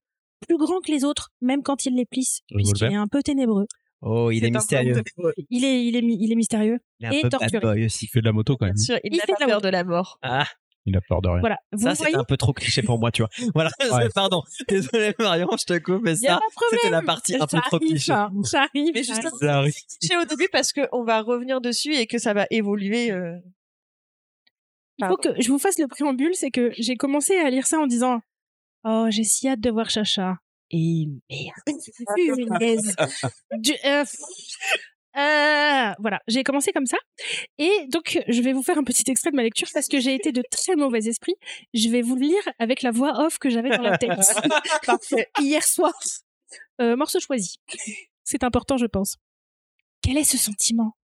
plus 0.47 0.57
grands 0.59 0.81
que 0.81 0.91
les 0.93 1.05
autres 1.05 1.31
même 1.41 1.63
quand 1.63 1.87
il 1.87 1.95
les 1.97 2.05
plisse 2.07 2.41
puisqu'il 2.49 2.85
est 2.85 2.95
un 2.95 3.07
peu 3.09 3.23
ténébreux. 3.23 3.67
Oh, 4.03 4.31
il 4.31 4.45
est, 4.45 4.51
mystérieux. 4.51 5.03
Il 5.51 5.65
est 5.65 5.85
il 5.87 5.97
est 5.97 6.01
il 6.03 6.31
est 6.31 6.35
mystérieux. 6.37 6.79
Il 7.01 7.07
est 7.07 7.09
un 7.09 7.13
Et 7.13 7.23
peu 7.23 7.29
bad 7.31 7.41
torturé. 7.41 7.61
boy 7.61 7.85
aussi. 7.87 8.05
Il 8.05 8.09
fait 8.09 8.21
de 8.21 8.27
la 8.27 8.33
moto 8.33 8.57
quand 8.57 8.67
même. 8.67 8.77
Sûr, 8.77 8.99
il 9.03 9.15
Il 9.15 9.17
n'a 9.17 9.23
fait 9.25 9.33
pas 9.33 9.39
de 9.39 9.41
la 9.41 9.47
peur 9.55 9.61
de 9.63 9.69
la 9.69 9.85
mort. 9.85 10.19
Ah, 10.23 10.47
Il 10.89 10.97
a 10.97 11.01
peur 11.01 11.21
de 11.21 11.29
rien. 11.29 11.41
Voilà, 11.41 11.59
vous 11.73 11.79
ça, 11.83 11.93
voyez 11.95 12.13
c'était 12.13 12.17
un 12.21 12.25
peu 12.25 12.37
trop 12.37 12.53
cliché 12.53 12.81
pour 12.83 12.99
moi, 12.99 13.11
tu 13.11 13.23
vois. 13.23 13.29
Voilà, 13.55 13.71
Ouais. 13.93 14.09
pardon. 14.15 14.43
Désolé, 14.69 15.15
Marion, 15.19 15.49
je 15.59 15.65
te 15.65 15.79
coupe, 15.79 16.03
mais 16.03 16.13
y 16.15 16.17
ça, 16.27 16.39
c'était 16.71 16.91
la 16.91 17.03
partie 17.03 17.35
un 17.35 17.47
peu 17.47 17.59
trop 17.61 17.79
cliché. 17.81 18.13
hein, 18.13 18.31
Ça 18.45 18.63
arrive. 18.63 18.93
Mais. 18.95 19.03
Ça 19.03 19.15
arrive. 19.59 19.75
cliché 20.01 20.17
au 20.17 20.25
début 20.25 20.49
parce 20.53 20.73
qu'on 20.73 21.03
va 21.05 21.21
revenir 21.23 21.61
dessus 21.61 21.95
et 21.95 22.07
que 22.07 22.19
ça 22.19 22.35
va 22.35 22.47
évoluer. 22.51 23.11
euh, 23.11 23.37
Il 24.99 25.07
faut 25.07 25.17
que 25.17 25.29
je 25.41 25.49
vous 25.51 25.59
fasse 25.59 25.79
le 25.79 25.89
préambule, 25.89 26.35
c'est 26.35 26.51
que 26.51 26.71
j'ai 26.79 26.97
commencé 26.97 27.37
à 27.37 27.51
lire 27.51 27.67
ça 27.67 27.79
en 27.79 27.87
disant 27.87 28.21
Oh, 28.85 29.07
j'ai 29.11 29.25
si 29.25 29.49
hâte 29.49 29.61
de 29.61 29.71
voir 29.71 29.91
Chacha. 29.91 30.37
Et 30.71 31.09
merde. 31.29 31.67
Du- 33.59 33.73
euh, 33.85 34.05
euh, 35.17 35.93
voilà, 35.99 36.21
j'ai 36.29 36.43
commencé 36.43 36.73
comme 36.73 36.87
ça. 36.87 36.99
Et 37.59 37.87
donc, 37.89 38.19
je 38.29 38.43
vais 38.43 38.53
vous 38.53 38.63
faire 38.63 38.79
un 38.79 38.85
petit 38.85 39.11
extrait 39.11 39.31
de 39.31 39.37
ma 39.37 39.43
lecture 39.43 39.69
parce 39.73 39.89
que 39.89 39.99
j'ai 39.99 40.15
été 40.15 40.33
de 40.33 40.43
très 40.51 40.77
mauvais 40.77 41.07
esprit. 41.07 41.35
Je 41.73 41.89
vais 41.89 42.03
vous 42.03 42.17
le 42.17 42.23
lire 42.23 42.43
avec 42.59 42.83
la 42.83 42.91
voix 42.91 43.25
off 43.25 43.39
que 43.39 43.49
j'avais 43.49 43.71
dans 43.71 43.83
la 43.83 43.97
tête. 43.99 44.11
Hier 45.41 45.65
soir. 45.65 45.93
Euh, 46.81 46.97
morceau 46.97 47.21
choisi. 47.21 47.57
C'est 48.25 48.45
important, 48.45 48.77
je 48.77 48.87
pense. 48.87 49.17
Quel 50.03 50.19
est 50.19 50.25
ce 50.25 50.37
sentiment? 50.37 50.97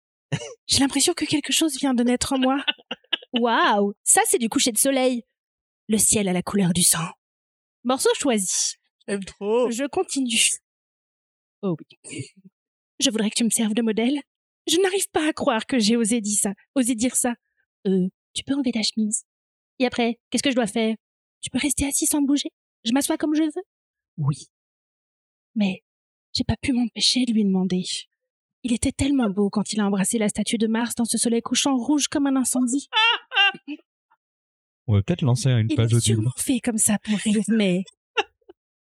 J'ai 0.67 0.79
l'impression 0.79 1.13
que 1.13 1.25
quelque 1.25 1.53
chose 1.53 1.77
vient 1.77 1.93
de 1.93 2.03
naître 2.03 2.33
en 2.33 2.39
moi. 2.39 2.63
Waouh, 3.33 3.93
ça 4.03 4.21
c'est 4.25 4.37
du 4.37 4.49
coucher 4.49 4.71
de 4.71 4.77
soleil. 4.77 5.23
Le 5.87 5.97
ciel 5.97 6.27
a 6.27 6.33
la 6.33 6.41
couleur 6.41 6.73
du 6.73 6.83
sang. 6.83 7.07
Morceau 7.83 8.09
choisi. 8.19 8.75
J'aime 9.07 9.23
trop. 9.23 9.69
Je 9.71 9.85
continue. 9.85 10.39
Oh 11.61 11.75
oui. 11.79 12.27
Je 13.01 13.09
voudrais 13.09 13.29
que 13.29 13.35
tu 13.35 13.43
me 13.43 13.49
serves 13.49 13.73
de 13.73 13.81
modèle. 13.81 14.19
Je 14.67 14.77
n'arrive 14.77 15.09
pas 15.11 15.27
à 15.27 15.33
croire 15.33 15.65
que 15.65 15.79
j'ai 15.79 15.97
osé 15.97 16.21
dire 16.21 16.37
ça. 16.39 16.53
Osé 16.75 16.93
dire 16.95 17.15
ça. 17.15 17.33
Euh, 17.87 18.07
tu 18.33 18.43
peux 18.43 18.53
enlever 18.53 18.71
ta 18.71 18.83
chemise. 18.83 19.23
Et 19.79 19.85
après, 19.85 20.19
qu'est-ce 20.29 20.43
que 20.43 20.51
je 20.51 20.55
dois 20.55 20.67
faire? 20.67 20.95
Tu 21.41 21.49
peux 21.49 21.57
rester 21.57 21.85
assis 21.87 22.05
sans 22.05 22.21
bouger? 22.21 22.49
Je 22.85 22.91
m'assois 22.93 23.17
comme 23.17 23.33
je 23.33 23.43
veux? 23.43 23.63
Oui. 24.17 24.47
Mais 25.55 25.81
j'ai 26.33 26.43
pas 26.43 26.55
pu 26.61 26.73
m'empêcher 26.73 27.25
de 27.25 27.33
lui 27.33 27.43
demander. 27.43 27.83
Il 28.63 28.73
était 28.73 28.91
tellement 28.91 29.29
beau 29.29 29.49
quand 29.49 29.73
il 29.73 29.79
a 29.81 29.85
embrassé 29.87 30.19
la 30.19 30.29
statue 30.29 30.59
de 30.59 30.67
Mars 30.67 30.93
dans 30.93 31.05
ce 31.05 31.17
soleil 31.17 31.41
couchant 31.41 31.75
rouge 31.75 32.07
comme 32.07 32.27
un 32.27 32.35
incendie. 32.35 32.87
On 34.85 34.93
va 34.93 35.01
peut-être 35.01 35.23
lancer 35.23 35.49
une 35.49 35.67
Il 35.69 35.75
page 35.75 35.93
audio. 35.93 36.15
sûrement 36.15 36.33
fait 36.37 36.59
comme 36.59 36.77
ça 36.77 36.99
pour 36.99 37.17
rire, 37.17 37.41
mais 37.47 37.83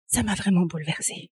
ça 0.06 0.22
m'a 0.22 0.34
vraiment 0.34 0.66
bouleversée. 0.66 1.30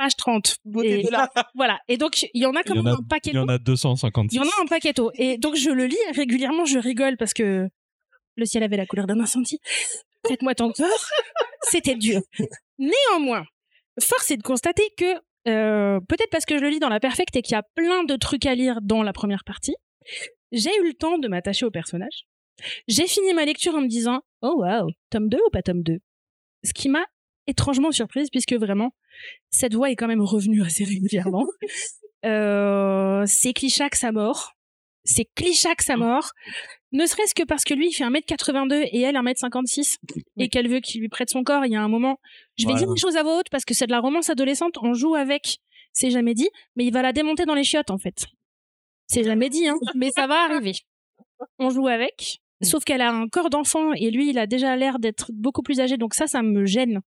Page 0.00 0.16
30. 0.16 0.56
Beauté 0.64 1.00
Et- 1.00 1.02
de 1.02 1.10
l'art. 1.10 1.28
Voilà. 1.54 1.78
Et 1.86 1.98
donc, 1.98 2.22
il 2.32 2.40
y 2.42 2.46
en 2.46 2.54
a 2.54 2.62
quand 2.62 2.74
même 2.74 2.86
un 2.86 3.02
paquet 3.06 3.30
Il 3.32 3.36
y 3.36 3.38
en 3.38 3.48
a 3.48 3.58
256. 3.58 4.34
Il 4.34 4.38
y 4.38 4.40
en 4.40 4.48
a 4.48 4.62
un 4.62 4.66
paqueto. 4.66 5.10
Et 5.14 5.36
donc, 5.36 5.56
je 5.56 5.68
le 5.68 5.84
lis 5.84 5.96
régulièrement, 6.14 6.64
je 6.64 6.78
rigole 6.78 7.18
parce 7.18 7.34
que 7.34 7.68
le 8.36 8.44
ciel 8.46 8.62
avait 8.62 8.78
la 8.78 8.86
couleur 8.86 9.06
d'un 9.06 9.20
incendie. 9.20 9.60
Faites-moi 10.26 10.54
ton 10.54 10.72
cœur. 10.72 10.88
C'était 11.64 11.96
dur. 11.96 12.22
Néanmoins, 12.78 13.44
force 14.02 14.30
est 14.30 14.38
de 14.38 14.42
constater 14.42 14.84
que, 14.96 15.16
euh, 15.48 16.00
peut-être 16.08 16.30
parce 16.30 16.46
que 16.46 16.56
je 16.56 16.62
le 16.62 16.70
lis 16.70 16.78
dans 16.78 16.88
la 16.88 17.00
perfecte 17.00 17.36
et 17.36 17.42
qu'il 17.42 17.52
y 17.52 17.58
a 17.58 17.62
plein 17.74 18.04
de 18.04 18.16
trucs 18.16 18.46
à 18.46 18.54
lire 18.54 18.78
dans 18.80 19.02
la 19.02 19.12
première 19.12 19.44
partie, 19.44 19.74
j'ai 20.50 20.70
eu 20.80 20.86
le 20.86 20.94
temps 20.94 21.18
de 21.18 21.28
m'attacher 21.28 21.66
au 21.66 21.70
personnage. 21.70 22.24
J'ai 22.88 23.06
fini 23.06 23.34
ma 23.34 23.44
lecture 23.44 23.74
en 23.74 23.82
me 23.82 23.88
disant, 23.88 24.20
oh 24.40 24.54
waouh, 24.60 24.88
tome 25.10 25.28
2 25.28 25.36
ou 25.46 25.50
pas 25.50 25.60
tome 25.62 25.82
2 25.82 25.98
Ce 26.64 26.72
qui 26.72 26.88
m'a 26.88 27.04
étrangement 27.46 27.92
surprise 27.92 28.30
puisque 28.30 28.54
vraiment, 28.54 28.92
cette 29.50 29.74
voix 29.74 29.90
est 29.90 29.96
quand 29.96 30.06
même 30.08 30.20
revenue 30.22 30.62
assez 30.62 30.84
régulièrement. 30.84 31.46
Euh, 32.26 33.24
c'est 33.26 33.54
clichac 33.54 33.94
sa 33.94 34.12
mort. 34.12 34.52
C'est 35.04 35.24
clichac 35.34 35.80
sa 35.80 35.96
mort. 35.96 36.32
Ne 36.92 37.06
serait-ce 37.06 37.34
que 37.34 37.44
parce 37.44 37.64
que 37.64 37.72
lui, 37.72 37.88
il 37.88 37.92
fait 37.92 38.04
1m82 38.04 38.88
et 38.92 39.00
elle 39.00 39.14
1m56 39.16 39.96
et 40.36 40.48
qu'elle 40.50 40.68
veut 40.68 40.80
qu'il 40.80 41.00
lui 41.00 41.08
prête 41.08 41.30
son 41.30 41.42
corps. 41.44 41.64
Il 41.64 41.72
y 41.72 41.76
a 41.76 41.82
un 41.82 41.88
moment, 41.88 42.18
je 42.58 42.64
vais 42.66 42.72
Voilà. 42.72 42.80
dire 42.84 42.90
une 42.90 42.98
chose 42.98 43.16
à 43.16 43.22
voix 43.22 43.38
haute 43.38 43.48
parce 43.50 43.64
que 43.64 43.72
c'est 43.72 43.86
de 43.86 43.92
la 43.92 44.00
romance 44.00 44.28
adolescente. 44.28 44.74
On 44.82 44.92
joue 44.92 45.14
avec, 45.14 45.60
c'est 45.94 46.10
jamais 46.10 46.34
dit, 46.34 46.50
mais 46.76 46.84
il 46.84 46.92
va 46.92 47.00
la 47.00 47.14
démonter 47.14 47.46
dans 47.46 47.54
les 47.54 47.64
chiottes 47.64 47.90
en 47.90 47.96
fait. 47.96 48.26
C'est 49.06 49.24
jamais 49.24 49.48
dit, 49.48 49.66
hein, 49.66 49.76
mais 49.94 50.10
ça 50.14 50.26
va 50.26 50.44
arriver. 50.44 50.74
On 51.58 51.70
joue 51.70 51.88
avec, 51.88 52.40
sauf 52.60 52.84
qu'elle 52.84 53.00
a 53.00 53.10
un 53.10 53.28
corps 53.28 53.48
d'enfant 53.48 53.94
et 53.94 54.10
lui, 54.10 54.28
il 54.28 54.38
a 54.38 54.46
déjà 54.46 54.76
l'air 54.76 54.98
d'être 54.98 55.30
beaucoup 55.32 55.62
plus 55.62 55.80
âgé, 55.80 55.96
donc 55.96 56.12
ça, 56.12 56.26
ça 56.26 56.42
me 56.42 56.66
gêne. 56.66 57.00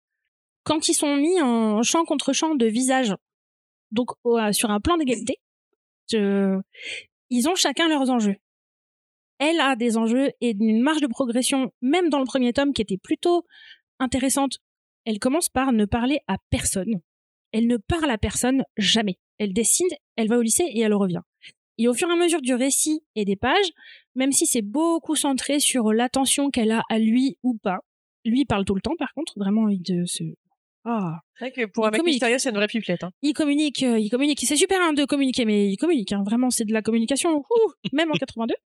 Quand 0.64 0.88
ils 0.88 0.94
sont 0.94 1.16
mis 1.16 1.42
en 1.42 1.82
champ 1.82 2.06
contre 2.06 2.34
champ 2.34 2.56
de 2.56 2.66
visage, 2.66 3.16
donc 3.92 4.10
euh, 4.26 4.52
sur 4.52 4.70
un 4.70 4.80
plan 4.80 4.98
d'égalité, 4.98 5.38
ils 6.14 7.50
ont 7.50 7.56
chacun 7.56 7.88
leurs 7.88 8.10
enjeux. 8.10 8.36
Elle 9.40 9.60
a 9.60 9.76
des 9.76 9.98
enjeux 9.98 10.32
et 10.40 10.52
une 10.52 10.82
marge 10.82 11.02
de 11.02 11.08
progression, 11.08 11.72
même 11.82 12.10
dans 12.10 12.20
le 12.20 12.26
premier 12.26 12.54
tome, 12.54 12.74
qui 12.74 12.82
était 12.82 12.98
plutôt 12.98 13.44
intéressante. 14.00 14.60
Elle 15.06 15.18
commence 15.18 15.50
par 15.50 15.72
ne 15.72 15.86
parler 15.86 16.20
à 16.28 16.38
personne. 16.52 17.02
Elle 17.52 17.68
ne 17.68 17.78
parle 17.78 18.12
à 18.12 18.20
personne 18.20 18.64
jamais. 18.78 19.18
Elle 19.40 19.54
décide, 19.54 19.92
elle 20.16 20.28
va 20.28 20.38
au 20.38 20.42
lycée 20.42 20.66
et 20.72 20.82
elle 20.82 20.94
revient. 20.94 21.22
Et 21.80 21.88
au 21.88 21.94
fur 21.94 22.08
et 22.08 22.14
à 22.14 22.16
mesure 22.16 22.42
du 22.42 22.54
récit 22.54 23.02
et 23.16 23.26
des 23.26 23.36
pages, 23.36 23.72
même 24.14 24.32
si 24.32 24.46
c'est 24.46 24.62
beaucoup 24.62 25.16
centré 25.16 25.60
sur 25.60 25.92
l'attention 25.92 26.52
qu'elle 26.52 26.72
a 26.72 26.84
à 26.90 27.00
lui 27.00 27.38
ou 27.42 27.58
pas, 27.58 27.80
lui 28.24 28.46
parle 28.46 28.66
tout 28.66 28.76
le 28.76 28.82
temps 28.82 28.96
par 29.00 29.12
contre, 29.14 29.34
vraiment 29.38 29.68
il 29.68 29.82
se... 30.06 30.24
Ah, 30.84 31.20
C'est 31.38 31.46
vrai 31.46 31.52
que 31.52 31.66
pour 31.72 31.86
Il 31.86 31.88
un 31.88 31.92
mec 31.92 32.04
mystérieux, 32.04 32.40
c'est 32.40 32.50
une 32.50 32.56
vraie 32.56 32.68
pipelette. 32.68 33.04
Hein. 33.04 33.12
il 33.22 33.34
communique, 33.34 33.84
euh, 33.84 34.00
il 34.00 34.10
communique. 34.10 34.40
C'est 34.44 34.56
super 34.56 34.82
hein, 34.82 34.94
de 34.94 35.06
communiquer, 35.06 35.46
mais 35.46 35.68
il 35.70 35.78
communique. 35.78 36.12
hein. 36.12 36.24
Vraiment, 36.26 36.50
c'est 36.50 36.66
de 36.66 36.74
la 36.74 36.82
communication. 36.82 37.38
ouh, 37.38 37.72
même 37.94 38.10
en 38.12 38.16
82. 38.16 38.56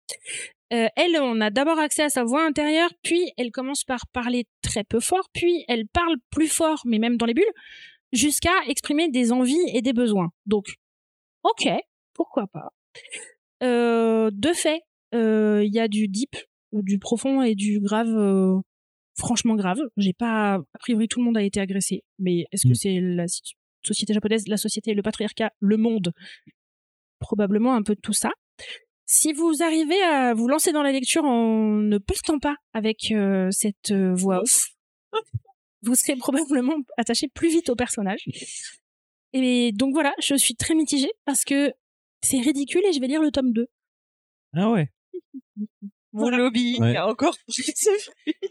Euh, 0.72 0.88
elle, 0.96 1.18
on 1.20 1.42
a 1.42 1.50
d'abord 1.50 1.78
accès 1.78 2.02
à 2.04 2.08
sa 2.08 2.24
voix 2.24 2.46
intérieure, 2.46 2.88
puis 3.02 3.30
elle 3.36 3.50
commence 3.50 3.84
par 3.84 4.06
parler 4.10 4.46
très 4.62 4.84
peu 4.84 5.00
fort, 5.00 5.28
puis 5.34 5.66
elle 5.68 5.86
parle 5.86 6.16
plus 6.30 6.48
fort, 6.48 6.80
mais 6.86 6.98
même 6.98 7.18
dans 7.18 7.26
les 7.26 7.34
bulles, 7.34 7.44
jusqu'à 8.10 8.54
exprimer 8.66 9.10
des 9.10 9.32
envies 9.32 9.60
et 9.74 9.82
des 9.82 9.92
besoins. 9.92 10.30
Donc, 10.46 10.76
ok, 11.42 11.68
pourquoi 12.14 12.46
pas. 12.46 12.70
Euh, 13.62 14.30
de 14.32 14.54
fait, 14.54 14.80
il 15.12 15.68
y 15.70 15.78
a 15.78 15.88
du 15.88 16.08
deep, 16.08 16.36
du 16.72 16.98
profond 16.98 17.42
et 17.42 17.54
du 17.54 17.78
grave. 17.78 18.62
Franchement 19.16 19.54
grave. 19.54 19.78
J'ai 19.96 20.12
pas, 20.12 20.54
a 20.54 20.78
priori, 20.78 21.08
tout 21.08 21.20
le 21.20 21.24
monde 21.24 21.36
a 21.36 21.42
été 21.42 21.60
agressé, 21.60 22.02
mais 22.18 22.44
est-ce 22.52 22.64
que 22.66 22.72
Mm. 22.72 22.74
c'est 22.74 23.00
la 23.00 23.24
société 23.84 24.14
japonaise, 24.14 24.48
la 24.48 24.56
société, 24.56 24.94
le 24.94 25.02
patriarcat, 25.02 25.50
le 25.60 25.76
monde? 25.76 26.12
Probablement 27.18 27.74
un 27.74 27.82
peu 27.82 27.94
de 27.94 28.00
tout 28.00 28.12
ça. 28.12 28.30
Si 29.06 29.32
vous 29.32 29.62
arrivez 29.62 30.00
à 30.02 30.32
vous 30.34 30.48
lancer 30.48 30.72
dans 30.72 30.82
la 30.82 30.92
lecture 30.92 31.24
en 31.24 31.66
ne 31.66 31.98
partant 31.98 32.38
pas 32.38 32.56
avec 32.72 33.12
euh, 33.12 33.48
cette 33.50 33.90
euh, 33.90 34.14
voix 34.14 34.40
off, 34.40 34.68
vous 35.82 35.94
serez 35.94 36.16
probablement 36.16 36.76
attaché 36.96 37.28
plus 37.28 37.50
vite 37.50 37.68
au 37.68 37.76
personnage. 37.76 38.24
Et 39.32 39.72
donc 39.72 39.92
voilà, 39.92 40.14
je 40.22 40.34
suis 40.34 40.54
très 40.54 40.74
mitigée 40.74 41.10
parce 41.24 41.44
que 41.44 41.72
c'est 42.22 42.38
ridicule 42.40 42.82
et 42.86 42.92
je 42.92 43.00
vais 43.00 43.08
lire 43.08 43.22
le 43.22 43.30
tome 43.30 43.52
2. 43.52 43.66
Ah 44.54 44.70
ouais. 44.70 44.88
Mon 46.12 46.28
lobby, 46.30 46.76
Ouais. 46.78 46.90
il 46.90 46.94
y 46.94 46.96
a 46.96 47.06
encore. 47.08 47.34
Je 47.48 47.62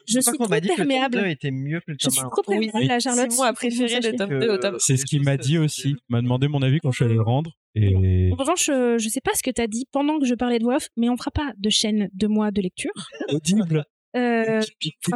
Je 0.08 0.20
suis 0.20 0.32
qu'on 0.38 0.46
trop 0.46 0.48
que 0.48 0.54
le 0.56 0.68
tome 0.68 0.76
perméable. 0.78 1.20
2 1.22 1.26
était 1.28 1.52
mieux 1.52 1.80
que 1.80 1.92
le 1.92 1.98
Je 2.00 2.06
tome 2.06 2.12
suis 2.14 2.22
1. 2.22 2.30
trop 2.30 2.42
perméable 2.42 2.92
à 2.92 3.00
Charlotte. 3.00 3.28
C'est 3.32 3.38
moi 3.38 3.54
préféré 3.54 4.00
Vous 4.02 4.08
le 4.12 4.16
tome 4.16 4.30
que- 4.30 4.40
2 4.40 4.50
au 4.52 4.58
tome. 4.58 4.76
C'est 4.80 4.98
ce 4.98 5.06
qu'il 5.06 5.24
m'a 5.24 5.38
dit 5.38 5.58
aussi. 5.58 5.90
Il 5.90 5.96
m'a 6.10 6.22
demandé 6.22 6.48
mon 6.48 6.62
avis 6.62 6.80
quand 6.80 6.92
je 6.92 6.96
suis 6.98 7.06
allé 7.06 7.14
le 7.16 7.22
rendre. 7.22 7.52
Et 7.76 8.30
En 8.32 8.36
revanche, 8.36 8.68
euh, 8.70 8.98
je 8.98 9.08
sais 9.10 9.22
pas 9.22 9.32
ce 9.36 9.44
que 9.44 9.52
t'as 9.52 9.68
dit 9.68 9.86
pendant 9.92 10.20
que 10.20 10.26
je 10.26 10.34
parlais 10.36 10.60
de 10.60 10.64
voix 10.64 10.76
off, 10.78 10.88
mais 10.98 11.10
on 11.10 11.16
fera 11.18 11.32
pas 11.32 11.54
de 11.58 11.70
chaîne 11.70 12.10
de 12.14 12.28
mois 12.28 12.52
de 12.52 12.62
lecture. 12.62 12.92
audible. 13.30 13.86
Euh, 14.18 14.62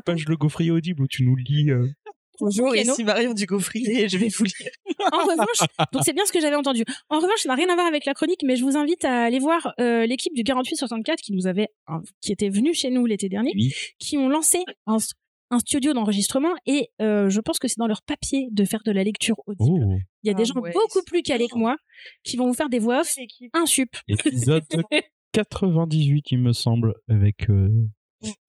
page 0.05 0.25
le 0.25 0.37
gaufrier 0.37 0.71
audible 0.71 1.01
où 1.03 1.07
tu 1.07 1.23
nous 1.23 1.35
lis. 1.35 1.69
euh, 1.71 1.85
Bonjour, 2.39 2.75
ici 2.75 3.03
Marion 3.03 3.33
du 3.33 3.45
Gaufrier 3.45 4.03
et 4.03 4.09
je 4.09 4.17
vais 4.17 4.29
vous 4.29 4.43
lire. 4.43 4.69
En 5.11 5.19
revanche, 5.23 5.67
donc 5.91 6.01
c'est 6.03 6.13
bien 6.13 6.25
ce 6.25 6.31
que 6.31 6.39
j'avais 6.41 6.55
entendu. 6.55 6.83
En 7.09 7.17
revanche, 7.19 7.39
ça 7.41 7.49
n'a 7.49 7.55
rien 7.55 7.69
à 7.69 7.75
voir 7.75 7.85
avec 7.85 8.05
la 8.05 8.13
chronique, 8.15 8.41
mais 8.43 8.55
je 8.55 8.63
vous 8.63 8.75
invite 8.75 9.05
à 9.05 9.23
aller 9.25 9.37
voir 9.39 9.73
euh, 9.79 10.05
l'équipe 10.07 10.33
du 10.33 10.43
4864 10.43 11.19
qui 11.21 11.31
nous 11.33 11.45
avait, 11.45 11.67
hein, 11.87 12.01
qui 12.21 12.31
était 12.31 12.49
venue 12.49 12.73
chez 12.73 12.89
nous 12.89 13.05
l'été 13.05 13.29
dernier, 13.29 13.51
Oui. 13.55 13.71
qui 13.99 14.17
ont 14.17 14.29
lancé 14.29 14.63
un, 14.87 14.97
un 15.51 15.59
studio 15.59 15.93
d'enregistrement 15.93 16.53
et 16.65 16.89
euh, 17.01 17.29
je 17.29 17.39
pense 17.39 17.59
que 17.59 17.67
c'est 17.67 17.77
dans 17.77 17.85
leur 17.87 18.01
papier 18.01 18.47
de 18.51 18.65
faire 18.65 18.81
de 18.83 18.91
la 18.91 19.03
lecture 19.03 19.35
audible. 19.45 19.85
Oh, 19.85 19.97
Il 20.23 20.27
y 20.27 20.31
a 20.31 20.33
des 20.33 20.41
Ah 20.43 20.53
gens 20.55 20.59
ouais, 20.61 20.71
beaucoup 20.73 21.03
plus 21.05 21.21
calés 21.21 21.47
que 21.47 21.57
moi 21.57 21.75
qui 22.23 22.35
vont 22.37 22.47
vous 22.47 22.53
faire 22.55 22.69
des 22.69 22.79
voix 22.79 23.01
off 23.01 23.13
insup. 23.53 23.89
épisode 24.07 24.63
98, 25.33 26.31
il 26.31 26.39
me 26.39 26.53
semble, 26.53 26.95
avec 27.09 27.49
euh, 27.49 27.69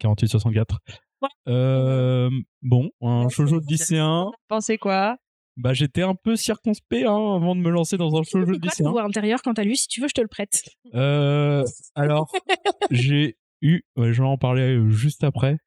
48-64. 0.02 0.76
Euh, 1.48 2.30
bon, 2.62 2.90
un 3.00 3.28
shoujo 3.28 3.60
de 3.60 3.66
lycéen. 3.66 4.30
Pensez 4.48 4.78
quoi 4.78 5.16
Bah, 5.56 5.72
j'étais 5.72 6.02
un 6.02 6.14
peu 6.14 6.36
circonspect 6.36 7.06
hein, 7.06 7.36
avant 7.36 7.54
de 7.56 7.60
me 7.60 7.70
lancer 7.70 7.96
dans 7.96 8.14
un 8.16 8.22
shoujo 8.22 8.52
de 8.52 8.58
quoi 8.58 8.70
lycéen. 8.70 8.90
voix 8.90 9.04
intérieur 9.04 9.42
quant 9.42 9.52
à 9.52 9.62
lui? 9.64 9.76
Si 9.76 9.88
tu 9.88 10.00
veux, 10.00 10.08
je 10.08 10.14
te 10.14 10.20
le 10.20 10.28
prête. 10.28 10.62
Euh, 10.94 11.64
alors, 11.94 12.30
j'ai 12.90 13.36
eu, 13.62 13.82
ouais, 13.96 14.12
je 14.12 14.22
vais 14.22 14.28
en 14.28 14.38
parler 14.38 14.76
euh, 14.76 14.88
juste 14.90 15.24
après 15.24 15.58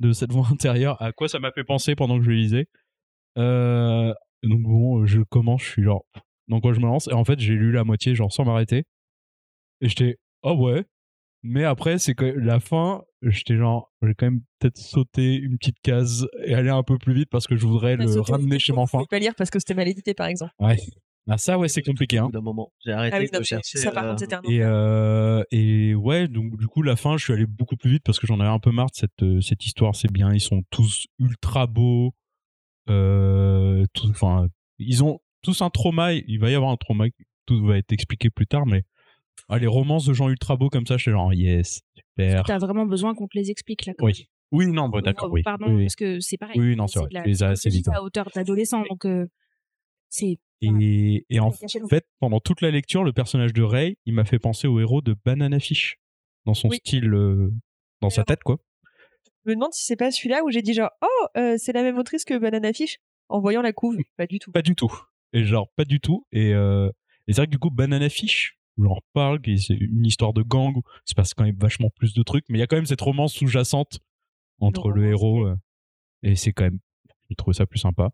de 0.00 0.12
cette 0.12 0.32
voix 0.32 0.48
intérieure. 0.50 1.00
À 1.02 1.12
quoi 1.12 1.28
ça 1.28 1.38
m'a 1.38 1.52
fait 1.52 1.64
penser 1.64 1.94
pendant 1.94 2.18
que 2.18 2.24
je 2.24 2.30
lisais. 2.30 2.66
Euh, 3.38 4.12
donc 4.42 4.60
bon, 4.62 5.06
je 5.06 5.20
commence, 5.22 5.62
je 5.62 5.68
suis 5.68 5.82
genre, 5.82 6.04
dans 6.48 6.60
quoi 6.60 6.72
je 6.72 6.80
me 6.80 6.86
lance? 6.86 7.08
Et 7.08 7.12
en 7.12 7.24
fait, 7.24 7.38
j'ai 7.38 7.54
lu 7.54 7.72
la 7.72 7.84
moitié, 7.84 8.14
genre 8.14 8.32
sans 8.32 8.44
m'arrêter. 8.44 8.84
Et 9.80 9.88
j'étais, 9.88 10.16
oh 10.42 10.54
ouais? 10.54 10.84
Mais 11.42 11.64
après, 11.64 11.98
c'est 11.98 12.14
que 12.14 12.24
la 12.24 12.60
fin, 12.60 13.02
j'étais 13.22 13.56
genre, 13.56 13.92
j'ai 14.02 14.14
quand 14.14 14.26
même 14.26 14.42
peut-être 14.60 14.78
sauté 14.78 15.34
une 15.34 15.58
petite 15.58 15.80
case 15.82 16.28
et 16.44 16.54
aller 16.54 16.70
un 16.70 16.82
peu 16.84 16.98
plus 16.98 17.14
vite 17.14 17.28
parce 17.30 17.46
que 17.46 17.56
je 17.56 17.66
voudrais 17.66 17.96
le 17.96 18.20
ramener 18.20 18.58
chez 18.60 18.72
mon 18.72 18.82
enfant. 18.82 18.98
pouvez 18.98 19.08
pas 19.08 19.18
lire 19.18 19.34
parce 19.36 19.50
que 19.50 19.58
c'était 19.58 19.74
mal 19.74 19.88
édité, 19.88 20.14
par 20.14 20.28
exemple. 20.28 20.52
Ouais. 20.60 20.76
Ah 21.28 21.38
ça, 21.38 21.56
ouais, 21.58 21.68
c'est 21.68 21.82
compliqué. 21.82 22.18
Hein. 22.18 22.30
d'un 22.32 22.40
moment, 22.40 22.72
j'ai 22.84 22.90
arrêté 22.92 23.16
Ah 23.16 23.20
oui, 23.20 23.28
non, 23.32 23.38
de 23.38 23.44
chercher. 23.44 23.78
ça, 23.78 23.92
par 23.92 24.04
euh, 24.04 24.08
contre, 24.08 24.20
c'était 24.20 24.34
un 24.34 24.42
Et, 24.42 24.60
euh, 24.62 25.42
et 25.52 25.94
ouais, 25.94 26.26
donc 26.26 26.56
du 26.58 26.66
coup, 26.66 26.82
la 26.82 26.96
fin, 26.96 27.16
je 27.16 27.24
suis 27.24 27.32
allé 27.32 27.46
beaucoup 27.46 27.76
plus 27.76 27.90
vite 27.90 28.02
parce 28.04 28.18
que 28.18 28.26
j'en 28.26 28.40
avais 28.40 28.50
un 28.50 28.58
peu 28.58 28.72
marre 28.72 28.86
de 28.90 28.96
cette, 28.96 29.22
euh, 29.22 29.40
cette 29.40 29.64
histoire. 29.64 29.94
C'est 29.94 30.10
bien, 30.10 30.32
ils 30.32 30.40
sont 30.40 30.62
tous 30.70 31.06
ultra 31.20 31.66
beaux. 31.68 32.12
Euh, 32.90 33.84
tout- 33.94 34.08
Enfin, 34.10 34.48
ils 34.78 35.04
ont 35.04 35.20
tous 35.42 35.62
un 35.62 35.70
trauma. 35.70 36.12
Il 36.12 36.38
va 36.40 36.50
y 36.50 36.54
avoir 36.54 36.70
un 36.72 36.76
trauma. 36.76 37.04
Tout 37.46 37.64
va 37.64 37.78
être 37.78 37.92
expliqué 37.92 38.30
plus 38.30 38.46
tard, 38.46 38.66
mais 38.66 38.82
ah, 39.48 39.58
les 39.58 39.66
romances 39.66 40.06
de 40.06 40.12
gens 40.12 40.28
ultra 40.28 40.56
beaux 40.56 40.68
comme 40.70 40.86
ça, 40.86 40.96
je 40.96 41.02
suis 41.02 41.10
genre 41.10 41.32
yes, 41.34 41.80
super. 41.94 42.44
T'as 42.44 42.58
vraiment 42.58 42.86
besoin 42.86 43.14
qu'on 43.14 43.26
te 43.28 43.36
les 43.36 43.50
explique 43.50 43.86
là. 43.86 43.94
quand 43.96 44.06
Oui. 44.06 44.26
Oui, 44.52 44.66
non, 44.66 44.88
bah, 44.90 44.98
même. 44.98 45.04
d'accord, 45.04 45.28
Oh, 45.30 45.34
oui. 45.34 45.42
Pardon, 45.42 45.66
Oui, 45.68 45.74
oui. 45.76 45.84
parce 45.84 45.96
que 45.96 46.20
c'est 46.20 46.36
pareil. 46.36 46.60
Oui, 46.60 46.76
non, 46.76 46.86
c'est 46.86 46.98
vrai. 46.98 47.08
la 47.10 47.22
Tu 47.22 47.28
les 47.30 47.42
as 47.42 47.48
assez 47.48 47.70
vite, 47.70 47.88
hein. 47.88 47.92
à 47.94 48.02
hauteur 48.02 48.28
d'adolescent, 48.34 48.82
donc 48.88 49.06
euh, 49.06 49.26
c'est. 50.10 50.38
Et, 50.60 51.26
et 51.30 51.40
en 51.40 51.50
fait, 51.50 52.06
pendant 52.20 52.38
toute 52.38 52.60
la 52.60 52.70
lecture, 52.70 53.02
le 53.02 53.12
personnage 53.12 53.52
de 53.52 53.62
Ray, 53.62 53.96
il 54.06 54.14
m'a 54.14 54.24
fait 54.24 54.38
penser 54.38 54.68
au 54.68 54.78
héros 54.78 55.00
de 55.00 55.16
Banana 55.24 55.58
Fish 55.58 55.96
dans 56.44 56.54
son 56.54 56.70
style, 56.70 57.12
euh, 57.14 57.50
dans 58.00 58.10
sa 58.10 58.22
tête, 58.24 58.42
quoi. 58.44 58.58
Je 59.44 59.50
me 59.50 59.54
demande 59.56 59.72
si 59.72 59.84
c'est 59.84 59.96
pas 59.96 60.12
celui-là 60.12 60.44
où 60.44 60.50
j'ai 60.50 60.62
dit 60.62 60.72
genre, 60.74 60.90
oh, 61.02 61.26
euh, 61.36 61.56
c'est 61.58 61.72
la 61.72 61.82
même 61.82 61.98
autrice 61.98 62.24
que 62.24 62.38
Banana 62.38 62.72
Fish 62.72 62.98
en 63.28 63.40
voyant 63.40 63.60
la 63.62 63.72
couve. 63.72 63.96
Pas 64.16 64.26
du 64.28 64.38
tout. 64.38 64.52
Pas 64.52 64.62
du 64.62 64.76
tout. 64.76 64.92
Et 65.32 65.42
genre, 65.44 65.68
pas 65.76 65.84
du 65.84 65.98
tout. 65.98 66.26
Et, 66.30 66.52
euh, 66.54 66.88
et 67.26 67.32
c'est 67.32 67.40
vrai 67.40 67.46
que 67.46 67.50
du 67.52 67.58
coup, 67.58 67.70
Banana 67.70 68.08
Fish, 68.08 68.56
j'en 68.78 68.94
reparle, 68.94 69.40
qui 69.40 69.58
c'est 69.58 69.74
une 69.74 70.04
histoire 70.06 70.32
de 70.32 70.42
gang, 70.42 70.74
où 70.76 70.82
il 71.06 71.10
se 71.10 71.14
passe 71.14 71.34
quand 71.34 71.44
même 71.44 71.56
vachement 71.58 71.90
plus 71.90 72.14
de 72.14 72.22
trucs, 72.22 72.44
mais 72.48 72.58
il 72.58 72.60
y 72.60 72.64
a 72.64 72.66
quand 72.66 72.76
même 72.76 72.86
cette 72.86 73.00
romance 73.00 73.34
sous-jacente 73.34 73.98
entre 74.60 74.90
Le 74.90 75.06
héros, 75.08 75.46
euh, 75.46 75.56
et 76.22 76.36
c'est 76.36 76.52
quand 76.52 76.64
même, 76.64 76.78
j'ai 77.28 77.34
trouvé 77.36 77.54
ça 77.54 77.66
plus 77.66 77.78
sympa. 77.80 78.10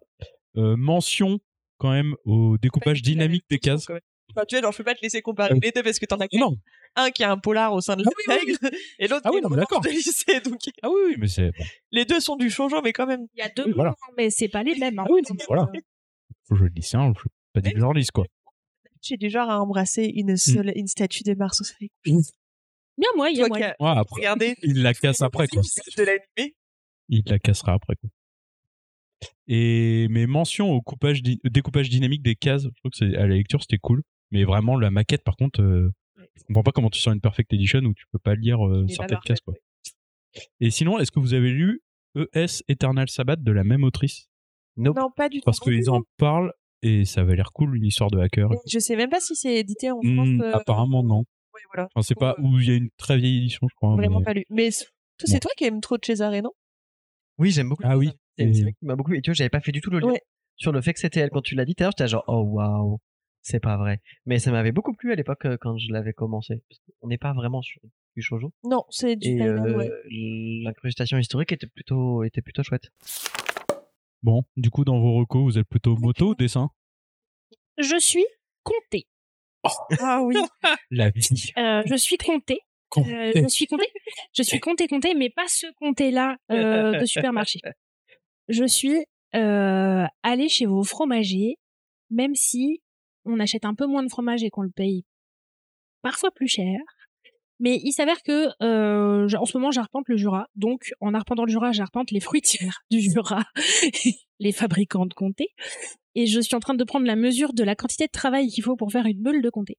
Euh, 0.57 0.77
mention 0.77 1.39
quand 1.79 1.91
même 1.93 2.15
au 2.25 2.57
découpage 2.59 3.03
dynamique 3.03 3.45
des 3.51 3.59
cases. 3.59 3.87
Enfin, 4.31 4.45
tu 4.47 4.57
vois, 4.57 4.63
genre, 4.63 4.73
je 4.73 4.79
peux 4.79 4.85
pas 4.85 4.95
te 4.95 5.01
laisser 5.03 5.23
comparer 5.23 5.55
Euh, 5.55 5.59
les 5.63 5.71
deux 5.71 5.83
parce 5.83 5.99
que 5.99 6.07
t'en 6.07 6.17
as 6.19 6.27
Non, 6.33 6.55
un 6.97 7.11
qui 7.11 7.23
a 7.25 7.31
un 7.31 7.39
polar 7.39 7.73
au 7.73 7.81
sein 7.81 7.97
de 7.97 8.03
Ah 8.07 8.11
la 8.29 8.35
oui, 8.35 8.41
oui, 8.47 8.53
règle 8.55 8.77
et 8.99 9.09
l'autre 9.09 9.23
Ah 9.25 9.29
qui 9.31 9.37
oui, 9.37 9.39
est 9.41 9.49
non, 9.49 9.81
de 9.81 9.89
lycée. 9.91 10.41
Donc, 10.45 10.59
ah 10.83 10.89
oui, 10.91 11.01
oui, 11.09 11.15
mais 11.19 11.29
c'est, 11.29 11.51
bon. 11.51 11.65
les 11.93 12.05
deux 12.05 12.21
sont 12.21 12.37
du 12.37 12.51
shoujo, 12.51 12.83
mais 12.83 12.93
quand 12.93 13.07
même. 13.07 13.27
Il 13.35 13.39
y 13.39 13.43
a 13.43 13.49
deux 13.49 13.65
Oui, 13.67 13.73
voilà. 13.75 13.91
moments, 13.91 14.15
mais 14.17 14.31
c'est 14.31 14.49
pas 14.49 14.63
les 14.63 14.77
mêmes. 14.79 14.99
hein. 14.99 15.05
Ah 15.07 15.13
oui, 15.13 15.23
non, 15.31 15.37
voilà. 15.47 15.71
Faut 16.49 16.57
jouer 16.57 16.69
le 16.69 16.75
lycéen, 16.75 17.13
je 17.17 17.23
pas 17.55 17.61
dire 17.61 17.73
que 17.73 17.81
j'en 17.81 17.93
lise, 17.93 18.11
quoi. 18.11 18.27
J'ai 19.03 19.16
du 19.16 19.30
genre 19.30 19.51
à 19.51 19.61
embrasser 19.61 20.05
une, 20.14 20.36
seule, 20.36 20.72
une 20.76 20.86
statue 20.86 21.22
de 21.22 21.34
Mars 21.34 21.61
au 21.61 21.64
soleil. 21.64 21.90
Bien, 22.05 23.09
moi, 23.16 23.30
il 23.30 23.38
y 23.38 23.42
a 23.42 23.49
moi. 23.49 23.59
Ouais, 23.59 23.74
après, 23.80 24.16
regardé 24.16 24.55
il 24.62 24.82
la 24.82 24.92
casse 24.94 25.20
après, 25.20 25.46
quoi. 25.46 25.62
de 25.62 26.03
l'animé. 26.03 26.57
il 27.09 27.22
la 27.26 27.38
cassera 27.38 27.74
après 27.74 27.94
quoi. 27.96 28.11
Et 29.46 30.09
mes 30.09 30.26
mentions 30.26 30.70
au 30.70 30.80
coupage 30.80 31.22
découpage 31.22 31.88
dynamique 31.88 32.22
des 32.22 32.34
cases, 32.34 32.64
je 32.64 32.68
trouve 32.68 32.90
que 32.90 32.96
c'est 32.99 33.16
à 33.16 33.26
la 33.26 33.34
lecture 33.34 33.62
c'était 33.62 33.78
cool, 33.78 34.03
mais 34.30 34.44
vraiment 34.44 34.76
la 34.76 34.90
maquette 34.90 35.22
par 35.24 35.36
contre, 35.36 35.62
euh, 35.62 35.92
je 36.36 36.42
comprends 36.44 36.62
pas 36.62 36.72
comment 36.72 36.90
tu 36.90 37.01
sors 37.01 37.12
une 37.12 37.20
perfect 37.20 37.53
edition 37.53 37.80
où 37.80 37.94
tu 37.94 38.05
peux 38.12 38.18
pas 38.18 38.34
lire 38.34 38.66
euh, 38.66 38.86
certaines 38.88 39.20
cases 39.24 39.40
quoi. 39.40 39.55
Et 40.61 40.70
sinon, 40.70 40.99
est-ce 40.99 41.11
que 41.11 41.20
vous 41.20 41.34
avez 41.34 41.51
lu 41.51 41.80
ES 42.14 42.62
Eternal 42.68 43.09
Sabbath 43.09 43.42
de 43.42 43.53
la 43.53 43.64
même 43.64 43.84
autrice? 43.84 44.28
Nope. 44.76 44.96
Non, 44.96 45.11
pas 45.11 45.28
du 45.28 45.38
tout. 45.38 45.44
Parce 45.44 45.61
qu'ils 45.61 45.90
en 45.90 46.03
parlent 46.16 46.53
et 46.83 47.05
ça 47.05 47.20
avait 47.22 47.37
l'air 47.37 47.53
cool 47.53 47.76
une 47.76 47.85
histoire 47.85 48.11
de 48.11 48.18
hacker. 48.18 48.51
Je 48.66 48.79
sais 48.79 48.97
même 48.97 49.11
pas 49.11 49.20
si 49.20 49.35
c'est 49.37 49.55
édité 49.57 49.91
en 49.91 50.01
France. 50.03 50.29
Hmm, 50.29 50.41
euh, 50.43 50.53
apparemment 50.55 51.03
non. 51.03 51.18
ouais, 51.55 51.61
voilà. 51.74 51.89
Enfin, 51.95 52.03
c'est 52.03 52.14
pas 52.18 52.35
Ouais. 52.39 52.45
où 52.47 52.59
il 52.61 52.68
y 52.68 52.70
a 52.70 52.74
une 52.74 52.89
très 52.97 53.16
vieille 53.18 53.39
édition 53.39 53.66
je 53.68 53.74
crois. 53.76 53.95
Vraiment 53.97 54.18
mais- 54.20 54.24
pas 54.24 54.33
lu. 54.35 54.45
Mais 54.51 54.70
c'est 54.70 54.87
Bon. 55.33 55.39
toi 55.39 55.51
qui 55.57 55.64
aimes 55.64 55.81
trop 55.81 55.97
Cesare, 56.03 56.43
non? 56.43 56.53
Oui, 57.39 57.51
j'aime 57.51 57.68
beaucoup. 57.68 57.83
Ah 57.87 57.97
oui. 57.99 58.11
C'est 58.37 58.45
une 58.45 58.51
Et- 58.51 58.55
série 58.55 58.72
qui 58.74 58.85
m'a 58.87 58.97
beaucoup. 58.97 59.12
Et 59.14 59.20
tu 59.22 59.31
vois, 59.31 59.35
j'avais 59.35 59.49
pas 59.51 59.61
fait 59.61 59.72
du 59.72 59.81
tout 59.81 59.91
le 59.91 59.99
lien 60.01 60.09
Ouais. 60.12 60.22
sur 60.57 60.72
le 60.72 60.81
fait 60.81 60.93
que 60.93 61.01
c'était 61.01 61.20
elle. 61.20 61.31
Quand 61.31 61.43
tu 61.43 61.55
l'as 61.55 61.64
dit 61.64 61.74
tout 61.74 61.83
à 61.83 61.87
l'heure, 61.87 61.93
j'étais 61.97 62.09
genre, 62.09 62.24
oh 62.29 62.43
waouh, 62.43 62.99
c'est 63.43 63.61
pas 63.61 63.76
vrai. 63.76 64.01
Mais 64.26 64.39
ça 64.39 64.51
m'avait 64.53 64.72
beaucoup 64.72 64.93
plu 64.95 65.12
à 65.12 65.14
l'époque 65.16 65.45
euh, 65.47 65.57
quand 65.61 65.76
je 65.79 65.93
l'avais 65.93 66.12
commencé. 66.12 66.55
Parce 66.68 66.81
qu'on 67.01 67.09
n'est 67.09 67.18
pas 67.18 67.33
vraiment 67.33 67.62
sur 67.62 67.81
du 68.16 68.22
shoujo. 68.22 68.53
Non, 68.64 68.85
c'est 68.91 69.16
du 69.16 69.29
Et 69.29 69.43
euh, 69.43 69.76
ouais. 69.76 69.91
l'incrustation 70.64 71.18
historique 71.18 71.53
était 71.53 71.66
plutôt, 71.68 72.22
était 72.24 72.43
plutôt 72.43 72.62
chouette. 72.62 72.89
Bon, 74.23 74.43
du 74.57 74.71
coup 74.71 74.85
dans 74.85 75.01
vos 75.01 75.14
recos, 75.14 75.45
vous 75.45 75.59
êtes 75.59 75.69
plutôt 75.69 75.97
moto 75.97 76.31
ou 76.31 76.35
dessin? 76.35 76.71
Je 77.79 77.99
suis 77.99 78.27
comptée. 78.62 79.07
Ah 80.01 80.23
oui. 80.23 80.37
La 80.91 81.11
vie. 81.11 81.53
Euh, 81.57 81.83
je 81.87 81.95
suis 81.95 82.16
comptée. 82.16 82.61
Euh, 82.97 83.33
je 83.35 83.49
suis 83.49 83.66
comptée. 83.66 83.93
Je 84.35 84.43
suis 84.43 84.61
comptée, 84.61 84.89
comptée, 84.89 85.14
mais 85.14 85.31
pas 85.31 85.47
ce 85.47 85.66
comptée-là 85.77 86.37
euh, 86.51 86.99
de 86.99 87.05
supermarché. 87.05 87.61
Je 88.49 88.64
suis 88.64 89.05
euh, 89.35 90.07
allée 90.23 90.49
chez 90.49 90.66
vos 90.66 90.83
fromagers, 90.83 91.59
même 92.11 92.35
si 92.35 92.83
on 93.25 93.41
achète 93.41 93.64
un 93.64 93.75
peu 93.75 93.87
moins 93.87 94.03
de 94.03 94.09
fromage 94.09 94.43
et 94.43 94.51
qu'on 94.51 94.62
le 94.62 94.71
paye 94.71 95.05
parfois 96.03 96.31
plus 96.31 96.49
cher. 96.49 96.79
Mais 97.61 97.81
il 97.83 97.93
s'avère 97.93 98.23
que 98.23 98.49
euh, 98.63 99.29
en 99.37 99.45
ce 99.45 99.57
moment 99.57 99.71
j'arpente 99.71 100.09
le 100.09 100.17
Jura, 100.17 100.47
donc 100.55 100.93
en 101.01 101.13
arpentant 101.15 101.45
le 101.45 101.51
Jura, 101.51 101.73
j'arpente 101.73 102.11
les 102.11 102.21
fruitières 102.21 102.83
du 102.91 103.01
Jura, 103.01 103.45
les 104.39 104.53
fabricants 104.53 105.07
de 105.07 105.15
comté, 105.15 105.49
et 106.15 106.27
je 106.27 106.41
suis 106.41 106.55
en 106.55 106.61
train 106.61 106.75
de 106.75 106.85
prendre 106.85 107.07
la 107.07 107.17
mesure 107.17 107.53
de 107.53 107.65
la 107.65 107.75
quantité 107.75 108.07
de 108.07 108.13
travail 108.13 108.49
qu'il 108.49 108.63
faut 108.63 108.77
pour 108.77 108.93
faire 108.93 109.07
une 109.07 109.21
meule 109.21 109.43
de 109.43 109.51
comté. 109.51 109.77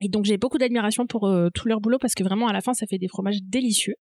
Et 0.00 0.08
donc 0.08 0.24
j'ai 0.24 0.36
beaucoup 0.36 0.58
d'admiration 0.58 1.06
pour 1.06 1.28
euh, 1.28 1.48
tout 1.54 1.68
leur 1.68 1.80
boulot 1.80 1.98
parce 1.98 2.14
que 2.14 2.24
vraiment 2.24 2.48
à 2.48 2.52
la 2.52 2.60
fin 2.60 2.74
ça 2.74 2.86
fait 2.86 2.98
des 2.98 3.08
fromages 3.08 3.42
délicieux. 3.42 3.96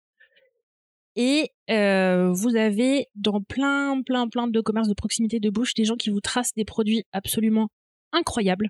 Et 1.16 1.50
euh, 1.72 2.32
vous 2.32 2.56
avez 2.56 3.08
dans 3.16 3.42
plein 3.42 4.02
plein 4.04 4.30
plein 4.30 4.48
de 4.48 4.62
commerces 4.62 4.88
de 4.88 4.94
proximité 4.94 5.40
de 5.40 5.50
bouche 5.50 5.74
des 5.74 5.84
gens 5.84 5.96
qui 5.96 6.12
vous 6.12 6.22
tracent 6.22 6.54
des 6.54 6.66
produits 6.66 7.04
absolument 7.12 7.70
incroyables, 8.14 8.70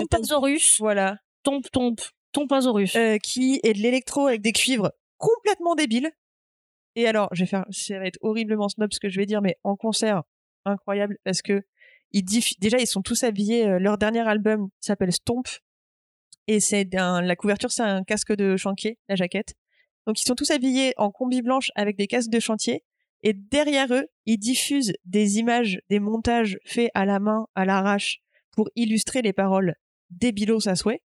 Tompasaurus, 0.00 0.76
Voilà. 0.78 1.18
tombe, 1.42 1.64
tombe, 1.72 1.96
Tompasaurus. 2.32 2.94
Euh, 2.96 3.18
qui 3.18 3.60
est 3.62 3.72
de 3.72 3.78
l'électro 3.78 4.26
avec 4.26 4.42
des 4.42 4.52
cuivres 4.52 4.90
complètement 5.18 5.74
débiles. 5.74 6.10
Et 6.94 7.06
alors, 7.06 7.28
je 7.32 7.42
vais 7.42 7.46
faire, 7.46 7.64
ça 7.70 7.98
va 7.98 8.06
être 8.06 8.18
horriblement 8.22 8.68
snob 8.68 8.92
ce 8.92 9.00
que 9.00 9.08
je 9.08 9.18
vais 9.18 9.26
dire, 9.26 9.42
mais 9.42 9.56
en 9.64 9.76
concert, 9.76 10.22
incroyable, 10.64 11.18
parce 11.24 11.42
que 11.42 11.62
ils 12.12 12.24
déjà, 12.24 12.78
ils 12.78 12.86
sont 12.86 13.02
tous 13.02 13.24
habillés, 13.24 13.66
euh, 13.66 13.78
leur 13.78 13.98
dernier 13.98 14.26
album 14.26 14.68
s'appelle 14.80 15.12
Stomp, 15.12 15.46
et 16.46 16.60
c'est 16.60 16.94
un, 16.94 17.20
la 17.20 17.36
couverture, 17.36 17.70
c'est 17.72 17.82
un 17.82 18.04
casque 18.04 18.34
de 18.34 18.56
chantier, 18.56 18.98
la 19.08 19.16
jaquette. 19.16 19.54
Donc, 20.06 20.20
ils 20.20 20.24
sont 20.24 20.34
tous 20.34 20.50
habillés 20.50 20.94
en 20.96 21.10
combi 21.10 21.42
blanche 21.42 21.70
avec 21.74 21.96
des 21.96 22.06
casques 22.06 22.30
de 22.30 22.40
chantier, 22.40 22.84
et 23.22 23.32
derrière 23.32 23.92
eux, 23.92 24.06
ils 24.24 24.38
diffusent 24.38 24.92
des 25.04 25.38
images, 25.38 25.80
des 25.90 26.00
montages 26.00 26.58
faits 26.64 26.90
à 26.94 27.04
la 27.04 27.18
main, 27.18 27.46
à 27.54 27.64
l'arrache, 27.64 28.20
pour 28.52 28.70
illustrer 28.76 29.20
les 29.20 29.32
paroles 29.32 29.74
débilos 30.16 30.68
à 30.68 30.74
souhait. 30.74 31.02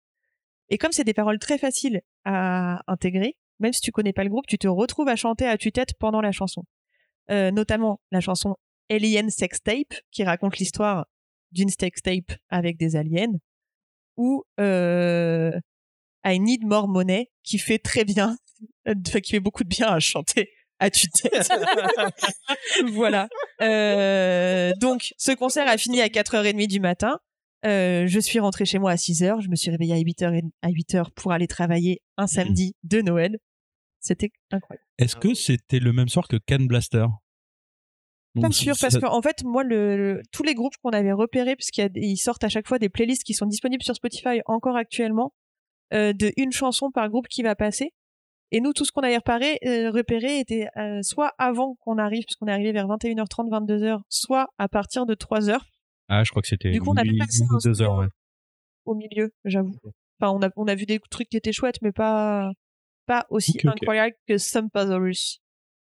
Et 0.69 0.77
comme 0.77 0.91
c'est 0.91 1.03
des 1.03 1.13
paroles 1.13 1.39
très 1.39 1.57
faciles 1.57 2.01
à 2.25 2.81
intégrer, 2.87 3.37
même 3.59 3.73
si 3.73 3.81
tu 3.81 3.91
connais 3.91 4.13
pas 4.13 4.23
le 4.23 4.29
groupe, 4.29 4.47
tu 4.47 4.57
te 4.57 4.67
retrouves 4.67 5.07
à 5.07 5.15
chanter 5.15 5.47
à 5.47 5.57
tue-tête 5.57 5.93
pendant 5.99 6.21
la 6.21 6.31
chanson. 6.31 6.63
Euh, 7.29 7.51
notamment 7.51 7.99
la 8.11 8.21
chanson 8.21 8.55
Alien 8.89 9.29
Sex 9.29 9.61
Tape, 9.61 9.93
qui 10.11 10.23
raconte 10.23 10.57
l'histoire 10.57 11.07
d'une 11.51 11.69
sex 11.69 12.01
tape 12.01 12.37
avec 12.49 12.77
des 12.77 12.95
aliens, 12.95 13.33
ou 14.17 14.43
euh, 14.59 15.51
I 16.25 16.39
Need 16.39 16.65
More 16.65 16.87
Money, 16.87 17.29
qui 17.43 17.57
fait 17.57 17.79
très 17.79 18.05
bien, 18.05 18.37
qui 19.23 19.31
fait 19.31 19.39
beaucoup 19.39 19.63
de 19.63 19.69
bien 19.69 19.87
à 19.87 19.99
chanter 19.99 20.49
à 20.79 20.89
tue-tête. 20.89 21.49
voilà. 22.87 23.27
Euh, 23.61 24.71
donc, 24.79 25.13
ce 25.17 25.31
concert 25.31 25.67
a 25.67 25.77
fini 25.77 26.01
à 26.01 26.07
4h30 26.07 26.67
du 26.67 26.79
matin. 26.79 27.19
Euh, 27.67 28.07
je 28.07 28.19
suis 28.19 28.39
rentrée 28.39 28.65
chez 28.65 28.79
moi 28.79 28.91
à 28.91 28.95
6h. 28.95 29.41
Je 29.41 29.49
me 29.49 29.55
suis 29.55 29.69
réveillée 29.71 29.93
à 29.93 29.97
8h, 29.99 30.41
à 30.61 30.69
8h 30.69 31.11
pour 31.15 31.31
aller 31.33 31.47
travailler 31.47 32.01
un 32.17 32.25
samedi 32.27 32.75
de 32.83 33.01
Noël. 33.01 33.37
C'était 33.99 34.31
incroyable. 34.51 34.85
Est-ce 34.97 35.15
que 35.15 35.33
c'était 35.33 35.79
le 35.79 35.91
même 35.91 36.07
soir 36.07 36.27
que 36.27 36.37
Can 36.47 36.65
Blaster? 36.65 37.05
Pas 38.35 38.41
Donc, 38.41 38.53
sûr, 38.53 38.75
ça- 38.75 38.87
parce 38.89 38.99
qu'en 39.03 39.21
fait, 39.21 39.43
moi, 39.43 39.63
le, 39.63 39.97
le- 39.97 40.21
tous 40.31 40.43
les 40.43 40.53
groupes 40.53 40.75
qu'on 40.83 40.91
avait 40.91 41.11
repérés, 41.11 41.55
puisqu'ils 41.55 42.17
sortent 42.17 42.43
à 42.43 42.49
chaque 42.49 42.67
fois 42.67 42.79
des 42.79 42.89
playlists 42.89 43.23
qui 43.23 43.33
sont 43.33 43.47
disponibles 43.47 43.83
sur 43.83 43.95
Spotify 43.95 44.41
encore 44.45 44.75
actuellement, 44.77 45.33
euh, 45.93 46.13
de 46.13 46.31
une 46.37 46.51
chanson 46.51 46.91
par 46.91 47.09
groupe 47.09 47.27
qui 47.27 47.41
va 47.41 47.55
passer. 47.55 47.91
Et 48.51 48.61
nous, 48.61 48.71
tout 48.73 48.85
ce 48.85 48.91
qu'on 48.93 49.01
avait 49.01 49.17
repéré, 49.17 49.57
euh, 49.65 49.91
repéré 49.91 50.39
était 50.39 50.67
euh, 50.77 51.01
soit 51.01 51.33
avant 51.37 51.75
qu'on 51.81 51.97
arrive, 51.97 52.23
puisqu'on 52.25 52.47
est 52.47 52.51
arrivé 52.51 52.71
vers 52.71 52.87
21h30, 52.87 53.49
22h, 53.49 53.99
soit 54.09 54.47
à 54.57 54.69
partir 54.69 55.05
de 55.05 55.15
3h 55.15 55.59
Ah, 56.09 56.23
je 56.23 56.29
crois 56.31 56.41
que 56.41 56.47
c'était 56.47 56.71
Du 56.71 56.79
coup, 56.81 56.91
on 56.91 56.97
a 56.97 57.03
une- 57.03 57.17
deux 57.63 57.81
heures, 57.81 57.97
ouais. 57.97 58.07
au 58.85 58.95
milieu, 58.95 59.31
j'avoue. 59.45 59.75
Enfin, 60.19 60.31
on 60.33 60.41
a, 60.41 60.49
on 60.55 60.67
a 60.67 60.75
vu 60.75 60.85
des 60.85 60.99
trucs 61.11 61.29
qui 61.29 61.37
étaient 61.37 61.51
chouettes, 61.51 61.81
mais 61.81 61.91
pas, 61.91 62.51
pas 63.05 63.25
aussi 63.29 63.57
incroyables 63.65 64.15
que 64.27 64.37
Sumpasaurus. 64.37 65.41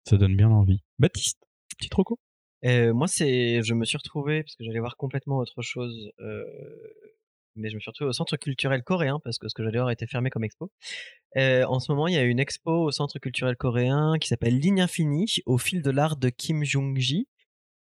Ça 0.09 0.17
donne 0.17 0.37
bien 0.37 0.51
envie. 0.51 0.81
Baptiste, 0.99 1.39
petit 1.79 1.89
troco 1.89 2.19
Euh, 2.65 2.95
moi, 2.95 3.09
c'est, 3.09 3.63
je 3.63 3.75
me 3.75 3.85
suis 3.85 3.97
retrouvé 3.99 4.43
parce 4.43 4.55
que 4.57 4.65
j'allais 4.65 4.79
voir 4.81 4.97
complètement 4.97 5.39
autre 5.39 5.61
chose, 5.63 6.11
euh, 6.21 6.45
mais 7.57 7.69
je 7.69 7.75
me 7.75 7.81
suis 7.81 7.91
retrouvé 7.91 8.09
au 8.09 8.13
centre 8.13 8.37
culturel 8.37 8.83
coréen 8.83 9.19
parce 9.23 9.39
que 9.39 9.49
ce 9.49 9.55
que 9.55 9.63
j'allais 9.63 9.79
voir 9.79 9.91
était 9.91 10.07
fermé 10.07 10.31
comme 10.31 10.45
expo. 10.45 10.71
Euh, 11.37 11.65
en 11.67 11.81
ce 11.81 11.91
moment, 11.93 12.07
il 12.09 12.15
y 12.15 12.19
a 12.19 12.23
une 12.23 12.39
expo 12.41 12.71
au 12.85 12.91
centre 12.93 13.19
culturel 13.19 13.57
coréen 13.57 14.15
qui 14.21 14.29
s'appelle 14.29 14.59
Ligne 14.59 14.81
Infinie 14.81 15.27
au 15.47 15.59
fil 15.59 15.83
de 15.83 15.91
l'art 15.91 16.17
de 16.17 16.31
Kim 16.31 16.65
Jong-ji, 16.65 17.27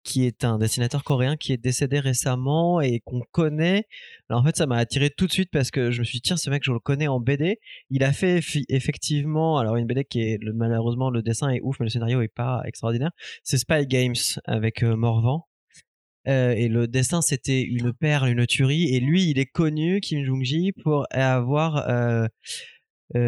qui 0.04 0.26
est 0.26 0.44
un 0.44 0.58
dessinateur 0.58 1.04
coréen 1.04 1.38
qui 1.38 1.54
est 1.54 1.58
décédé 1.58 2.00
récemment 2.00 2.82
et 2.82 3.02
qu'on 3.02 3.22
connaît. 3.32 3.86
Alors 4.30 4.42
en 4.42 4.46
fait, 4.46 4.56
ça 4.58 4.66
m'a 4.66 4.78
attiré 4.78 5.10
tout 5.10 5.28
de 5.28 5.32
suite 5.32 5.50
parce 5.52 5.72
que 5.72 5.92
je 5.92 6.00
me 6.00 6.04
suis 6.04 6.18
dit 6.18 6.22
tiens, 6.22 6.38
ce 6.38 6.50
mec, 6.50 6.64
je 6.64 6.72
le 6.72 6.80
connais 6.80 7.08
en 7.08 7.20
BD. 7.20 7.60
Il 7.90 8.04
a 8.04 8.14
fait 8.14 8.42
effectivement, 8.70 9.58
alors 9.58 9.76
une 9.76 9.86
BD 9.88 10.06
qui 10.06 10.22
est 10.22 10.40
malheureusement 10.54 11.10
le 11.10 11.22
dessin 11.22 11.50
est 11.50 11.62
ouf, 11.62 11.80
mais 11.80 11.86
le 11.86 11.90
scénario 11.90 12.22
est 12.22 12.28
pas 12.28 12.62
extraordinaire. 12.66 13.12
C'est 13.44 13.58
Spy 13.58 13.86
Games 13.88 14.16
avec 14.46 14.84
euh, 14.84 14.96
Morvan. 14.96 15.48
Euh, 16.28 16.52
et 16.52 16.68
le 16.68 16.88
dessin, 16.88 17.22
c'était 17.22 17.62
une 17.62 17.94
perle, 17.94 18.30
une 18.30 18.46
tuerie. 18.46 18.94
Et 18.96 19.00
lui, 19.00 19.30
il 19.30 19.40
est 19.40 19.46
connu, 19.46 20.00
Kim 20.02 20.24
Jong-ji, 20.24 20.72
pour 20.84 21.06
avoir 21.12 21.90
euh, 21.90 22.28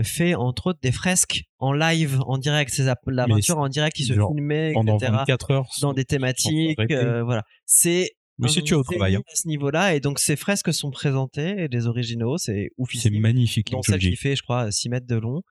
fait 0.03 0.35
entre 0.35 0.67
autres 0.67 0.79
des 0.81 0.91
fresques 0.91 1.43
en 1.59 1.73
live, 1.73 2.19
en 2.25 2.37
direct. 2.37 2.73
C'est 2.73 2.83
la 2.83 2.95
peinture 3.27 3.57
en 3.57 3.67
direct 3.69 3.95
qui 3.95 4.03
se 4.05 4.13
filmait, 4.13 4.71
Pendant 4.73 4.97
etc. 4.97 5.11
24 5.11 5.51
heures. 5.51 5.67
Dans 5.81 5.93
des 5.93 6.05
thématiques, 6.05 6.79
euh, 6.91 7.23
voilà. 7.23 7.43
C'est 7.65 8.11
Mais 8.39 8.47
c'est 8.47 8.61
tué 8.61 8.75
au 8.75 8.83
travail. 8.83 9.15
hein. 9.15 9.21
à 9.31 9.35
ce 9.35 9.47
niveau-là. 9.47 9.95
Et 9.95 9.99
donc, 9.99 10.19
ces 10.19 10.35
fresques 10.35 10.73
sont 10.73 10.91
présentées, 10.91 11.67
les 11.69 11.87
originaux, 11.87 12.37
c'est 12.37 12.53
C'est 12.53 12.69
oufissime 12.77 13.19
magnifique, 13.19 13.71
dont 13.71 13.81
celle 13.81 13.99
qui 13.99 14.15
fait, 14.15 14.35
je 14.35 14.41
crois, 14.43 14.71
6 14.71 14.89
mètres 14.89 15.07
de 15.07 15.15
long. 15.15 15.41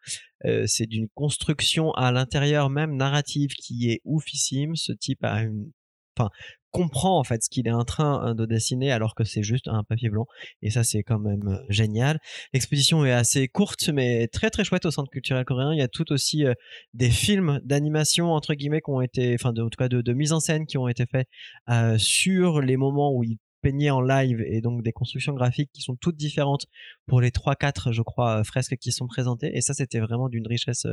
Euh, 0.45 0.65
c'est 0.67 0.87
d'une 0.87 1.09
construction 1.15 1.93
à 1.93 2.11
l'intérieur 2.11 2.71
même 2.71 2.97
narrative 2.97 3.51
qui 3.51 3.91
est 3.91 4.01
oufissime. 4.05 4.75
Ce 4.77 4.93
type 4.93 5.23
a 5.25 5.43
une, 5.43 5.71
enfin, 6.17 6.31
comprend 6.73 7.19
en 7.19 7.25
fait 7.25 7.43
ce 7.43 7.51
qu'il 7.51 7.69
est 7.69 7.73
en 7.73 7.85
train 7.85 8.31
euh, 8.31 8.35
de 8.35 8.47
dessiner 8.47 8.91
alors 8.91 9.15
que 9.15 9.25
c'est 9.25 9.43
juste 9.43 9.69
un 9.69 9.85
papier 9.85 10.09
blanc. 10.11 10.27
Et 10.63 10.71
ça, 10.71 10.83
c'est 10.85 11.03
quand 11.03 11.19
même 11.19 11.47
euh, 11.49 11.65
génial. 11.69 12.19
L'exposition 12.53 13.05
est 13.05 13.13
assez 13.13 13.47
courte, 13.49 13.89
mais 13.91 14.27
très 14.29 14.51
très 14.51 14.65
chouette 14.65 14.87
au 14.87 14.91
Centre 14.91 15.11
culturel 15.11 15.45
coréen. 15.45 15.73
Il 15.73 15.79
y 15.79 15.83
a 15.83 15.89
tout 15.89 16.11
aussi 16.13 16.45
euh, 16.45 16.55
des 16.95 17.11
films 17.11 17.61
d'animation 17.65 18.33
entre 18.33 18.55
guillemets 18.55 18.81
qui 18.81 18.91
ont 18.91 19.01
été, 19.01 19.35
enfin, 19.35 19.51
en 19.51 19.69
tout 19.69 19.79
cas 19.79 19.89
de, 19.89 20.01
de 20.01 20.13
mise 20.13 20.33
en 20.33 20.41
scène 20.41 20.67
qui 20.67 20.79
ont 20.79 20.89
été 20.89 21.07
faits 21.07 21.29
euh, 21.71 21.97
sur 21.99 22.61
les 22.61 22.77
moments 22.77 23.15
où 23.15 23.23
il 23.23 23.39
peignait 23.63 23.91
en 23.91 24.01
live 24.01 24.43
et 24.47 24.61
donc 24.61 24.83
des 24.83 24.93
constructions 24.93 25.33
graphiques 25.33 25.71
qui 25.73 25.83
sont 25.83 25.97
toutes 25.97 26.17
différentes 26.17 26.67
pour 27.07 27.21
les 27.21 27.31
3-4, 27.31 27.93
je 27.93 28.03
crois, 28.03 28.41
euh, 28.41 28.45
fresques 28.45 28.77
qui 28.77 28.93
sont 28.93 29.07
présentées. 29.07 29.57
Et 29.57 29.61
ça, 29.61 29.73
c'était 29.73 30.01
vraiment 30.01 30.29
d'une 30.29 30.47
richesse 30.47 30.87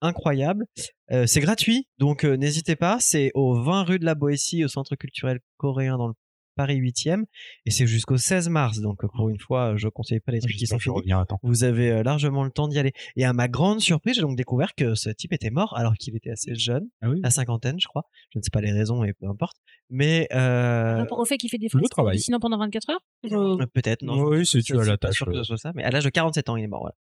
incroyable. 0.00 0.64
Euh, 1.10 1.26
c'est 1.26 1.40
gratuit, 1.40 1.88
donc 1.98 2.24
euh, 2.24 2.36
n'hésitez 2.36 2.76
pas. 2.76 2.98
C'est 3.00 3.30
au 3.34 3.62
20 3.62 3.82
rue 3.84 3.98
de 3.98 4.04
la 4.04 4.14
Boétie, 4.14 4.64
au 4.64 4.68
Centre 4.68 4.96
culturel 4.96 5.40
coréen 5.56 5.98
dans 5.98 6.08
le 6.08 6.14
Paris 6.56 6.80
8e. 6.80 7.24
Et 7.66 7.70
c'est 7.70 7.86
jusqu'au 7.86 8.16
16 8.16 8.48
mars. 8.48 8.80
Donc 8.80 9.04
euh, 9.04 9.08
pour 9.14 9.28
une 9.28 9.38
fois, 9.38 9.74
euh, 9.74 9.76
je 9.76 9.88
conseille 9.88 10.20
pas 10.20 10.32
les 10.32 10.40
trucs 10.40 10.56
qui 10.56 10.66
sont 10.66 10.78
finis. 10.78 11.12
Vous 11.42 11.64
avez 11.64 11.90
euh, 11.90 12.02
largement 12.02 12.42
le 12.44 12.50
temps 12.50 12.66
d'y 12.68 12.78
aller. 12.78 12.92
Et 13.14 13.24
à 13.24 13.32
ma 13.32 13.46
grande 13.48 13.80
surprise, 13.80 14.16
j'ai 14.16 14.22
donc 14.22 14.36
découvert 14.36 14.74
que 14.74 14.94
ce 14.94 15.10
type 15.10 15.32
était 15.32 15.50
mort 15.50 15.76
alors 15.76 15.94
qu'il 15.94 16.16
était 16.16 16.30
assez 16.30 16.54
jeune, 16.54 16.88
Ah 17.02 17.10
oui 17.10 17.20
la 17.22 17.30
cinquantaine, 17.30 17.78
je 17.80 17.86
crois. 17.86 18.04
Je 18.32 18.38
ne 18.38 18.42
sais 18.42 18.50
pas 18.50 18.60
les 18.60 18.72
raisons 18.72 19.04
et 19.04 19.12
peu 19.12 19.26
importe. 19.28 19.56
Mais 19.88 20.26
euh, 20.32 20.92
Par 20.94 20.98
rapport 21.00 21.18
au 21.20 21.24
fait 21.24 21.36
qu'il 21.36 21.48
fait 21.48 21.58
des 21.58 21.68
travail. 21.90 22.18
sinon 22.18 22.40
pendant 22.40 22.58
24 22.58 22.90
heures 22.90 23.00
euh, 23.30 23.64
peut-être, 23.72 24.02
non. 24.02 24.20
Oui, 24.24 24.44
c'est 24.44 24.58
Je 24.60 24.64
tu 24.64 24.76
à 24.76 24.82
suis 24.82 24.90
la 24.90 24.98
pas 24.98 25.08
tâche. 25.08 25.16
sûr 25.18 25.26
que 25.26 25.34
ce 25.34 25.42
soit 25.44 25.58
ça, 25.58 25.70
mais 25.76 25.84
à 25.84 25.90
l'âge 25.90 26.04
de 26.04 26.10
47 26.10 26.48
ans, 26.48 26.56
il 26.56 26.64
est 26.64 26.66
mort. 26.66 26.80
Voilà. 26.80 26.94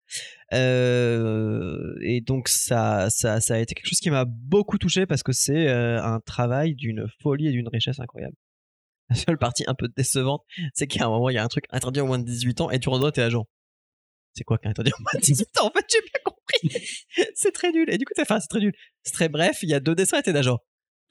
Euh, 0.53 1.95
et 2.01 2.22
donc 2.22 2.47
ça, 2.47 3.10
ça, 3.10 3.41
ça 3.41 3.56
a 3.56 3.60
été 3.60 3.74
quelque 3.76 3.88
chose 3.88 3.99
qui 3.99 4.10
m'a 4.12 4.26
beaucoup 4.26 4.78
touché 4.78 5.06
parce 5.06 5.24
que 5.24 5.32
c'est 5.32 5.68
un 5.68 6.20
travail 6.20 6.76
d'une 6.76 7.06
folie 7.22 7.47
et 7.47 7.51
d'une 7.51 7.68
richesse 7.68 7.99
incroyable. 7.99 8.36
La 9.10 9.16
seule 9.16 9.38
partie 9.38 9.64
un 9.68 9.76
peu 9.76 9.88
décevante, 9.95 10.43
c'est 10.74 10.88
qu'à 10.88 11.06
un 11.06 11.10
moment, 11.10 11.30
il 11.30 11.36
y 11.36 11.38
a 11.38 11.43
un 11.43 11.47
truc 11.47 11.66
interdit 11.70 12.01
au 12.01 12.06
moins 12.06 12.20
de 12.20 12.26
18 12.26 12.62
ans 12.62 12.72
et 12.72 12.80
tu 12.80 12.89
redonnes 12.89 13.12
tes 13.12 13.22
agents. 13.22 13.47
C'est 14.34 14.43
quoi 14.43 14.58
qu'un 14.58 14.72
interdit 14.72 14.91
au 14.97 15.01
moins 15.01 15.20
de 15.20 15.22
18 15.22 15.60
ans? 15.60 15.68
En 15.68 15.72
fait, 15.72 15.86
j'ai 15.89 16.01
bien 16.01 16.22
compris. 16.24 16.88
c'est 17.36 17.51
très 17.51 17.72
nul. 17.72 17.89
Et 17.89 17.97
du 17.97 18.06
coup, 18.06 18.14
c'est 18.16 18.26
très 18.26 18.60
nul. 18.60 18.74
C'est 19.03 19.14
très 19.14 19.30
bref. 19.30 19.60
Il 19.62 19.70
y 19.70 19.74
a 19.74 19.80
deux 19.80 19.95
dessins 19.95 20.20
et 20.20 20.24
t'es 20.24 20.34
d'agent. 20.34 20.58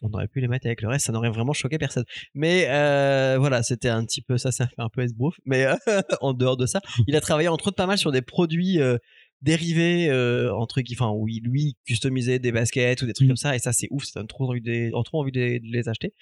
on 0.02 0.12
aurait 0.12 0.28
pu 0.28 0.40
les 0.40 0.48
mettre 0.48 0.66
avec 0.66 0.82
le 0.82 0.88
reste, 0.88 1.06
ça 1.06 1.12
n'aurait 1.12 1.30
vraiment 1.30 1.54
choqué 1.54 1.78
personne. 1.78 2.04
Mais 2.34 2.66
euh, 2.68 3.36
voilà, 3.38 3.62
c'était 3.62 3.88
un 3.88 4.04
petit 4.04 4.20
peu 4.20 4.36
ça, 4.36 4.52
ça 4.52 4.66
fait 4.66 4.74
un 4.78 4.90
peu 4.92 5.02
esbrouf. 5.02 5.36
Mais 5.46 5.66
en 6.20 6.34
dehors 6.34 6.56
de 6.56 6.66
ça, 6.66 6.80
il 7.06 7.16
a 7.16 7.20
travaillé 7.20 7.48
entre 7.48 7.68
autres 7.68 7.76
pas 7.76 7.86
mal 7.86 7.96
sur 7.96 8.12
des 8.12 8.22
produits 8.22 8.80
euh, 8.80 8.98
dérivés 9.44 10.08
euh, 10.08 10.52
entre 10.54 10.82
enfin 10.92 11.10
où 11.10 11.28
il 11.28 11.42
lui 11.44 11.76
customisait 11.86 12.38
des 12.38 12.50
baskets 12.50 13.02
ou 13.02 13.06
des 13.06 13.12
trucs 13.12 13.26
Mm. 13.26 13.30
comme 13.30 13.36
ça. 13.36 13.54
Et 13.54 13.58
ça, 13.58 13.72
c'est 13.72 13.86
ouf, 13.90 14.04
ça 14.04 14.20
donne 14.20 14.26
trop 14.26 14.48
envie 14.50 14.60
de, 14.60 14.70
les- 14.70 14.90
trop 15.04 15.20
envie 15.20 15.32
de 15.32 15.58
de 15.58 15.72
les 15.72 15.88
acheter. 15.88 16.12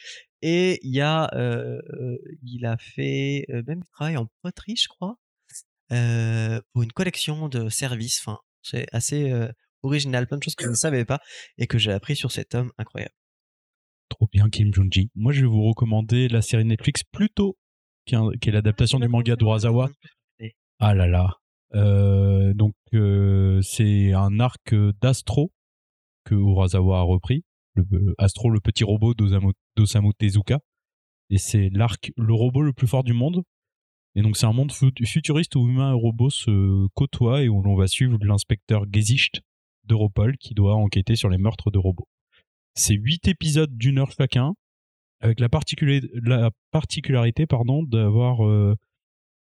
Et 0.43 0.79
il 0.83 0.95
y 0.95 1.01
a, 1.01 1.31
euh, 1.35 1.81
il 2.45 2.67
a 2.67 2.77
fait 2.79 3.47
euh, 3.51 3.63
même 3.67 3.81
du 3.81 3.89
travail 3.93 4.17
en 4.17 4.27
poterie, 4.43 4.77
je 4.77 4.89
crois, 4.89 5.17
euh, 5.93 6.61
pour 6.73 6.83
une 6.83 6.93
collection 6.93 7.49
de 7.49 7.69
services. 7.69 8.21
Enfin, 8.25 8.39
c'est 8.63 8.87
assez 8.93 9.33
original, 9.83 10.27
plein 10.27 10.39
de 10.39 10.43
choses 10.43 10.55
que 10.55 10.65
je 10.65 10.71
ne 10.71 10.75
savais 10.75 11.05
pas 11.05 11.21
et 11.59 11.67
que 11.67 11.79
j'ai 11.79 11.93
appris 11.93 12.17
sur 12.17 12.31
cet 12.33 12.55
homme 12.55 12.71
incroyable. 12.79 13.15
Trop 14.09 14.29
bien 14.31 14.49
Kim 14.51 14.73
Jong-ji. 14.75 15.11
Moi, 15.15 15.33
je 15.33 15.41
vais 15.43 15.47
vous 15.47 15.63
recommander 15.65 16.29
la 16.29 16.43
série 16.43 16.65
Netflix 16.65 17.03
Pluto, 17.05 17.57
qui 18.07 18.15
est, 18.15 18.19
un- 18.19 18.31
qui 18.41 18.49
est 18.49 18.53
l'adaptation 18.53 18.99
du 19.01 19.09
manga 19.09 19.37
d'Urasawa. 19.37 19.91
Ah 20.81 20.95
là 20.95 21.07
là. 21.07 21.37
Euh, 21.75 22.53
donc, 22.55 22.75
euh, 22.95 23.61
c'est 23.63 24.13
un 24.13 24.41
arc 24.41 24.75
d'Astro 25.01 25.53
que 26.25 26.35
Urasawa 26.35 26.99
a 27.01 27.03
repris. 27.03 27.45
Le, 27.75 28.15
Astro, 28.19 28.51
le 28.51 28.61
petit 28.61 28.85
robot 28.85 29.15
d'Osamu 29.15 30.13
Tezuka. 30.19 30.61
Et 31.31 31.39
c'est 31.39 31.71
l'arc, 31.71 32.13
le 32.17 32.35
robot 32.35 32.63
le 32.63 32.73
plus 32.73 32.87
fort 32.87 33.05
du 33.05 33.15
monde. 33.15 33.43
Et 34.15 34.21
donc, 34.21 34.37
c'est 34.37 34.45
un 34.45 34.53
monde 34.53 34.73
fut- 34.73 34.93
futuriste 35.07 35.57
où 35.57 35.67
humains 35.67 35.93
et 35.93 35.99
robots 35.99 36.29
se 36.29 36.87
côtoient 36.95 37.43
et 37.43 37.49
où 37.49 37.63
l'on 37.63 37.75
va 37.75 37.87
suivre 37.87 38.19
l'inspecteur 38.21 38.85
Gesicht 38.93 39.41
d'Europol 39.85 40.37
qui 40.37 40.53
doit 40.55 40.75
enquêter 40.75 41.17
sur 41.17 41.31
les 41.31 41.39
meurtres 41.39 41.71
de 41.71 41.79
robots. 41.79 42.09
C'est 42.75 42.95
huit 42.95 43.27
épisodes 43.27 43.75
d'une 43.77 43.99
heure 43.99 44.13
chacun, 44.13 44.55
avec 45.21 45.41
la 45.41 45.49
particularité 45.49 47.47
pardon, 47.47 47.83
d'avoir 47.83 48.47
euh, 48.47 48.77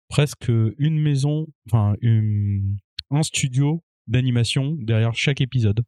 presque 0.10 0.50
une 0.78 1.00
maison, 1.00 1.48
enfin 1.68 1.96
une- 2.02 2.78
un 3.12 3.24
studio 3.24 3.84
d'animation 4.08 4.76
derrière 4.80 5.14
chaque 5.16 5.40
épisode. 5.42 5.84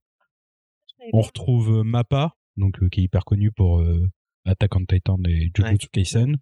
On 1.14 1.22
retrouve 1.22 1.80
euh, 1.80 1.84
Mappa, 1.84 2.34
donc 2.58 2.82
euh, 2.82 2.90
qui 2.90 3.02
est 3.02 3.04
hyper 3.04 3.26
connu 3.26 3.52
pour 3.52 3.80
euh, 3.82 4.08
Attack 4.46 4.76
on 4.76 4.86
Titan 4.86 5.18
et 5.28 5.50
Jujutsu 5.56 5.88
Kaisen. 5.92 6.38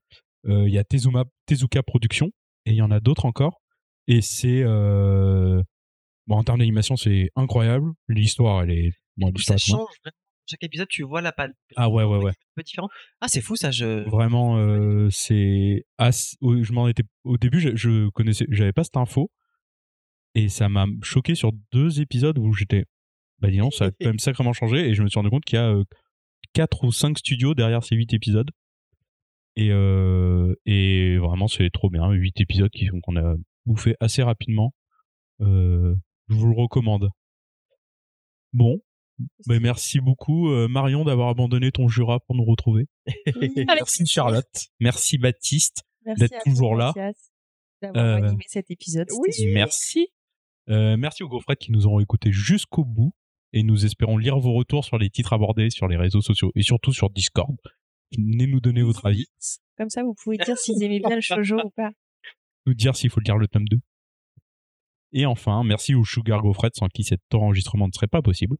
Euh, 0.46 0.68
Il 0.68 0.74
y 0.74 0.78
a 0.78 0.84
Tezuma, 0.84 1.26
Tezuka 1.46 1.82
Productions 1.84 2.32
et 2.66 2.72
il 2.72 2.76
y 2.76 2.82
en 2.82 2.92
a 2.92 3.00
d'autres 3.00 3.26
encore. 3.26 3.62
Et 4.08 4.22
c'est 4.22 4.64
bon 4.64 5.64
en 6.38 6.44
termes 6.44 6.60
d'animation, 6.60 6.96
c'est 6.98 7.30
incroyable. 7.36 7.92
L'histoire, 8.08 8.64
elle 8.64 8.72
est 8.72 8.92
bon, 9.18 9.32
ça 9.38 9.54
change 9.58 9.80
vraiment. 10.04 10.16
Chaque 10.50 10.64
épisode, 10.64 10.88
tu 10.88 11.04
vois 11.04 11.22
la 11.22 11.32
patte. 11.32 11.52
Ah 11.76 11.90
ouais 11.90 12.04
ouais 12.04 12.18
ouais. 12.18 12.32
Un 12.32 12.56
peu 12.56 12.64
différent. 12.64 12.90
Ah, 13.22 13.28
c'est 13.28 13.42
fou 13.42 13.56
ça. 13.56 13.70
Je. 13.70 14.10
Vraiment, 14.10 14.58
euh, 14.58 15.08
c'est 15.12 15.86
Je 16.00 16.74
m'en 16.74 16.88
étais 16.88 17.04
au 17.24 17.38
début, 17.38 17.60
je, 17.60 17.76
je 17.76 18.10
connaissais, 18.10 18.48
j'avais 18.50 18.74
pas 18.74 18.84
cette 18.84 18.98
info 18.98 19.30
et 20.34 20.50
ça 20.50 20.68
m'a 20.68 20.88
choqué 21.04 21.36
sur 21.36 21.52
deux 21.72 22.02
épisodes 22.02 22.38
où 22.40 22.52
j'étais, 22.54 22.86
bah 23.40 23.52
dis 23.52 23.58
donc, 23.58 23.74
ça 23.74 23.86
a 23.86 23.92
quand 23.92 24.08
même 24.08 24.20
sacrément 24.20 24.54
changé 24.54 24.90
et 24.90 24.96
je 24.96 25.04
me 25.04 25.08
suis 25.08 25.20
rendu 25.20 25.30
compte 25.30 25.46
qu'il 25.46 25.58
y 25.58 25.62
a 25.62 25.70
euh, 25.70 25.84
quatre 26.54 26.84
ou 26.84 26.92
cinq 26.92 27.20
studios 27.20 27.54
derrière 27.54 27.84
ces 27.84 27.96
huit 27.96 28.12
épisodes 28.14 28.50
et 29.56 29.70
euh, 29.72 30.56
et 30.66 31.18
vraiment 31.18 31.48
c'est 31.48 31.70
trop 31.70 31.92
bien, 31.92 32.10
huit 32.12 32.42
épisodes 32.42 32.72
qui 32.72 32.88
qu'on 33.04 33.18
a 33.18 33.36
bouffé 33.68 33.96
assez 34.00 34.24
rapidement. 34.24 34.74
Je 35.40 35.96
vous 36.30 36.48
le 36.48 36.56
recommande. 36.56 37.10
Bon. 38.54 38.80
Bah, 39.46 39.60
merci 39.60 40.00
beaucoup 40.00 40.50
euh, 40.50 40.68
Marion 40.68 41.04
d'avoir 41.04 41.30
abandonné 41.30 41.72
ton 41.72 41.88
Jura 41.88 42.20
pour 42.20 42.36
nous 42.36 42.46
retrouver. 42.46 42.88
Merci 43.68 44.06
Charlotte. 44.06 44.68
Merci 44.80 45.18
Baptiste. 45.18 45.84
Merci 46.06 46.22
d'être 46.22 46.44
toujours 46.44 46.76
toi, 46.76 46.94
là. 46.96 47.12
D'avoir 47.82 48.06
Euh, 48.06 48.28
animé 48.28 48.44
cet 48.48 48.72
épisode. 48.72 49.08
Merci. 49.54 50.08
Euh, 50.70 50.98
merci 50.98 51.24
aux 51.24 51.30
gaufrettes 51.30 51.60
qui 51.60 51.72
nous 51.72 51.88
auront 51.88 52.00
écoutés 52.00 52.32
jusqu'au 52.32 52.86
bout 52.86 53.14
et 53.54 53.64
nous 53.64 53.86
espérons 53.86 54.18
lire 54.18 54.38
vos 54.38 54.54
retours 54.54 54.86
sur 54.86 54.98
les 54.98 55.10
titres 55.10 55.34
abordés 55.34 55.70
sur 55.70 55.88
les 55.88 55.98
réseaux 55.98 56.22
sociaux 56.22 56.52
et 56.56 56.62
surtout 56.62 56.94
sur 56.94 57.10
Discord. 57.10 57.56
Venez 58.16 58.48
nous 58.48 58.60
donner 58.60 58.84
votre 58.84 59.06
avis, 59.06 59.26
Comme 59.78 59.90
ça, 59.90 60.04
vous 60.04 60.14
pouvez 60.14 60.38
dire 60.38 60.58
s'ils 60.58 60.82
aimaient 60.84 61.00
bien 61.00 61.16
le 61.16 61.22
shoujo 61.22 61.58
ou 61.64 61.70
pas. 61.72 61.90
nous 62.66 62.74
dire 62.74 62.96
s'il 62.96 63.10
faut 63.10 63.20
lire 63.20 63.38
le 63.38 63.48
tome 63.48 63.68
2. 63.68 63.78
Et 65.12 65.26
enfin, 65.26 65.64
merci 65.64 65.96
aux 65.96 66.06
Sugar 66.06 66.42
Gaufrettes 66.42 66.76
sans 66.76 66.88
qui 66.88 67.04
cet 67.04 67.22
enregistrement 67.34 67.88
ne 67.88 67.92
serait 67.92 68.08
pas 68.08 68.22
possible. 68.22 68.58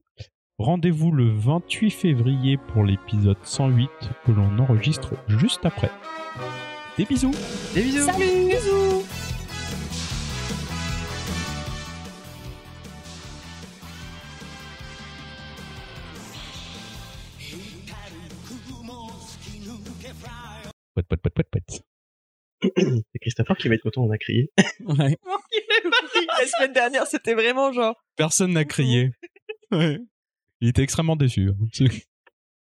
Rendez-vous 0.60 1.14
le 1.14 1.30
28 1.30 1.90
février 1.90 2.58
pour 2.58 2.84
l'épisode 2.84 3.38
108 3.44 3.90
que 4.26 4.32
l'on 4.34 4.60
enregistre 4.60 5.14
juste 5.30 5.66
après. 5.66 5.90
Des 6.98 7.06
bisous 7.06 7.32
Des 7.74 7.82
bisous. 7.82 8.06
Salut 8.06 8.26
Bisous 8.50 9.06
Pouet, 20.94 21.04
pouet, 21.08 21.18
pouet, 21.18 21.32
pouet, 21.32 21.62
pouet. 22.62 22.74
C'est 23.14 23.20
Christopher 23.20 23.56
qui 23.56 23.70
va 23.70 23.76
être 23.76 23.84
content, 23.84 24.04
on 24.04 24.12
a 24.12 24.18
crié. 24.18 24.52
Ouais. 24.82 25.16
La 26.38 26.48
semaine 26.48 26.74
dernière, 26.74 27.08
c'était 27.08 27.34
vraiment 27.34 27.72
genre. 27.72 27.96
Personne 28.18 28.52
n'a 28.52 28.66
crié. 28.66 29.12
Ouais. 29.72 30.00
Il 30.62 30.70
était 30.70 30.84
extrêmement 30.84 31.16
déçu. 31.16 31.50
hein. 31.50 31.68